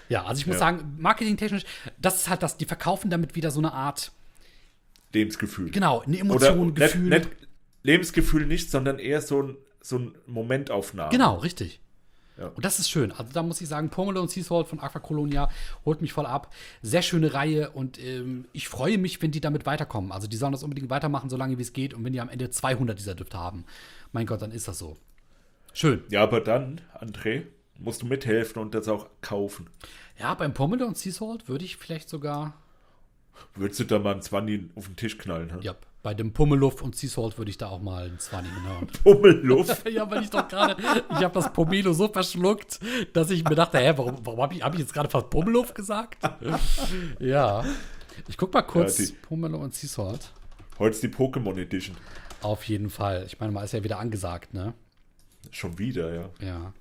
Ja, 0.08 0.24
also 0.24 0.40
ich 0.40 0.46
muss 0.46 0.54
Ja. 0.56 0.60
sagen, 0.60 0.96
marketingtechnisch, 0.98 1.64
das 1.98 2.16
ist 2.22 2.28
halt 2.28 2.42
das, 2.42 2.56
die 2.56 2.64
verkaufen 2.64 3.10
damit 3.10 3.34
wieder 3.34 3.50
so 3.50 3.60
eine 3.60 3.72
Art, 3.72 4.12
Lebensgefühl. 5.12 5.70
genau, 5.70 6.00
eine 6.00 6.16
Oder 6.16 6.20
Emotion, 6.50 6.66
nicht, 6.68 6.76
Gefühl. 6.76 7.08
nicht 7.08 7.28
Lebensgefühl 7.82 8.46
nicht, 8.46 8.70
sondern 8.70 8.98
eher 8.98 9.20
so 9.22 9.42
ein, 9.42 9.56
so 9.80 9.98
ein 9.98 10.14
Momentaufnahme. 10.26 11.10
Genau, 11.10 11.36
richtig. 11.36 11.80
Ja. 12.36 12.48
Und 12.48 12.64
das 12.64 12.78
ist 12.78 12.88
schön. 12.88 13.10
Also 13.12 13.32
da 13.32 13.42
muss 13.42 13.60
ich 13.60 13.68
sagen, 13.68 13.88
Pomelo 13.90 14.20
und 14.20 14.30
Sea 14.30 14.44
Salt 14.44 14.68
von 14.68 14.78
Aquacolonia 14.80 15.50
holt 15.84 16.00
mich 16.02 16.12
voll 16.12 16.26
ab. 16.26 16.54
Sehr 16.82 17.02
schöne 17.02 17.34
Reihe 17.34 17.70
und 17.70 17.98
ähm, 18.02 18.44
ich 18.52 18.68
freue 18.68 18.96
mich, 18.98 19.20
wenn 19.22 19.32
die 19.32 19.40
damit 19.40 19.66
weiterkommen. 19.66 20.12
Also 20.12 20.28
die 20.28 20.36
sollen 20.36 20.52
das 20.52 20.62
unbedingt 20.62 20.88
weitermachen, 20.90 21.30
solange 21.30 21.58
wie 21.58 21.62
es 21.62 21.72
geht. 21.72 21.94
Und 21.94 22.04
wenn 22.04 22.12
die 22.12 22.20
am 22.20 22.28
Ende 22.28 22.48
200 22.50 22.96
dieser 22.98 23.14
Düfte 23.16 23.38
haben, 23.38 23.64
mein 24.12 24.26
Gott, 24.26 24.40
dann 24.42 24.52
ist 24.52 24.68
das 24.68 24.78
so. 24.78 24.96
Schön. 25.72 26.02
Ja, 26.10 26.22
aber 26.22 26.40
dann, 26.40 26.80
André, 27.00 27.42
musst 27.78 28.02
du 28.02 28.06
mithelfen 28.06 28.60
und 28.60 28.74
das 28.74 28.88
auch 28.88 29.08
kaufen. 29.20 29.68
Ja, 30.18 30.34
beim 30.34 30.52
Pomelo 30.52 30.86
und 30.86 30.98
Sea 30.98 31.12
Salt 31.12 31.48
würde 31.48 31.64
ich 31.64 31.76
vielleicht 31.76 32.08
sogar, 32.08 32.54
Würdest 33.54 33.78
du 33.80 33.84
da 33.84 33.98
mal 34.00 34.12
einen 34.12 34.22
20 34.22 34.70
auf 34.74 34.86
den 34.86 34.96
Tisch 34.96 35.16
knallen? 35.16 35.52
Hm? 35.52 35.60
ja, 35.62 35.76
bei 36.02 36.12
dem 36.14 36.32
Pommeluff 36.32 36.82
und 36.82 36.96
Sea 36.96 37.08
Salt 37.08 37.38
würde 37.38 37.50
ich 37.50 37.58
da 37.58 37.68
auch 37.68 37.80
mal 37.80 38.04
einen 38.06 38.18
20 38.18 38.52
genommen. 38.54 38.86
Pummelluft. 39.04 39.88
Ja, 39.90 40.10
weil 40.10 40.22
ich 40.24 40.30
doch 40.30 40.46
gerade, 40.48 40.76
ich 41.10 41.16
habe 41.22 41.34
das 41.34 41.52
Pomelo 41.52 41.92
so 41.92 42.08
verschluckt, 42.08 42.80
dass 43.12 43.30
ich 43.30 43.44
mir 43.44 43.54
dachte, 43.54 43.78
hä, 43.78 43.92
warum, 43.96 44.16
warum 44.24 44.42
habe 44.42 44.54
ich, 44.54 44.62
hab 44.62 44.74
ich 44.74 44.80
jetzt 44.80 44.92
gerade 44.92 45.08
fast 45.08 45.30
Pommeluff 45.30 45.74
gesagt? 45.74 46.18
ja. 47.20 47.64
Ich 48.28 48.36
guck 48.36 48.52
mal 48.52 48.62
kurz, 48.62 48.98
Ja, 48.98 49.06
die- 49.06 49.12
Pomelo 49.12 49.58
und 49.58 49.74
Sea 49.74 49.88
Salt. 49.88 50.32
Heute 50.78 50.90
ist 50.94 51.02
die 51.02 51.08
Pokémon 51.08 51.56
Edition. 51.60 51.96
Auf 52.40 52.64
jeden 52.64 52.90
Fall. 52.90 53.24
Ich 53.26 53.38
meine, 53.40 53.52
mal 53.52 53.64
ist 53.64 53.72
ja 53.72 53.82
wieder 53.84 53.98
angesagt, 53.98 54.54
ne? 54.54 54.74
Schon 55.50 55.78
wieder, 55.78 56.12
ja. 56.14 56.30
Ja. 56.40 56.72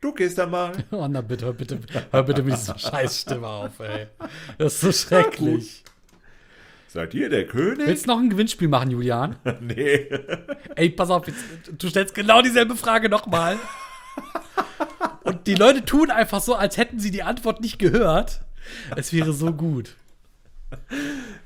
Du 0.00 0.12
gehst 0.14 0.38
da 0.38 0.46
mal. 0.46 0.72
Oh, 0.90 1.06
na 1.08 1.20
bitte, 1.20 1.46
hör 1.46 1.52
bitte, 1.52 1.78
hör 2.10 2.22
bitte 2.22 2.42
mit 2.42 2.54
dieser 2.54 2.78
Scheißstimme 2.78 3.46
auf, 3.46 3.78
ey. 3.80 4.06
Das 4.58 4.74
ist 4.74 4.80
so 4.80 4.92
schrecklich. 4.92 5.84
Seid 6.88 7.14
ihr 7.14 7.28
der 7.28 7.46
König? 7.46 7.86
Willst 7.86 8.06
du 8.06 8.10
noch 8.10 8.18
ein 8.18 8.30
Gewinnspiel 8.30 8.66
machen, 8.66 8.90
Julian? 8.90 9.36
nee. 9.60 10.08
Ey, 10.74 10.90
pass 10.90 11.10
auf, 11.10 11.26
jetzt, 11.28 11.38
du 11.78 11.88
stellst 11.88 12.14
genau 12.14 12.42
dieselbe 12.42 12.74
Frage 12.74 13.08
nochmal. 13.08 13.58
Und 15.22 15.46
die 15.46 15.54
Leute 15.54 15.84
tun 15.84 16.10
einfach 16.10 16.40
so, 16.40 16.54
als 16.54 16.76
hätten 16.76 16.98
sie 16.98 17.10
die 17.10 17.22
Antwort 17.22 17.60
nicht 17.60 17.78
gehört. 17.78 18.40
Es 18.96 19.12
wäre 19.12 19.32
so 19.32 19.52
gut. 19.52 19.94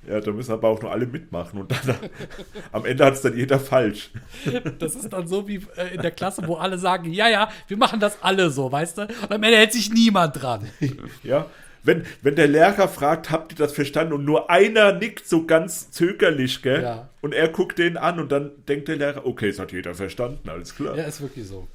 Ja, 0.09 0.21
da 0.21 0.31
müssen 0.33 0.53
aber 0.53 0.69
auch 0.69 0.81
nur 0.81 0.91
alle 0.91 1.07
mitmachen 1.07 1.61
und 1.61 1.71
dann 1.71 1.97
am 2.73 2.85
Ende 2.85 3.05
hat 3.05 3.15
es 3.15 3.23
dann 3.23 3.37
jeder 3.37 3.59
falsch. 3.59 4.11
Das 4.79 4.95
ist 4.95 5.13
dann 5.13 5.27
so 5.27 5.47
wie 5.49 5.61
äh, 5.77 5.95
in 5.95 6.03
der 6.03 6.11
Klasse, 6.11 6.47
wo 6.47 6.57
alle 6.57 6.79
sagen, 6.79 7.13
ja, 7.13 7.29
ja, 7.29 7.51
wir 7.69 7.77
machen 7.77 8.01
das 8.01 8.23
alle 8.23 8.51
so, 8.51 8.71
weißt 8.71 8.99
du? 8.99 9.03
Und 9.03 9.33
am 9.33 9.43
Ende 9.43 9.57
hält 9.57 9.73
sich 9.73 9.91
niemand 9.93 10.41
dran. 10.41 10.69
Ja, 11.23 11.47
wenn, 11.83 12.05
wenn 12.23 12.35
der 12.35 12.49
Lehrer 12.49 12.89
fragt, 12.89 13.31
habt 13.31 13.53
ihr 13.53 13.59
das 13.59 13.73
verstanden? 13.73 14.15
Und 14.15 14.25
nur 14.25 14.51
einer 14.51 14.93
nickt 14.93 15.29
so 15.29 15.45
ganz 15.47 15.91
zögerlich, 15.91 16.63
gell? 16.63 16.83
Ja. 16.83 17.09
Und 17.21 17.35
er 17.35 17.49
guckt 17.49 17.79
den 17.79 17.97
an 17.97 18.19
und 18.19 18.33
dann 18.33 18.51
denkt 18.69 18.89
der 18.89 18.97
Lehrer, 18.97 19.27
okay, 19.27 19.49
es 19.49 19.59
hat 19.59 19.73
jeder 19.73 19.95
verstanden, 19.95 20.49
alles 20.49 20.75
klar. 20.75 20.97
Ja, 20.97 21.05
ist 21.05 21.21
wirklich 21.21 21.47
so. 21.47 21.69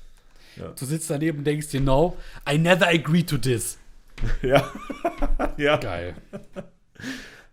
Ja. 0.56 0.74
Du 0.78 0.86
sitzt 0.86 1.10
daneben 1.10 1.40
und 1.40 1.44
denkst 1.46 1.70
dir, 1.70 1.82
no, 1.82 2.18
I 2.50 2.58
never 2.58 2.88
agree 2.88 3.24
to 3.24 3.38
this. 3.38 3.78
Ja. 4.42 4.72
ja. 5.58 5.78
Geil. 5.78 6.16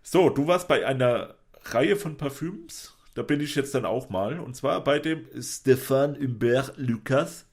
So, 0.09 0.29
du 0.29 0.47
warst 0.47 0.69
bei 0.69 0.85
einer 0.85 1.35
Reihe 1.65 1.97
von 1.97 2.15
Parfüms. 2.15 2.95
Da 3.13 3.23
bin 3.23 3.41
ich 3.41 3.55
jetzt 3.55 3.75
dann 3.75 3.83
auch 3.83 4.09
mal. 4.09 4.39
Und 4.39 4.55
zwar 4.55 4.81
bei 4.81 4.99
dem 4.99 5.27
Stefan 5.41 6.15
Humbert 6.15 6.77
Lucas. 6.77 7.45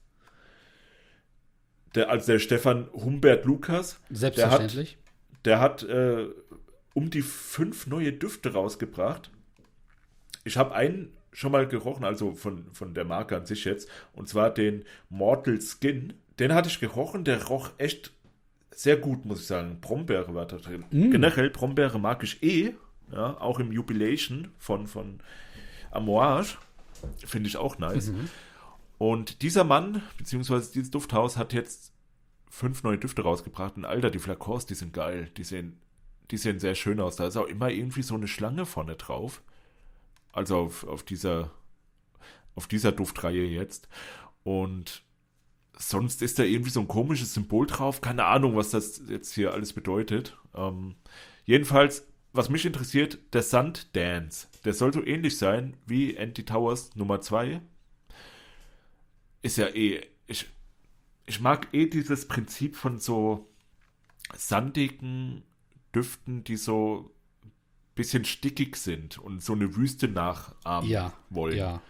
Der, 1.95 2.09
also 2.09 2.31
der 2.31 2.39
Stefan 2.39 2.87
Humbert 2.93 3.43
Lucas. 3.43 3.99
Selbstverständlich. 4.09 4.97
Der 5.43 5.59
hat, 5.59 5.81
der 5.81 5.89
hat 5.89 6.29
äh, 6.29 6.29
um 6.93 7.09
die 7.09 7.23
fünf 7.23 7.87
neue 7.87 8.13
Düfte 8.13 8.53
rausgebracht. 8.53 9.31
Ich 10.45 10.55
habe 10.55 10.73
einen 10.73 11.11
schon 11.33 11.51
mal 11.51 11.67
gerochen, 11.67 12.05
also 12.05 12.35
von, 12.35 12.71
von 12.71 12.93
der 12.93 13.03
Marke 13.03 13.35
an 13.35 13.45
sich 13.45 13.65
jetzt. 13.65 13.89
Und 14.13 14.29
zwar 14.29 14.49
den 14.49 14.85
Mortal 15.09 15.59
Skin. 15.59 16.13
Den 16.39 16.53
hatte 16.53 16.69
ich 16.69 16.79
gerochen. 16.79 17.25
Der 17.25 17.47
roch 17.47 17.71
echt 17.79 18.13
sehr 18.75 18.97
gut, 18.97 19.25
muss 19.25 19.41
ich 19.41 19.47
sagen. 19.47 19.79
Brombeere 19.81 20.33
war 20.33 20.45
da 20.45 20.57
drin. 20.57 20.85
Generell 20.91 21.49
Brombeere 21.49 21.99
mag 21.99 22.23
ich 22.23 22.41
eh. 22.43 22.75
Ja, 23.11 23.39
auch 23.39 23.59
im 23.59 23.71
Jubilation 23.71 24.49
von, 24.57 24.87
von 24.87 25.19
Amouage. 25.91 26.57
Finde 27.25 27.47
ich 27.47 27.57
auch 27.57 27.77
nice. 27.77 28.11
Und 28.97 29.41
dieser 29.41 29.63
Mann, 29.63 30.01
beziehungsweise 30.17 30.71
dieses 30.71 30.89
Dufthaus, 30.89 31.37
hat 31.37 31.53
jetzt 31.53 31.93
fünf 32.49 32.83
neue 32.83 32.97
Düfte 32.97 33.21
rausgebracht. 33.21 33.77
Und 33.77 33.85
Alter, 33.85 34.09
die 34.09 34.19
Flakons, 34.19 34.65
die 34.65 34.75
sind 34.75 34.93
geil. 34.93 35.29
Die 35.37 35.43
sehen, 35.43 35.77
die 36.31 36.37
sehen 36.37 36.59
sehr 36.59 36.73
schön 36.73 36.99
aus. 36.99 37.15
Da 37.15 37.27
ist 37.27 37.37
auch 37.37 37.47
immer 37.47 37.69
irgendwie 37.69 38.01
so 38.01 38.15
eine 38.15 38.27
Schlange 38.27 38.65
vorne 38.65 38.95
drauf. 38.95 39.43
Also 40.31 40.57
auf, 40.57 40.87
auf 40.87 41.03
dieser 41.03 41.51
auf 42.55 42.67
dieser 42.67 42.91
Duftreihe 42.91 43.45
jetzt. 43.45 43.87
Und 44.43 45.03
sonst 45.77 46.21
ist 46.21 46.39
da 46.39 46.43
irgendwie 46.43 46.69
so 46.71 46.79
ein 46.79 46.87
komisches 46.87 47.33
Symbol 47.33 47.67
drauf. 47.67 48.01
Keine 48.01 48.25
Ahnung, 48.25 48.55
was 48.55 48.71
das 48.71 49.01
jetzt 49.07 49.33
hier 49.33 49.53
alles 49.53 49.73
bedeutet. 49.73 50.37
Ähm, 50.53 50.95
jedenfalls, 51.45 52.05
was 52.33 52.49
mich 52.49 52.65
interessiert, 52.65 53.17
der 53.33 53.43
Sand 53.43 53.95
Dance. 53.95 54.47
Der 54.63 54.73
soll 54.73 54.93
so 54.93 55.03
ähnlich 55.05 55.37
sein 55.37 55.75
wie 55.85 56.17
Anti 56.17 56.43
Towers 56.43 56.95
Nummer 56.95 57.21
2. 57.21 57.61
Ist 59.41 59.57
ja 59.57 59.67
eh. 59.67 60.01
Ich, 60.27 60.47
ich 61.27 61.39
mag 61.39 61.67
eh 61.71 61.85
dieses 61.87 62.27
Prinzip 62.27 62.75
von 62.75 62.99
so 62.99 63.47
sandigen 64.35 65.43
Düften, 65.93 66.43
die 66.43 66.57
so 66.57 67.11
bisschen 67.93 68.25
stickig 68.25 68.75
sind 68.75 69.17
und 69.17 69.41
so 69.41 69.53
eine 69.53 69.75
Wüste 69.75 70.07
nachahmen 70.07 70.89
Ja. 70.89 71.13
wollen. 71.29 71.57
Ja. 71.57 71.81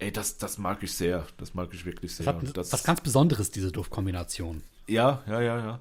Ey, 0.00 0.10
das, 0.10 0.38
das 0.38 0.56
mag 0.58 0.82
ich 0.82 0.92
sehr. 0.94 1.26
Das 1.36 1.54
mag 1.54 1.72
ich 1.72 1.84
wirklich 1.84 2.14
sehr. 2.14 2.26
Das 2.26 2.34
hat 2.34 2.56
das, 2.56 2.72
was 2.72 2.84
ganz 2.84 3.00
Besonderes, 3.02 3.50
diese 3.50 3.70
Duftkombination. 3.70 4.62
ja, 4.86 5.22
ja, 5.26 5.40
ja, 5.40 5.58
ja. 5.58 5.80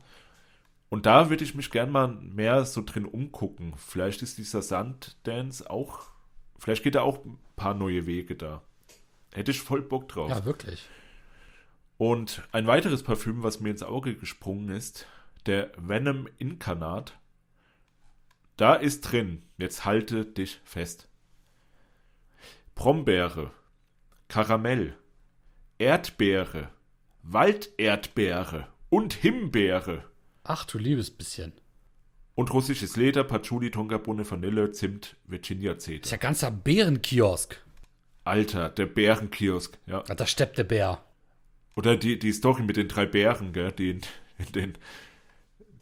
Und 0.89 1.05
da 1.05 1.29
würde 1.29 1.43
ich 1.43 1.55
mich 1.55 1.69
gern 1.71 1.91
mal 1.91 2.07
mehr 2.07 2.65
so 2.65 2.81
drin 2.83 3.05
umgucken. 3.05 3.73
Vielleicht 3.77 4.21
ist 4.21 4.37
dieser 4.37 4.61
Sanddance 4.61 5.69
auch, 5.69 6.07
vielleicht 6.57 6.83
geht 6.83 6.95
da 6.95 7.01
auch 7.01 7.23
ein 7.23 7.37
paar 7.55 7.75
neue 7.75 8.05
Wege 8.07 8.35
da. 8.35 8.63
Hätte 9.31 9.51
ich 9.51 9.61
voll 9.61 9.83
Bock 9.83 10.09
drauf. 10.09 10.29
Ja, 10.29 10.43
wirklich. 10.45 10.83
Und 11.97 12.41
ein 12.51 12.65
weiteres 12.65 13.03
Parfüm, 13.03 13.43
was 13.43 13.59
mir 13.59 13.69
ins 13.69 13.83
Auge 13.83 14.15
gesprungen 14.15 14.69
ist, 14.69 15.05
der 15.45 15.71
Venom 15.77 16.27
Inkarnat. 16.39 17.17
Da 18.57 18.73
ist 18.73 19.01
drin, 19.01 19.43
jetzt 19.57 19.85
halte 19.85 20.25
dich 20.25 20.59
fest. 20.63 21.07
Brombeere, 22.73 23.51
Karamell, 24.29 24.95
Erdbeere, 25.79 26.69
Walderdbeere 27.23 28.67
und 28.89 29.13
Himbeere. 29.13 30.03
Ach 30.43 30.65
du 30.65 30.77
liebes 30.77 31.11
bisschen. 31.11 31.51
Und 32.35 32.53
russisches 32.53 32.95
Leder, 32.95 33.23
Patchouli, 33.25 33.71
Tonkabohne, 33.71 34.29
Vanille, 34.29 34.71
Zimt, 34.71 35.17
Virginia 35.25 35.73
Ist 35.73 35.81
Zeder. 35.81 36.09
ja 36.09 36.17
ganzer 36.17 36.51
Bärenkiosk. 36.51 37.59
Alter, 38.23 38.69
der 38.69 38.85
Bärenkiosk, 38.85 39.77
ja. 39.87 40.03
Da 40.03 40.25
steppt 40.27 40.57
der 40.57 40.63
Bär. 40.63 41.03
Oder 41.75 41.97
die, 41.97 42.19
die 42.19 42.31
Story 42.31 42.61
mit 42.63 42.77
den 42.77 42.87
drei 42.87 43.05
Bären, 43.07 43.51
gell, 43.51 43.71
die, 43.71 43.89
in, 43.89 44.01
in 44.37 44.51
den, 44.53 44.77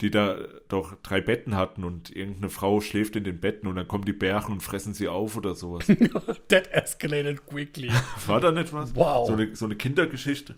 die 0.01 0.11
da 0.11 0.37
doch 0.67 0.95
drei 1.01 1.21
Betten 1.21 1.55
hatten 1.55 1.83
und 1.83 2.15
irgendeine 2.15 2.49
Frau 2.49 2.81
schläft 2.81 3.15
in 3.15 3.23
den 3.23 3.39
Betten 3.39 3.67
und 3.67 3.75
dann 3.75 3.87
kommen 3.87 4.05
die 4.05 4.13
Bären 4.13 4.53
und 4.53 4.61
fressen 4.61 4.93
sie 4.93 5.07
auf 5.07 5.35
oder 5.35 5.55
sowas. 5.55 5.87
That 6.49 6.71
escalated 6.71 7.45
quickly. 7.47 7.91
War 8.27 8.39
da 8.39 8.51
nicht 8.51 8.71
was? 8.73 8.95
Wow. 8.95 9.27
So 9.27 9.33
eine, 9.33 9.55
so 9.55 9.65
eine 9.65 9.75
Kindergeschichte. 9.75 10.55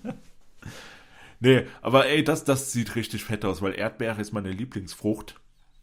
nee, 1.40 1.64
aber 1.80 2.06
ey, 2.06 2.24
das, 2.24 2.44
das 2.44 2.72
sieht 2.72 2.96
richtig 2.96 3.24
fett 3.24 3.44
aus, 3.44 3.62
weil 3.62 3.74
Erdbeere 3.74 4.20
ist 4.20 4.32
meine 4.32 4.50
Lieblingsfrucht. 4.50 5.36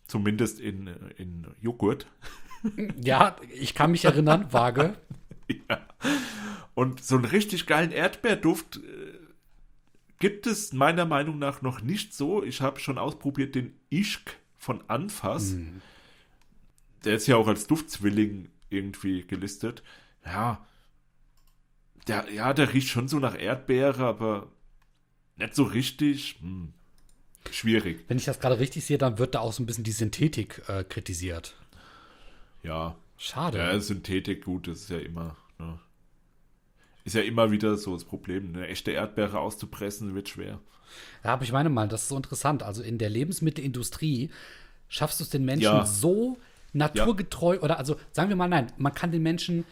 Zumindest 0.07 0.59
in, 0.59 0.87
in 1.17 1.47
Joghurt. 1.61 2.05
ja, 3.01 3.37
ich 3.51 3.73
kann 3.73 3.91
mich 3.91 4.05
erinnern, 4.05 4.51
vage. 4.51 4.95
Und 6.75 7.03
so 7.03 7.15
einen 7.15 7.25
richtig 7.25 7.65
geilen 7.65 7.91
Erdbeerduft 7.91 8.77
äh, 8.77 9.24
gibt 10.19 10.47
es 10.47 10.73
meiner 10.73 11.05
Meinung 11.05 11.39
nach 11.39 11.61
noch 11.61 11.81
nicht 11.81 12.13
so. 12.13 12.43
Ich 12.43 12.61
habe 12.61 12.79
schon 12.79 12.97
ausprobiert 12.97 13.55
den 13.55 13.75
Ischk 13.89 14.37
von 14.57 14.83
Anfass. 14.89 15.55
Der 17.03 17.15
ist 17.15 17.27
ja 17.27 17.37
auch 17.37 17.47
als 17.47 17.67
Duftzwilling 17.67 18.49
irgendwie 18.69 19.23
gelistet. 19.23 19.83
Ja, 20.25 20.65
der, 22.07 22.31
ja, 22.31 22.53
der 22.53 22.73
riecht 22.73 22.89
schon 22.89 23.07
so 23.07 23.19
nach 23.19 23.37
Erdbeere, 23.39 24.03
aber 24.05 24.47
nicht 25.37 25.55
so 25.55 25.63
richtig. 25.63 26.37
Hm. 26.41 26.73
Schwierig, 27.51 28.05
Wenn 28.07 28.17
ich 28.17 28.25
das 28.25 28.39
gerade 28.39 28.57
richtig 28.57 28.85
sehe, 28.85 28.97
dann 28.97 29.19
wird 29.19 29.35
da 29.35 29.39
auch 29.39 29.53
so 29.53 29.61
ein 29.61 29.67
bisschen 29.67 29.83
die 29.83 29.91
Synthetik 29.91 30.63
äh, 30.67 30.83
kritisiert. 30.83 31.55
ja. 32.63 32.95
Schade. 33.17 33.59
Ja, 33.59 33.79
Synthetik, 33.79 34.43
gut, 34.43 34.67
das 34.67 34.81
ist 34.81 34.89
ja 34.89 34.97
immer. 34.97 35.37
Ist 37.05 37.13
ja 37.15 37.21
immer 37.21 37.51
wieder 37.51 37.77
so 37.77 37.93
das 37.93 38.03
Problem. 38.03 38.53
Eine 38.53 38.67
echte 38.67 38.91
Erdbeere 38.91 39.39
auszupressen 39.39 40.13
wird 40.15 40.27
schwer. 40.27 40.59
Ja, 41.23 41.33
aber 41.33 41.43
ich 41.43 41.51
meine 41.51 41.69
mal, 41.69 41.87
das 41.87 42.03
ist 42.03 42.09
so 42.09 42.17
interessant. 42.17 42.63
Also 42.63 42.81
in 42.81 42.97
der 42.97 43.09
Lebensmittelindustrie 43.09 44.29
schaffst 44.89 45.19
du 45.19 45.23
es 45.23 45.29
den 45.29 45.45
Menschen 45.45 45.63
Ja. 45.63 45.85
so 45.85 46.37
naturgetreu 46.73 47.59
oder 47.61 47.77
also 47.77 47.95
sagen 48.11 48.29
wir 48.29 48.35
mal 48.35 48.47
nein, 48.49 48.67
man 48.77 48.93
kann 48.93 49.11
den 49.11 49.23
Menschen 49.23 49.63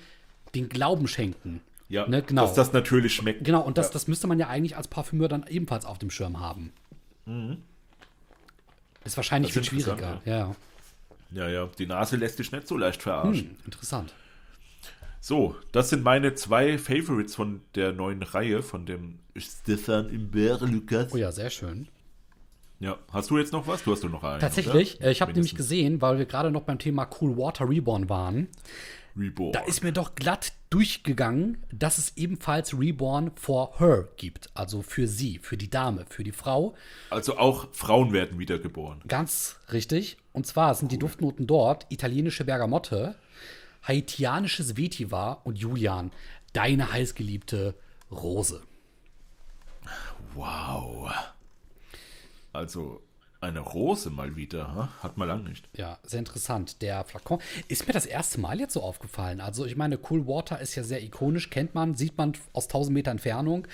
den 0.56 0.70
Glauben 0.70 1.08
schenken. 1.08 1.62
Ja, 1.90 2.08
Ne, 2.08 2.22
genau. 2.24 2.44
dass 2.44 2.54
das 2.54 2.72
natürlich 2.74 3.14
schmeckt. 3.14 3.44
Genau, 3.44 3.62
und 3.62 3.78
das, 3.78 3.88
ja. 3.88 3.94
das 3.94 4.08
müsste 4.08 4.26
man 4.28 4.40
ja 4.40 4.48
eigentlich 4.48 4.78
als 4.78 4.88
Parfümeur 4.88 5.28
dann 5.28 5.46
ebenfalls 5.48 5.86
auf 5.86 5.98
dem 6.00 6.10
Schirm 6.10 6.40
haben. 6.40 6.72
Ist 9.04 9.18
wahrscheinlich 9.18 9.54
Das 9.54 9.68
viel 9.68 9.82
schwieriger. 9.82 10.22
Ja, 10.26 10.38
ja. 10.38 10.56
Ja, 11.32 11.50
ja, 11.50 11.70
die 11.80 11.88
Nase 11.88 12.16
lässt 12.16 12.38
sich 12.38 12.52
nicht 12.52 12.68
so 12.68 12.78
leicht 12.78 13.02
verarschen. 13.02 13.50
Hm, 13.50 13.58
interessant. 13.66 14.14
So, 15.26 15.56
das 15.72 15.90
sind 15.90 16.04
meine 16.04 16.34
zwei 16.34 16.78
Favorites 16.78 17.34
von 17.34 17.62
der 17.76 17.94
neuen 17.94 18.24
Reihe, 18.24 18.62
von 18.62 18.86
dem 18.86 19.20
Stefan 19.38 20.10
Imbert 20.10 20.60
Lucas. 20.64 21.14
Oh 21.14 21.16
ja, 21.16 21.32
sehr 21.32 21.50
schön. 21.50 21.88
Ja, 22.82 23.00
hast 23.10 23.30
du 23.30 23.38
jetzt 23.38 23.54
noch 23.54 23.66
was? 23.66 23.86
Du 23.86 23.94
hast 23.94 24.04
doch 24.04 24.10
noch 24.10 24.26
einen. 24.26 24.42
Tatsächlich, 24.42 24.98
oder? 24.98 25.06
äh, 25.06 25.12
ich 25.14 25.22
habe 25.22 25.32
nämlich 25.32 25.56
gesehen, 25.56 26.02
weil 26.02 26.18
wir 26.18 26.26
gerade 26.26 26.52
noch 26.52 26.64
beim 26.64 26.78
Thema 26.78 27.10
Cool 27.22 27.38
Water 27.38 27.70
Reborn 27.70 28.10
waren, 28.10 28.50
Reborn. 29.18 29.54
da 29.54 29.62
ist 29.62 29.82
mir 29.82 29.94
doch 29.94 30.16
glatt 30.16 30.52
durchgegangen, 30.70 31.64
dass 31.72 32.00
es 32.00 32.18
ebenfalls 32.18 32.78
Reborn 32.78 33.32
for 33.36 33.80
her 33.80 34.10
gibt. 34.18 34.50
Also 34.56 34.82
für 34.82 35.08
sie, 35.08 35.40
für 35.42 35.56
die 35.56 35.70
Dame, 35.70 36.06
für 36.10 36.26
die 36.26 36.34
Frau. 36.34 36.76
also 37.10 37.38
auch 37.38 37.70
Frauen 37.72 38.12
werden 38.12 38.40
wiedergeboren. 38.40 39.00
Ganz 39.08 39.56
richtig. 39.72 40.18
Und 40.34 40.48
zwar 40.48 40.76
sind 40.76 40.92
die 40.92 41.00
Duftnoten 41.00 41.48
dort 41.48 41.86
italienische 41.90 42.44
Bergamotte, 42.44 43.16
haitianisches 43.88 44.78
Vetiver 44.78 45.42
und 45.46 45.58
Julian, 45.58 46.12
deine 46.54 46.92
heißgeliebte 46.92 47.76
Rose. 48.12 48.62
Wow. 50.36 51.12
Also 52.52 53.02
Eine 53.42 53.60
Rose 53.60 54.10
mal 54.10 54.38
wieder, 54.38 54.74
ha? 54.74 54.90
hat 55.02 55.18
man 55.18 55.28
lange 55.28 55.50
nicht. 55.50 55.68
Ja, 55.76 56.00
sehr 56.04 56.20
interessant. 56.20 56.82
Der 56.82 57.04
Flakon 57.04 57.40
ist 57.68 57.86
mir 57.86 57.92
das 57.94 58.06
erste 58.06 58.40
Mal 58.40 58.58
jetzt 58.62 58.72
so 58.72 58.82
aufgefallen. 58.82 59.42
Also 59.42 59.66
ich 59.66 59.76
meine, 59.76 60.00
Cool 60.10 60.26
Water 60.28 60.62
ist 60.62 60.76
ja 60.76 60.84
sehr 60.84 61.04
ikonisch, 61.04 61.50
kennt 61.50 61.76
man, 61.76 61.94
sieht 61.96 62.18
man 62.18 62.32
aus 62.54 62.68
1000 62.68 62.94
Meter 62.94 63.12
Entfernung. 63.12 63.68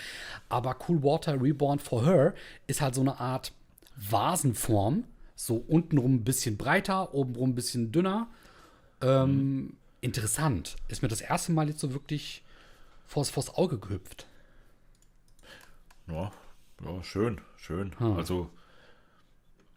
Aber 0.49 0.75
Cool 0.87 1.03
Water 1.03 1.39
Reborn 1.39 1.77
for 1.77 2.03
Her 2.03 2.33
ist 2.65 2.81
halt 2.81 2.95
so 2.95 3.01
eine 3.01 3.19
Art 3.19 3.51
Vasenform. 3.95 5.03
So 5.35 5.57
untenrum 5.67 6.15
ein 6.15 6.23
bisschen 6.23 6.57
breiter, 6.57 7.13
obenrum 7.13 7.51
ein 7.51 7.55
bisschen 7.55 7.91
dünner. 7.91 8.27
Ähm, 9.01 9.77
Interessant. 10.01 10.75
Ist 10.87 11.01
mir 11.01 11.07
das 11.07 11.21
erste 11.21 11.51
Mal 11.51 11.69
jetzt 11.69 11.79
so 11.79 11.93
wirklich 11.93 12.43
vors, 13.07 13.29
vors 13.29 13.53
Auge 13.55 13.77
gehüpft. 13.77 14.27
Ja, 16.07 16.31
ja 16.83 17.03
schön, 17.03 17.41
schön. 17.57 17.93
Also 17.99 18.49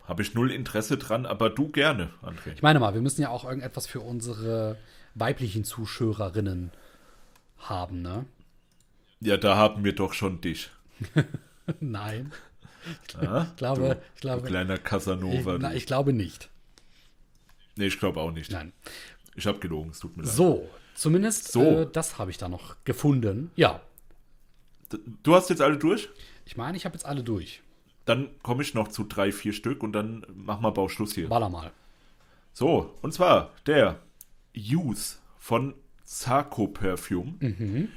habe 0.05 0.23
ich 0.23 0.35
null 0.35 0.51
Interesse 0.51 0.99
dran, 0.99 1.27
aber 1.27 1.51
du 1.51 1.69
gerne, 1.69 2.11
André. 2.23 2.55
Ich 2.55 2.63
meine 2.63 2.81
mal, 2.81 2.95
wir 2.95 3.01
müssen 3.01 3.23
ja 3.23 3.29
auch 3.29 3.45
irgendetwas 3.45 3.87
für 3.87 4.01
unsere 4.01 4.77
weiblichen 5.15 5.65
Zuschauerinnen 5.65 6.73
haben, 7.59 8.03
ne? 8.03 8.27
Ja, 9.21 9.37
da 9.37 9.57
haben 9.57 9.85
wir 9.85 9.95
doch 9.95 10.15
schon 10.15 10.41
dich. 10.41 10.71
Nein. 11.81 12.33
Ja? 13.21 13.47
Ich 13.51 13.57
glaube, 13.57 13.81
du, 13.81 14.03
ich 14.15 14.21
glaube. 14.21 14.47
Kleiner 14.49 14.79
Casanova. 14.79 15.55
Ich, 15.55 15.63
na, 15.63 15.75
ich 15.75 15.87
glaube 15.87 16.13
nicht. 16.13 16.51
nee, 17.77 17.87
ich 17.87 18.01
glaube 18.01 18.21
auch 18.21 18.33
nicht. 18.33 18.51
Nein. 18.51 18.73
Ich 19.35 19.47
habe 19.47 19.59
gelogen, 19.59 19.91
es 19.91 19.99
tut 20.01 20.17
mir 20.17 20.25
leid. 20.25 20.33
So, 20.33 20.69
zumindest 20.95 21.51
So. 21.53 21.63
Äh, 21.83 21.89
das 21.93 22.19
habe 22.19 22.31
ich 22.31 22.39
da 22.39 22.49
noch 22.49 22.77
gefunden. 22.85 23.51
Ja, 23.57 23.81
Du 25.23 25.35
hast 25.35 25.49
jetzt 25.49 25.63
alle 25.63 25.79
durch? 25.79 26.11
ich 26.45 26.57
meine, 26.59 26.77
ich 26.77 26.85
habe 26.85 26.95
jetzt 26.95 27.07
alle 27.07 27.23
durch. 27.23 27.63
Dann 28.05 28.29
komme 28.43 28.63
ich 28.63 28.75
noch 28.75 28.89
zu 28.89 29.05
drei, 29.05 29.33
vier 29.33 29.55
Stück 29.55 29.83
und 29.83 29.93
dann 29.93 30.27
machen 30.35 30.63
wir 30.63 30.71
Bauschluss 30.73 31.15
hier. 31.15 31.29
Baller 31.31 31.49
mal. 31.49 31.73
So, 32.53 32.95
und 33.01 33.15
zwar 33.15 33.53
der 33.65 34.01
Youth 34.53 35.19
von 35.39 35.73
Sarko 36.05 36.67
Perfume. 36.69 37.35
Mhm. 37.41 37.89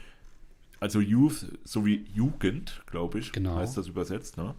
Also 0.79 1.01
Youth 1.01 1.47
sowie 1.65 2.05
Jugend, 2.13 2.81
glaube 2.85 3.19
ich, 3.19 3.33
Genau. 3.33 3.57
heißt 3.57 3.75
das 3.75 3.87
übersetzt. 3.87 4.37
Ne? 4.37 4.55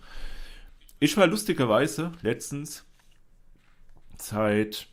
Ich 1.01 1.17
war 1.17 1.27
lustigerweise 1.27 2.13
letztens 2.21 2.85
seit, 4.19 4.89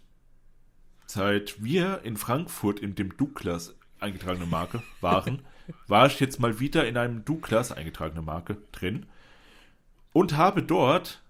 seit 1.13 1.63
wir 1.63 2.01
in 2.03 2.17
Frankfurt 2.17 2.79
in 2.79 2.95
dem 2.95 3.15
Douglas 3.15 3.75
eingetragene 3.99 4.47
Marke 4.47 4.81
waren, 4.99 5.43
war 5.87 6.07
ich 6.07 6.19
jetzt 6.19 6.39
mal 6.39 6.59
wieder 6.59 6.87
in 6.87 6.97
einem 6.97 7.23
Douglas 7.23 7.71
eingetragene 7.71 8.21
Marke 8.21 8.57
drin 8.71 9.05
und 10.11 10.35
habe 10.35 10.63
dort 10.63 11.21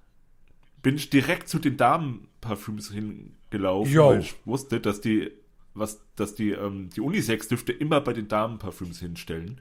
bin 0.81 0.95
ich 0.95 1.09
direkt 1.09 1.49
zu 1.49 1.59
den 1.59 1.77
Damenparfüms 1.77 2.91
hingelaufen, 2.91 3.93
Jo. 3.93 4.09
weil 4.09 4.19
ich 4.19 4.35
wusste, 4.45 4.79
dass 4.79 5.01
die 5.01 5.31
was, 5.73 6.01
dass 6.15 6.35
die 6.35 6.51
ähm, 6.51 6.89
die 6.89 7.01
Unisex-Düfte 7.01 7.71
immer 7.71 7.99
bei 7.99 8.13
den 8.13 8.27
Damenparfüms 8.27 8.99
hinstellen. 8.99 9.59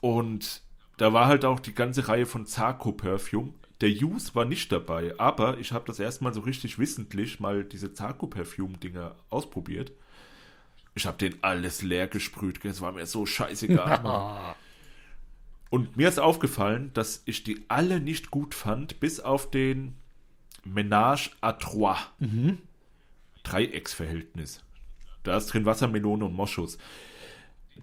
Und 0.00 0.62
da 0.96 1.12
war 1.12 1.26
halt 1.26 1.44
auch 1.44 1.60
die 1.60 1.74
ganze 1.74 2.08
Reihe 2.08 2.26
von 2.26 2.46
Zarko 2.46 2.92
Perfume. 2.92 3.54
Der 3.80 3.90
Use 3.90 4.34
war 4.34 4.44
nicht 4.44 4.72
dabei, 4.72 5.14
aber 5.18 5.58
ich 5.58 5.72
habe 5.72 5.84
das 5.86 6.00
erstmal 6.00 6.34
so 6.34 6.40
richtig 6.40 6.78
wissentlich 6.78 7.38
mal 7.38 7.64
diese 7.64 7.92
Zarko 7.92 8.26
Perfume 8.26 8.76
Dinger 8.78 9.14
ausprobiert. 9.30 9.92
Ich 10.94 11.06
habe 11.06 11.18
den 11.18 11.36
alles 11.42 11.82
leer 11.82 12.08
gesprüht, 12.08 12.64
es 12.64 12.80
war 12.80 12.92
mir 12.92 13.06
so 13.06 13.24
scheißegal. 13.24 14.02
Mann. 14.02 14.54
Und 15.70 15.96
mir 15.96 16.08
ist 16.08 16.18
aufgefallen, 16.18 16.90
dass 16.94 17.22
ich 17.26 17.44
die 17.44 17.64
alle 17.68 18.00
nicht 18.00 18.30
gut 18.30 18.54
fand, 18.54 19.00
bis 19.00 19.20
auf 19.20 19.50
den 19.50 19.94
Ménage 20.66 21.30
à 21.40 21.52
Trois. 21.52 21.98
Dreiecksverhältnis. 23.42 24.64
Da 25.22 25.36
ist 25.36 25.46
drin 25.46 25.66
Wassermelone 25.66 26.24
und 26.24 26.34
Moschus. 26.34 26.78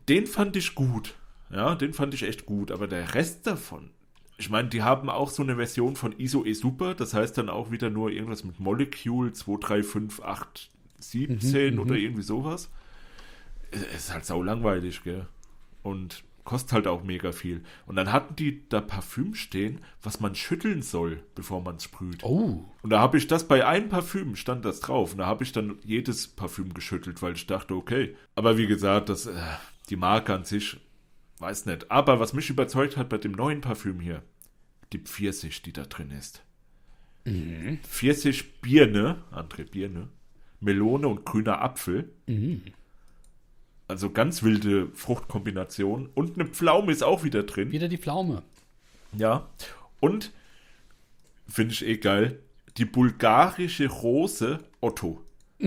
Den 0.09 0.27
fand 0.27 0.55
ich 0.55 0.75
gut. 0.75 1.15
Ja, 1.51 1.75
den 1.75 1.93
fand 1.93 2.13
ich 2.13 2.23
echt 2.23 2.45
gut. 2.45 2.71
Aber 2.71 2.87
der 2.87 3.13
Rest 3.13 3.47
davon, 3.47 3.91
ich 4.37 4.49
meine, 4.49 4.69
die 4.69 4.83
haben 4.83 5.09
auch 5.09 5.29
so 5.29 5.43
eine 5.43 5.55
Version 5.55 5.95
von 5.95 6.17
ISO 6.17 6.45
E 6.45 6.53
Super. 6.53 6.93
Das 6.93 7.13
heißt 7.13 7.37
dann 7.37 7.49
auch 7.49 7.71
wieder 7.71 7.89
nur 7.89 8.11
irgendwas 8.11 8.43
mit 8.43 8.59
Molecule 8.59 9.31
2, 9.31 9.57
3, 9.59 9.83
5, 9.83 10.21
8, 10.21 10.69
17 10.99 11.79
oder 11.79 11.95
irgendwie 11.95 12.21
sowas. 12.21 12.69
Es 13.71 13.81
ist 13.81 14.13
halt 14.13 14.25
sau 14.25 14.41
langweilig, 14.43 15.03
gell? 15.03 15.27
Und 15.83 16.23
kostet 16.43 16.73
halt 16.73 16.87
auch 16.87 17.03
mega 17.03 17.31
viel. 17.31 17.63
Und 17.87 17.95
dann 17.95 18.11
hatten 18.11 18.35
die 18.35 18.67
da 18.69 18.79
Parfüm 18.79 19.35
stehen, 19.35 19.79
was 20.01 20.19
man 20.19 20.35
schütteln 20.35 20.81
soll, 20.81 21.23
bevor 21.33 21.61
man 21.61 21.77
es 21.77 21.83
sprüht. 21.83 22.23
Oh. 22.23 22.63
Und 22.83 22.89
da 22.89 22.99
habe 22.99 23.17
ich 23.17 23.27
das 23.27 23.47
bei 23.47 23.65
einem 23.65 23.89
Parfüm 23.89 24.35
stand 24.35 24.63
das 24.63 24.79
drauf. 24.79 25.13
Und 25.13 25.17
da 25.17 25.25
habe 25.25 25.43
ich 25.43 25.51
dann 25.51 25.79
jedes 25.83 26.27
Parfüm 26.27 26.73
geschüttelt, 26.73 27.21
weil 27.21 27.33
ich 27.33 27.47
dachte, 27.47 27.73
okay. 27.73 28.15
Aber 28.35 28.57
wie 28.57 28.67
gesagt, 28.67 29.09
das, 29.09 29.25
äh, 29.25 29.33
die 29.89 29.95
Marke 29.95 30.33
an 30.33 30.45
sich, 30.45 30.77
weiß 31.39 31.65
nicht. 31.65 31.91
Aber 31.91 32.19
was 32.19 32.33
mich 32.33 32.49
überzeugt 32.49 32.97
hat 32.97 33.09
bei 33.09 33.17
dem 33.17 33.33
neuen 33.33 33.61
Parfüm 33.61 33.99
hier, 33.99 34.23
die 34.93 34.99
Pfirsich, 34.99 35.61
die 35.61 35.73
da 35.73 35.83
drin 35.83 36.11
ist. 36.11 36.43
Pfirsich 37.83 38.61
Birne, 38.61 39.23
André 39.31 39.69
Birne, 39.69 40.09
Melone 40.59 41.07
und 41.07 41.25
grüner 41.25 41.61
Apfel. 41.61 42.11
Also 43.87 44.11
ganz 44.11 44.43
wilde 44.43 44.89
Fruchtkombination. 44.93 46.09
Und 46.13 46.39
eine 46.39 46.47
Pflaume 46.47 46.91
ist 46.91 47.03
auch 47.03 47.23
wieder 47.23 47.43
drin. 47.43 47.71
Wieder 47.71 47.87
die 47.87 47.97
Pflaume. 47.97 48.43
Ja. 49.13 49.47
Und 49.99 50.31
finde 51.47 51.73
ich 51.73 51.85
eh 51.85 51.97
geil, 51.97 52.39
die 52.77 52.85
bulgarische 52.85 53.87
Rose 53.87 54.59
Otto. 54.81 55.23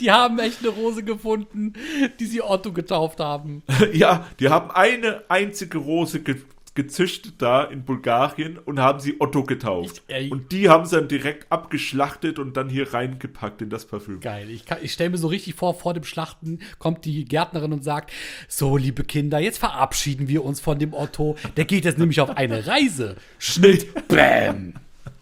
Die 0.00 0.10
haben 0.10 0.38
echt 0.38 0.60
eine 0.60 0.68
Rose 0.70 1.02
gefunden, 1.02 1.74
die 2.18 2.26
sie 2.26 2.42
Otto 2.42 2.72
getauft 2.72 3.20
haben. 3.20 3.62
ja, 3.92 4.26
die 4.38 4.48
haben 4.48 4.70
eine 4.70 5.22
einzige 5.28 5.78
Rose 5.78 6.20
ge 6.20 6.36
gezüchtet 6.72 7.34
da 7.42 7.64
in 7.64 7.84
Bulgarien 7.84 8.56
und 8.56 8.78
haben 8.78 9.00
sie 9.00 9.16
Otto 9.20 9.42
getauft. 9.42 10.02
Ich- 10.06 10.14
ey. 10.14 10.30
und 10.30 10.52
die 10.52 10.68
haben 10.68 10.86
sie 10.86 10.94
dann 10.96 11.08
direkt 11.08 11.50
abgeschlachtet 11.50 12.38
und 12.38 12.56
dann 12.56 12.68
hier 12.68 12.94
reingepackt 12.94 13.60
in 13.60 13.70
das 13.70 13.86
Parfüm. 13.86 14.20
Geil. 14.20 14.48
Ich, 14.48 14.64
ich 14.80 14.92
stelle 14.92 15.10
mir 15.10 15.18
so 15.18 15.26
richtig 15.26 15.56
vor, 15.56 15.74
vor 15.74 15.94
dem 15.94 16.04
Schlachten 16.04 16.60
kommt 16.78 17.04
die 17.04 17.24
Gärtnerin 17.24 17.72
und 17.72 17.82
sagt: 17.82 18.12
So, 18.46 18.76
liebe 18.76 19.02
Kinder, 19.02 19.40
jetzt 19.40 19.58
verabschieden 19.58 20.28
wir 20.28 20.44
uns 20.44 20.60
von 20.60 20.78
dem 20.78 20.94
Otto. 20.94 21.34
Der 21.56 21.64
geht 21.64 21.84
jetzt 21.84 21.98
nämlich 21.98 22.20
auf 22.20 22.30
eine 22.36 22.64
Reise. 22.68 23.16
Schnitt, 23.40 23.88
bam. 24.06 24.74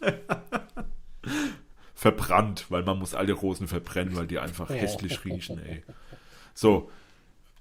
verbrannt, 1.99 2.67
weil 2.69 2.85
man 2.85 2.97
muss 3.01 3.13
alle 3.17 3.33
Rosen 3.33 3.67
verbrennen, 3.67 4.15
weil 4.15 4.29
die 4.29 4.39
einfach 4.39 4.71
hässlich 4.71 5.25
riechen, 5.25 5.59
ey. 5.59 5.83
So, 6.55 6.93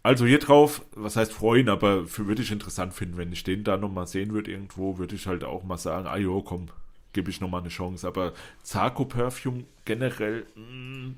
also 0.04 0.28
hier 0.28 0.38
drauf, 0.38 0.86
was 0.92 1.16
heißt 1.16 1.34
freuen, 1.34 1.70
aber 1.70 2.06
für 2.06 2.28
würde 2.28 2.44
ich 2.44 2.52
interessant 2.52 2.94
finden, 2.94 3.18
wenn 3.18 3.32
ich 3.32 3.44
den 3.44 3.64
da 3.64 3.78
nochmal 3.78 4.06
sehen 4.06 4.32
würde 4.34 4.52
irgendwo, 4.52 5.00
würde 5.00 5.16
ich 5.16 5.26
halt 5.26 5.44
auch 5.44 5.64
mal 5.64 5.80
sagen, 5.80 6.06
ah 6.06 6.18
jo, 6.18 6.44
komm, 6.44 6.68
gebe 7.14 7.32
ich 7.32 7.42
nochmal 7.42 7.62
eine 7.62 7.70
Chance. 7.70 8.08
Aber 8.08 8.34
Zarko 8.62 9.06
Perfume 9.06 9.64
generell 9.86 10.46
mh, 10.54 11.16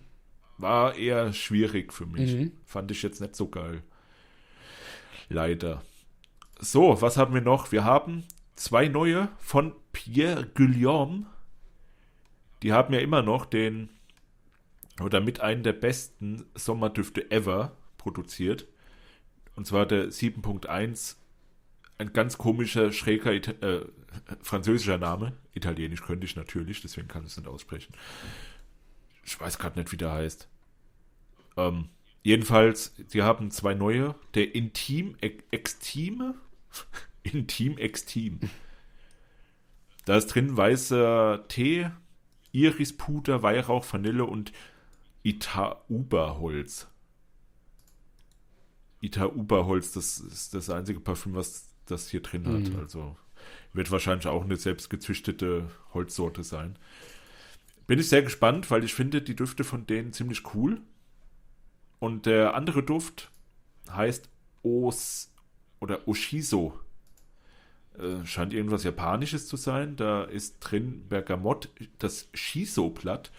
war 0.57 0.95
eher 0.95 1.33
schwierig 1.33 1.91
für 1.91 2.05
mich. 2.05 2.31
Fand 2.65 2.89
ich 2.89 3.03
jetzt 3.03 3.19
nicht 3.19 3.35
so 3.35 3.49
geil. 3.49 3.83
Leider. 5.27 5.81
So, 6.57 7.01
was 7.01 7.17
haben 7.17 7.33
wir 7.33 7.41
noch? 7.41 7.73
Wir 7.73 7.83
haben 7.83 8.23
zwei 8.55 8.87
neue 8.87 9.27
von 9.39 9.73
Pierre 9.91 10.47
Guillaume. 10.53 11.25
Die 12.63 12.73
haben 12.73 12.93
ja 12.93 12.99
immer 12.99 13.21
noch 13.21 13.45
den 13.45 13.89
oder 15.01 15.21
mit 15.21 15.39
einem 15.39 15.63
der 15.63 15.73
besten 15.73 16.45
Sommerdüfte 16.55 17.31
ever 17.31 17.77
produziert. 17.97 18.67
Und 19.55 19.65
zwar 19.65 19.85
der 19.85 20.09
7.1, 20.09 21.15
ein 21.97 22.13
ganz 22.13 22.37
komischer, 22.37 22.91
schräger 22.91 23.33
Ita 23.33 23.51
äh, 23.65 23.85
französischer 24.41 24.97
Name. 24.97 25.33
Italienisch 25.53 26.01
könnte 26.01 26.25
ich 26.25 26.35
natürlich, 26.35 26.81
deswegen 26.81 27.07
kann 27.07 27.23
ich 27.23 27.31
es 27.31 27.37
nicht 27.37 27.47
aussprechen. 27.47 27.93
Ich 29.23 29.39
weiß 29.39 29.59
gerade 29.59 29.79
nicht, 29.79 29.91
wie 29.91 29.97
der 29.97 30.11
heißt. 30.11 30.47
Ähm, 31.57 31.89
jedenfalls, 32.23 32.95
sie 33.07 33.21
haben 33.21 33.51
zwei 33.51 33.73
neue. 33.73 34.15
Der 34.33 34.55
Intim 34.55 35.15
Ex- 35.21 35.43
Extime. 35.51 36.35
Intim 37.23 37.77
Extim. 37.77 38.39
Da 40.05 40.17
ist 40.17 40.27
drin 40.27 40.55
weißer 40.55 41.45
Tee, 41.49 41.89
Irispuder, 42.51 43.43
Weihrauch, 43.43 43.85
Vanille 43.91 44.25
und 44.25 44.51
Itauberholz. 45.23 46.87
Itauberholz, 49.01 49.93
das 49.93 50.19
ist 50.19 50.53
das 50.53 50.69
einzige 50.69 50.99
Parfüm, 50.99 51.35
was 51.35 51.69
das 51.85 52.09
hier 52.09 52.21
drin 52.21 52.45
hat. 52.47 52.79
Also 52.79 53.15
wird 53.73 53.91
wahrscheinlich 53.91 54.27
auch 54.27 54.43
eine 54.43 54.57
selbstgezüchtete 54.57 55.69
Holzsorte 55.93 56.43
sein. 56.43 56.77
Bin 57.87 57.99
ich 57.99 58.09
sehr 58.09 58.21
gespannt, 58.21 58.69
weil 58.71 58.83
ich 58.83 58.93
finde 58.93 59.21
die 59.21 59.35
Düfte 59.35 59.63
von 59.63 59.85
denen 59.87 60.13
ziemlich 60.13 60.53
cool. 60.53 60.81
Und 61.99 62.25
der 62.25 62.53
andere 62.53 62.83
Duft 62.83 63.31
heißt 63.89 64.29
Os 64.63 65.31
oder 65.79 66.07
Oshiso. 66.07 66.79
Äh, 67.99 68.25
scheint 68.25 68.53
irgendwas 68.53 68.83
Japanisches 68.83 69.47
zu 69.47 69.57
sein. 69.57 69.95
Da 69.95 70.23
ist 70.23 70.59
drin 70.59 71.03
Bergamott, 71.09 71.69
das 71.97 72.29
Shiso-Blatt, 72.33 73.31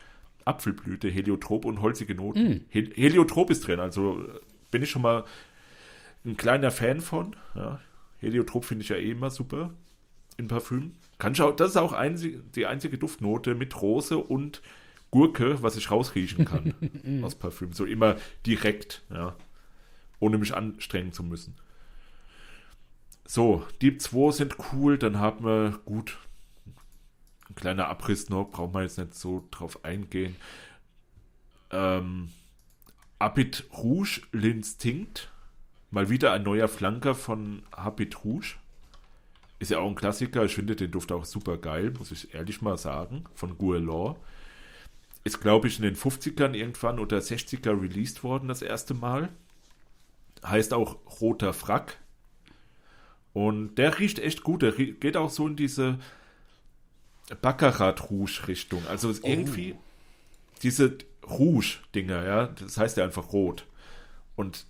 Apfelblüte, 0.45 1.09
Heliotrop 1.09 1.65
und 1.65 1.81
holzige 1.81 2.15
Noten. 2.15 2.49
Mm. 2.49 2.61
Hel 2.69 2.93
Heliotrop 2.95 3.51
ist 3.51 3.67
drin, 3.67 3.81
also 3.81 4.21
äh, 4.21 4.41
bin 4.71 4.83
ich 4.83 4.91
schon 4.91 5.03
mal 5.03 5.25
ein 6.25 6.37
kleiner 6.37 6.71
Fan 6.71 7.01
von. 7.01 7.37
Ja. 7.55 7.81
Heliotrop 8.19 8.67
finde 8.67 8.83
ich 8.83 8.91
ja 8.91 8.97
eh 8.97 9.13
immer 9.13 9.31
super 9.31 9.71
in 10.37 10.49
Parfüm. 10.49 10.93
Kann 11.19 11.33
ich 11.33 11.41
auch, 11.41 11.55
das 11.57 11.71
ist 11.71 11.77
auch 11.77 11.93
einzig, 11.93 12.41
die 12.55 12.67
einzige 12.67 12.99
Duftnote 12.99 13.55
mit 13.55 13.81
Rose 13.81 14.19
und 14.19 14.61
Gurke, 15.11 15.63
was 15.63 15.77
ich 15.77 15.91
rausriechen 15.91 16.45
kann 16.45 16.75
aus 17.23 17.35
Parfüm. 17.35 17.73
So 17.73 17.85
immer 17.85 18.17
direkt, 18.47 19.03
ja. 19.11 19.37
Ohne 20.19 20.37
mich 20.37 20.55
anstrengen 20.55 21.13
zu 21.13 21.23
müssen. 21.23 21.55
So, 23.33 23.65
Deep 23.81 24.03
2 24.03 24.33
sind 24.33 24.57
cool, 24.73 24.99
dann 24.99 25.21
haben 25.21 25.45
wir 25.45 25.79
gut. 25.85 26.19
Ein 27.49 27.55
kleiner 27.55 27.87
Abriss 27.87 28.29
noch, 28.29 28.51
braucht 28.51 28.73
man 28.75 28.83
jetzt 28.83 28.99
nicht 28.99 29.15
so 29.15 29.47
drauf 29.53 29.85
eingehen. 29.85 30.35
Ähm, 31.71 32.31
Habit 33.21 33.67
Rouge, 33.73 34.23
L'Instinct. 34.33 35.29
Mal 35.93 36.11
wieder 36.11 36.33
ein 36.33 36.43
neuer 36.43 36.67
Flanker 36.67 37.15
von 37.15 37.63
Habit 37.71 38.25
Rouge. 38.25 38.57
Ist 39.61 39.71
ja 39.71 39.79
auch 39.79 39.89
ein 39.89 39.95
Klassiker. 39.95 40.45
Ich 40.45 40.57
finde 40.57 40.75
den 40.75 40.91
Duft 40.91 41.13
auch 41.13 41.25
super 41.25 41.57
geil, 41.57 41.93
muss 41.97 42.11
ich 42.11 42.35
ehrlich 42.35 42.63
mal 42.63 42.79
sagen. 42.79 43.27
Von 43.37 43.57
Guerlain. 43.57 44.17
Ist, 45.23 45.41
glaube 45.41 45.69
ich, 45.69 45.77
in 45.77 45.85
den 45.85 45.95
50ern 45.95 46.55
irgendwann 46.55 46.99
oder 46.99 47.19
60er 47.19 47.81
released 47.81 48.25
worden, 48.25 48.49
das 48.49 48.61
erste 48.61 48.93
Mal. 48.93 49.29
Heißt 50.45 50.75
auch 50.75 50.97
Roter 51.21 51.53
Frack. 51.53 51.97
Und 53.33 53.77
der 53.77 53.99
riecht 53.99 54.19
echt 54.19 54.43
gut. 54.43 54.63
Der 54.63 54.73
geht 54.73 55.17
auch 55.17 55.31
so 55.31 55.47
in 55.47 55.57
diese 55.57 55.99
Baccarat-Rouge-Richtung. 57.41 58.87
Also 58.89 59.11
ist 59.11 59.25
irgendwie 59.25 59.77
diese 60.63 60.99
Rouge-Dinger, 61.29 62.25
ja, 62.25 62.47
das 62.47 62.77
heißt 62.77 62.97
ja 62.97 63.05
einfach 63.05 63.33
rot. 63.33 63.67
Und 64.37 64.67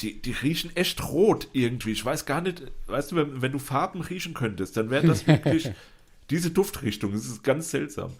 die, 0.00 0.20
die 0.20 0.32
riechen 0.32 0.74
echt 0.76 1.02
rot 1.08 1.48
irgendwie. 1.52 1.92
Ich 1.92 2.04
weiß 2.04 2.26
gar 2.26 2.40
nicht, 2.40 2.62
weißt 2.86 3.12
du, 3.12 3.16
wenn, 3.16 3.42
wenn 3.42 3.52
du 3.52 3.58
Farben 3.58 4.02
riechen 4.02 4.34
könntest, 4.34 4.76
dann 4.76 4.90
wäre 4.90 5.06
das 5.06 5.26
wirklich 5.26 5.70
diese 6.30 6.50
Duftrichtung. 6.50 7.12
Das 7.12 7.24
ist 7.24 7.42
ganz 7.42 7.70
seltsam. 7.70 8.12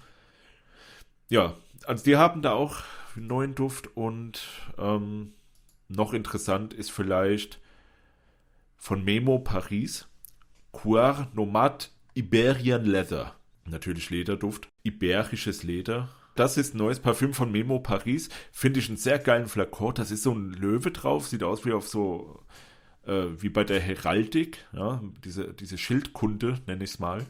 Ja, 1.28 1.54
also 1.86 2.04
die 2.04 2.16
haben 2.16 2.42
da 2.42 2.52
auch 2.52 2.78
einen 3.14 3.26
neuen 3.26 3.54
Duft 3.54 3.96
und 3.96 4.40
ähm, 4.78 5.32
noch 5.88 6.12
interessant 6.12 6.72
ist 6.72 6.90
vielleicht 6.90 7.60
von 8.76 9.04
Memo 9.04 9.38
Paris 9.38 10.08
Coir 10.72 11.28
Nomad 11.34 11.90
Iberian 12.14 12.84
Leather. 12.84 13.34
Natürlich 13.64 14.10
Lederduft. 14.10 14.68
Iberisches 14.82 15.62
Leder. 15.62 16.08
Das 16.34 16.58
ist 16.58 16.74
ein 16.74 16.78
neues 16.78 17.00
Parfüm 17.00 17.32
von 17.32 17.50
Memo 17.50 17.78
Paris. 17.78 18.28
Finde 18.52 18.80
ich 18.80 18.88
einen 18.88 18.98
sehr 18.98 19.18
geilen 19.18 19.48
Flakon. 19.48 19.94
Das 19.94 20.10
ist 20.10 20.22
so 20.22 20.32
ein 20.32 20.52
Löwe 20.52 20.90
drauf. 20.90 21.26
Sieht 21.26 21.42
aus 21.42 21.64
wie 21.64 21.72
auf 21.72 21.88
so, 21.88 22.42
äh, 23.06 23.24
wie 23.38 23.48
bei 23.48 23.64
der 23.64 23.80
Heraldik. 23.80 24.66
Ja, 24.72 25.02
diese, 25.24 25.54
diese 25.54 25.78
Schildkunde, 25.78 26.60
nenne 26.66 26.84
ich 26.84 26.90
es 26.90 26.98
mal. 26.98 27.26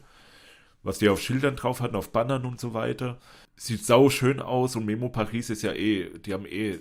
Was 0.83 0.99
die 0.99 1.09
auf 1.09 1.21
Schildern 1.21 1.57
drauf 1.57 1.81
hatten, 1.81 1.97
auf 1.97 2.11
Bannern 2.11 2.45
und 2.45 2.61
so 2.61 2.75
weiter. 2.75 3.19
Sieht 3.55 3.85
sau 3.85 4.11
schön 4.11 4.41
aus 4.41 4.77
und 4.77 4.85
Memo 4.85 5.09
Paris 5.09 5.51
ist 5.51 5.63
ja 5.63 5.73
eh, 5.73 6.19
die 6.19 6.35
haben 6.35 6.47
eh 6.47 6.81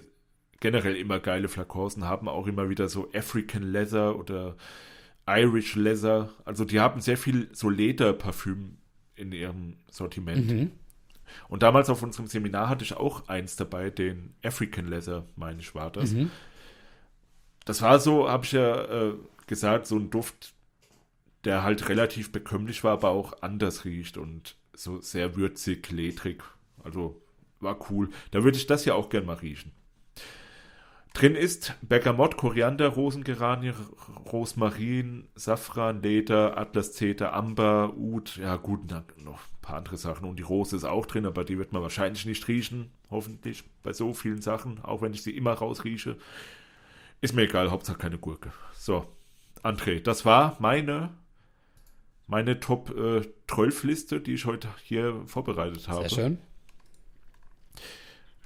generell 0.66 0.95
immer 0.95 1.20
geile 1.20 1.47
Flakons 1.47 1.95
und 1.95 2.05
haben 2.05 2.28
auch 2.28 2.47
immer 2.47 2.70
wieder 2.70 2.89
so 2.89 3.07
African 3.13 3.61
Leather 3.61 4.18
oder 4.18 4.55
Irish 5.28 5.76
Leather. 5.76 6.34
Also 6.43 6.66
die 6.66 6.80
haben 6.80 7.01
sehr 7.01 7.18
viel 7.18 7.49
so 7.53 7.70
Lederparfüm 7.70 8.80
in 9.16 9.32
ihrem 9.32 9.78
Sortiment. 9.91 10.47
Mhm. 10.47 10.72
Und 11.49 11.61
damals 11.61 11.91
auf 11.91 12.01
unserem 12.01 12.26
Seminar 12.26 12.68
hatte 12.68 12.84
ich 12.84 12.95
auch 12.95 13.28
eins 13.28 13.55
dabei, 13.55 13.91
den 13.91 14.34
African 14.43 14.88
Leather, 14.88 15.28
meine 15.36 15.59
ich, 15.59 15.76
war 15.76 15.91
das. 15.91 16.13
Mhm. 16.13 16.32
Das 17.66 17.84
war 17.84 17.99
so, 17.99 18.28
habe 18.28 18.45
ich 18.45 18.53
ja 18.53 18.86
äh, 18.86 19.13
gesagt, 19.45 19.86
so 19.86 19.97
ein 19.97 20.09
Duft, 20.09 20.55
der 21.43 21.61
halt 21.61 21.89
relativ 21.89 22.32
bekömmlich 22.32 22.84
war, 22.84 22.93
aber 22.93 23.09
auch 23.09 23.43
anders 23.43 23.86
riecht 23.86 24.18
und 24.18 24.55
so 24.74 24.99
sehr 24.99 25.36
würzig, 25.36 25.91
ledrig. 25.91 26.41
Also 26.84 27.22
war 27.59 27.91
cool. 27.91 28.09
Da 28.32 28.43
würde 28.43 28.57
ich 28.57 28.66
das 28.66 28.84
ja 28.86 28.95
auch 28.95 29.09
gern 29.09 29.28
mal 29.28 29.36
riechen. 29.36 29.75
Drin 31.16 31.36
ist 31.36 31.74
Bergamott, 31.82 32.36
Koriander, 32.36 32.89
Rosengeranie, 32.89 33.72
Rosmarin, 34.34 35.30
Safran, 35.34 36.01
Leder, 36.01 36.57
Atlaszeter, 36.57 37.34
Amber, 37.34 37.93
Ud, 37.95 38.36
ja 38.36 38.57
gut, 38.57 38.91
noch 38.91 39.39
ein 39.39 39.61
paar 39.61 39.78
andere 39.78 39.95
Sachen. 39.95 40.28
Und 40.28 40.39
die 40.39 40.43
Rose 40.43 40.76
ist 40.76 40.84
auch 40.84 41.05
drin, 41.05 41.26
aber 41.26 41.45
die 41.45 41.57
wird 41.57 41.72
man 41.72 41.82
wahrscheinlich 41.82 42.26
nicht 42.26 42.45
riechen, 42.49 42.91
hoffentlich, 43.09 43.63
bei 43.82 43.93
so 43.93 44.13
vielen 44.13 44.41
Sachen, 44.41 44.84
auch 44.84 45.01
wenn 45.01 45.13
ich 45.13 45.24
sie 45.24 45.32
immer 45.32 45.53
rausrieche. 45.53 46.18
Ist 47.22 47.34
mir 47.34 47.43
egal, 47.43 47.72
Hauptsache 47.72 47.97
keine 47.97 48.18
Gurke. 48.18 48.51
So, 48.74 49.05
André, 49.63 50.01
das 50.01 50.26
war 50.26 50.57
meine, 50.59 51.11
meine 52.28 52.59
Top 52.59 52.89
äh, 52.89 53.22
12 53.47 53.84
Liste, 53.86 54.20
die 54.20 54.34
ich 54.34 54.45
heute 54.45 54.68
hier 54.84 55.22
vorbereitet 55.28 55.88
habe. 55.88 56.09
Sehr 56.09 56.24
schön. 56.24 56.38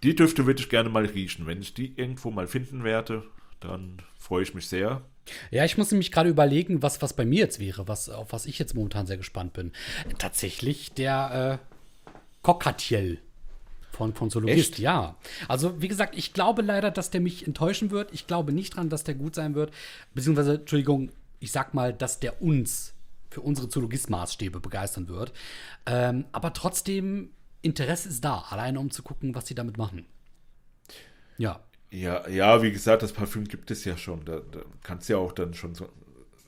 Die 0.04 0.16
Düfte 0.16 0.45
würde 0.45 0.62
ich 0.62 0.70
gerne 0.70 0.89
mal 0.89 1.06
riechen. 1.06 1.45
Wenn 1.45 1.62
ich 1.62 1.74
die 1.74 1.93
irgendwo 1.95 2.32
mal 2.32 2.47
finden 2.47 2.84
werde, 2.84 3.24
dann 3.60 3.97
freue 4.18 4.43
ich 4.43 4.54
mich 4.54 4.68
sehr. 4.68 5.02
Ja, 5.52 5.66
ich 5.66 5.78
muss 5.78 5.91
nämlich 5.91 6.12
gerade 6.12 6.30
überlegen, 6.30 6.82
was, 6.82 7.02
was 7.02 7.14
bei 7.14 7.26
mir 7.26 7.39
jetzt 7.39 7.60
wäre, 7.60 7.88
was, 7.88 8.10
auf 8.10 8.32
was 8.32 8.45
ich 8.45 8.58
jetzt 8.60 8.74
momentan 8.74 9.06
sehr 9.06 9.18
gespannt 9.18 9.54
bin. 9.54 9.72
Tatsächlich 10.18 10.93
der 10.93 11.60
äh, 11.62 12.10
Cockatiel 12.41 13.20
von, 13.91 14.14
von 14.14 14.30
Zoologist, 14.30 14.74
Echt? 14.74 14.80
ja. 14.80 15.18
Also, 15.47 15.82
wie 15.82 15.88
gesagt, 15.88 16.18
ich 16.18 16.34
glaube 16.34 16.62
leider, 16.62 16.89
dass 16.89 17.12
der 17.12 17.22
mich 17.22 17.45
enttäuschen 17.45 17.91
wird. 17.91 18.14
Ich 18.14 18.28
glaube 18.28 18.54
nicht 18.54 18.76
dran, 18.76 18.89
dass 18.89 19.04
der 19.04 19.16
gut 19.16 19.36
sein 19.36 19.56
wird. 19.56 19.72
Beziehungsweise, 20.14 20.56
Entschuldigung, 20.56 21.12
ich 21.39 21.52
sag 21.52 21.74
mal, 21.74 21.93
dass 21.93 22.20
der 22.20 22.41
uns 22.41 22.93
für 23.30 23.41
unsere 23.41 23.68
Zoologist-Maßstäbe 23.68 24.60
begeistern 24.60 25.08
wird. 25.08 25.34
Ähm, 25.86 26.26
aber 26.32 26.54
trotzdem, 26.54 27.32
Interesse 27.62 28.10
ist 28.10 28.24
da, 28.24 28.45
alleine 28.49 28.80
um 28.80 28.89
zu 28.91 29.03
gucken, 29.03 29.36
was 29.36 29.47
sie 29.47 29.55
damit 29.55 29.78
machen. 29.78 30.05
Ja. 31.38 31.62
Ja, 31.91 32.28
ja, 32.30 32.62
wie 32.62 32.72
gesagt, 32.72 33.01
das 33.01 33.14
Parfüm 33.14 33.45
gibt 33.47 33.72
es 33.72 33.84
ja 33.86 33.97
schon. 33.97 34.24
Da, 34.26 34.41
da 34.51 34.60
kannst 34.84 35.10
du 35.10 35.14
ja 35.14 35.20
auch 35.20 35.32
dann 35.32 35.53
schon 35.53 35.74
so 35.74 35.89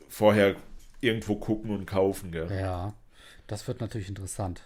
vorher 0.07 0.55
irgendwo 0.99 1.35
gucken 1.35 1.71
und 1.71 1.85
kaufen, 1.87 2.31
gell? 2.31 2.47
Ja, 2.51 2.93
das 3.47 3.67
wird 3.67 3.81
natürlich 3.81 4.07
interessant. 4.09 4.61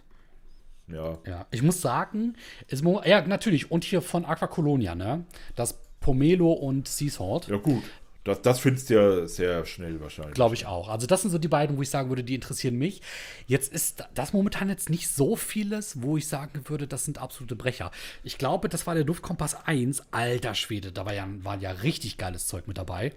Ja. 0.87 1.17
Ja, 1.25 1.47
ich 1.51 1.63
muss 1.63 1.81
sagen, 1.81 2.35
mo- 2.81 3.01
ja, 3.05 3.25
natürlich, 3.25 3.71
und 3.71 3.83
hier 3.83 4.01
von 4.01 4.25
Aquacolonia, 4.25 4.95
ne? 4.95 5.25
Das 5.55 5.79
Pomelo 5.99 6.51
und 6.51 6.87
Sea 6.87 7.09
Salt. 7.09 7.47
Ja, 7.47 7.57
gut. 7.57 7.83
Das, 8.25 8.41
das 8.41 8.59
findest 8.59 8.89
du 8.89 8.95
ja 8.95 9.27
sehr 9.27 9.65
schnell 9.65 10.01
wahrscheinlich. 10.01 10.33
Glaube 10.33 10.55
ich 10.55 10.65
auch. 10.65 10.89
Also, 10.89 11.05
das 11.05 11.21
sind 11.21 11.29
so 11.29 11.37
die 11.37 11.47
beiden, 11.47 11.77
wo 11.77 11.83
ich 11.83 11.91
sagen 11.91 12.09
würde, 12.09 12.23
die 12.23 12.33
interessieren 12.33 12.75
mich. 12.75 13.03
Jetzt 13.45 13.71
ist 13.71 14.03
das 14.15 14.33
momentan 14.33 14.67
jetzt 14.67 14.89
nicht 14.89 15.07
so 15.09 15.35
vieles, 15.35 16.01
wo 16.01 16.17
ich 16.17 16.27
sagen 16.27 16.63
würde, 16.65 16.87
das 16.87 17.05
sind 17.05 17.19
absolute 17.19 17.55
Brecher. 17.55 17.91
Ich 18.23 18.39
glaube, 18.39 18.67
das 18.67 18.87
war 18.87 18.95
der 18.95 19.03
Duftkompass 19.03 19.67
1. 19.67 20.11
Alter 20.11 20.55
Schwede, 20.55 20.91
da 20.91 21.05
war 21.05 21.13
ja, 21.13 21.27
war 21.43 21.59
ja 21.59 21.69
richtig 21.69 22.17
geiles 22.17 22.47
Zeug 22.47 22.67
mit 22.67 22.79
dabei. 22.79 23.13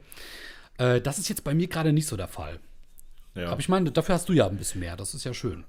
Äh, 0.76 1.00
das 1.00 1.18
ist 1.18 1.30
jetzt 1.30 1.42
bei 1.42 1.54
mir 1.54 1.68
gerade 1.68 1.94
nicht 1.94 2.06
so 2.06 2.18
der 2.18 2.28
Fall. 2.28 2.60
Ja. 3.34 3.48
Aber 3.48 3.60
ich 3.60 3.70
meine, 3.70 3.90
dafür 3.90 4.16
hast 4.16 4.28
du 4.28 4.34
ja 4.34 4.46
ein 4.46 4.58
bisschen 4.58 4.80
mehr. 4.80 4.96
Das 4.96 5.14
ist 5.14 5.24
ja 5.24 5.32
schön. 5.32 5.64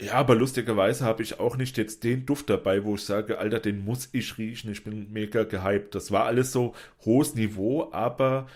ja, 0.00 0.14
aber 0.14 0.34
lustigerweise 0.34 1.04
habe 1.04 1.22
ich 1.22 1.38
auch 1.38 1.58
nicht 1.58 1.76
jetzt 1.76 2.02
den 2.02 2.24
Duft 2.24 2.48
dabei, 2.48 2.82
wo 2.82 2.94
ich 2.94 3.04
sage, 3.04 3.36
Alter, 3.36 3.60
den 3.60 3.84
muss 3.84 4.08
ich 4.12 4.38
riechen. 4.38 4.72
Ich 4.72 4.84
bin 4.84 5.12
mega 5.12 5.44
gehypt. 5.44 5.94
Das 5.94 6.10
war 6.10 6.24
alles 6.24 6.50
so 6.50 6.74
hohes 7.04 7.34
Niveau, 7.34 7.90
aber 7.92 8.46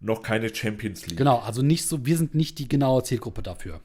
noch 0.00 0.22
keine 0.22 0.54
Champions 0.54 1.06
League. 1.06 1.18
Genau, 1.18 1.38
also 1.38 1.62
nicht 1.62 1.86
so, 1.86 2.04
wir 2.06 2.16
sind 2.16 2.34
nicht 2.34 2.58
die 2.58 2.68
genaue 2.68 3.02
Zielgruppe 3.02 3.42
dafür. 3.42 3.80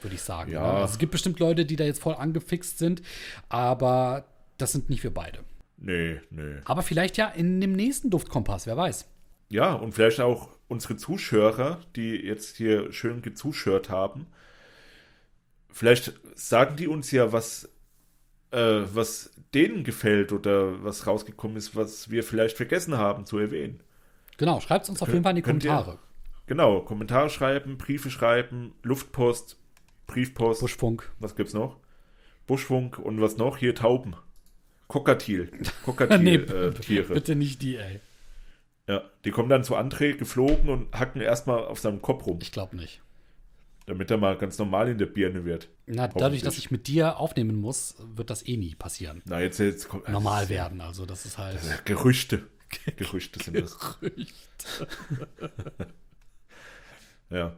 Würde 0.00 0.16
ich 0.16 0.22
sagen. 0.22 0.52
Ja. 0.52 0.60
ne? 0.60 0.68
Also 0.80 0.94
es 0.94 0.98
gibt 0.98 1.12
bestimmt 1.12 1.38
Leute, 1.38 1.64
die 1.64 1.76
da 1.76 1.84
jetzt 1.84 2.02
voll 2.02 2.14
angefixt 2.14 2.78
sind, 2.78 3.02
aber 3.48 4.26
das 4.58 4.72
sind 4.72 4.90
nicht 4.90 5.02
wir 5.02 5.14
beide. 5.14 5.40
Nee, 5.78 6.20
nee. 6.30 6.56
Aber 6.64 6.82
vielleicht 6.82 7.16
ja 7.16 7.28
in 7.28 7.60
dem 7.60 7.72
nächsten 7.72 8.10
Duftkompass, 8.10 8.66
wer 8.66 8.76
weiß. 8.76 9.06
Ja, 9.48 9.74
und 9.74 9.92
vielleicht 9.92 10.20
auch 10.20 10.48
unsere 10.68 10.96
Zuschauer, 10.96 11.80
die 11.96 12.16
jetzt 12.16 12.56
hier 12.56 12.92
schön 12.92 13.22
gezuschört 13.22 13.90
haben. 13.90 14.26
Vielleicht 15.70 16.12
sagen 16.34 16.76
die 16.76 16.88
uns 16.88 17.10
ja, 17.10 17.32
was, 17.32 17.68
äh, 18.50 18.82
was 18.92 19.30
denen 19.54 19.84
gefällt 19.84 20.32
oder 20.32 20.82
was 20.82 21.06
rausgekommen 21.06 21.56
ist, 21.56 21.76
was 21.76 22.10
wir 22.10 22.24
vielleicht 22.24 22.56
vergessen 22.56 22.96
haben 22.96 23.26
zu 23.26 23.38
erwähnen. 23.38 23.80
Genau, 24.36 24.60
schreibt 24.60 24.84
es 24.84 24.90
uns 24.90 25.02
auf 25.02 25.08
jeden 25.08 25.22
Fall 25.22 25.30
in 25.32 25.36
die 25.36 25.42
könnt 25.42 25.64
ihr- 25.64 25.70
Kommentare. 25.70 25.98
Genau, 26.46 26.80
Kommentare 26.80 27.30
schreiben, 27.30 27.78
Briefe 27.78 28.10
schreiben, 28.10 28.74
Luftpost, 28.82 29.58
Briefpost. 30.06 30.60
Buschfunk. 30.60 31.10
Was 31.18 31.36
gibt's 31.36 31.54
noch? 31.54 31.78
Buschfunk 32.46 32.98
und 32.98 33.20
was 33.20 33.36
noch? 33.38 33.56
Hier 33.56 33.74
Tauben. 33.74 34.14
Kokatil. 34.88 35.50
nee, 35.52 35.68
Kokatil-Tiere. 35.84 36.66
äh, 36.68 36.74
Tiere. 36.74 37.14
bitte 37.14 37.34
nicht 37.34 37.62
die, 37.62 37.76
ey. 37.76 38.00
Ja, 38.86 39.02
die 39.24 39.30
kommen 39.30 39.48
dann 39.48 39.64
zu 39.64 39.76
André 39.76 40.14
geflogen 40.14 40.68
und 40.68 40.92
hacken 40.92 41.22
erstmal 41.22 41.64
auf 41.64 41.78
seinem 41.78 42.02
Kopf 42.02 42.26
rum. 42.26 42.38
Ich 42.42 42.52
glaube 42.52 42.76
nicht. 42.76 43.00
Damit 43.86 44.10
er 44.10 44.18
mal 44.18 44.36
ganz 44.36 44.58
normal 44.58 44.88
in 44.90 44.98
der 44.98 45.06
Birne 45.06 45.44
wird. 45.46 45.68
Na, 45.86 46.08
dadurch, 46.08 46.42
dass 46.42 46.58
ich 46.58 46.70
mit 46.70 46.86
dir 46.86 47.18
aufnehmen 47.18 47.56
muss, 47.56 47.96
wird 48.14 48.28
das 48.28 48.46
eh 48.46 48.56
nie 48.58 48.74
passieren. 48.74 49.22
Na, 49.24 49.40
jetzt, 49.40 49.58
jetzt 49.58 49.88
kommt. 49.88 50.08
Normal 50.08 50.48
werden, 50.50 50.82
also 50.82 51.06
das 51.06 51.24
ist 51.24 51.38
halt. 51.38 51.58
Gerüchte. 51.86 52.46
Gerüchte 52.96 53.42
sind 53.42 53.58
das. 53.58 53.78
Gerücht. 53.78 54.84
Ja. 57.30 57.56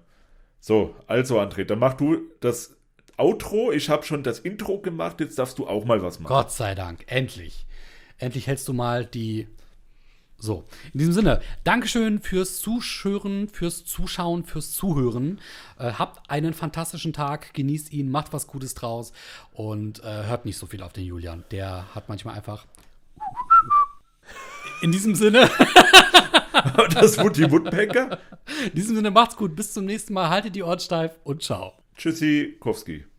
So, 0.61 0.97
also 1.07 1.39
André, 1.39 1.65
dann 1.65 1.79
mach 1.79 1.95
du 1.95 2.19
das 2.41 2.75
Outro. 3.17 3.73
Ich 3.73 3.89
habe 3.89 4.05
schon 4.05 4.23
das 4.23 4.39
Intro 4.41 4.79
gemacht, 4.79 5.21
jetzt 5.21 5.39
darfst 5.39 5.59
du 5.59 5.67
auch 5.67 5.85
mal 5.85 6.03
was 6.03 6.19
machen. 6.19 6.33
Gott 6.33 6.51
sei 6.51 6.75
Dank, 6.75 7.05
endlich. 7.07 7.67
Endlich 8.19 8.47
hältst 8.47 8.67
du 8.69 8.73
mal 8.73 9.05
die. 9.05 9.47
So, 10.39 10.65
in 10.93 10.99
diesem 10.99 11.15
Sinne, 11.15 11.41
Dankeschön 11.65 12.21
fürs 12.21 12.59
Zuschören, 12.59 13.49
fürs 13.49 13.87
Zuschauen, 13.87 14.45
fürs 14.45 14.73
Zuhören. 14.73 15.41
Äh, 15.79 15.93
habt 15.93 16.29
einen 16.31 16.53
fantastischen 16.53 17.15
Tag, 17.15 17.55
genießt 17.55 17.91
ihn, 17.91 18.11
macht 18.11 18.35
was 18.35 18.47
Gutes 18.47 18.75
draus 18.75 19.13
und 19.55 20.01
äh, 20.01 20.25
hört 20.25 20.45
nicht 20.45 20.59
so 20.59 20.67
viel 20.67 20.83
auf 20.83 20.93
den 20.93 21.05
Julian. 21.05 21.45
Der 21.53 21.95
hat 21.95 22.11
manchmal 22.11 22.35
einfach. 22.35 22.67
In 24.83 24.93
diesem 24.93 25.15
Sinne, 25.15 25.51
Das 26.95 27.19
Woody 27.19 27.51
Woodpecker. 27.51 28.19
in 28.67 28.75
diesem 28.75 28.97
Sinne 28.97 29.11
macht's 29.11 29.37
gut, 29.37 29.57
bis 29.57 29.73
zum 29.73 29.85
nächsten 29.87 30.13
Mal, 30.13 30.29
haltet 30.29 30.55
die 30.55 30.63
Ohren 30.63 30.79
steif 30.79 31.13
und 31.25 31.43
ciao. 31.43 31.73
Tschüssi, 31.97 32.57
Kowski. 32.61 33.07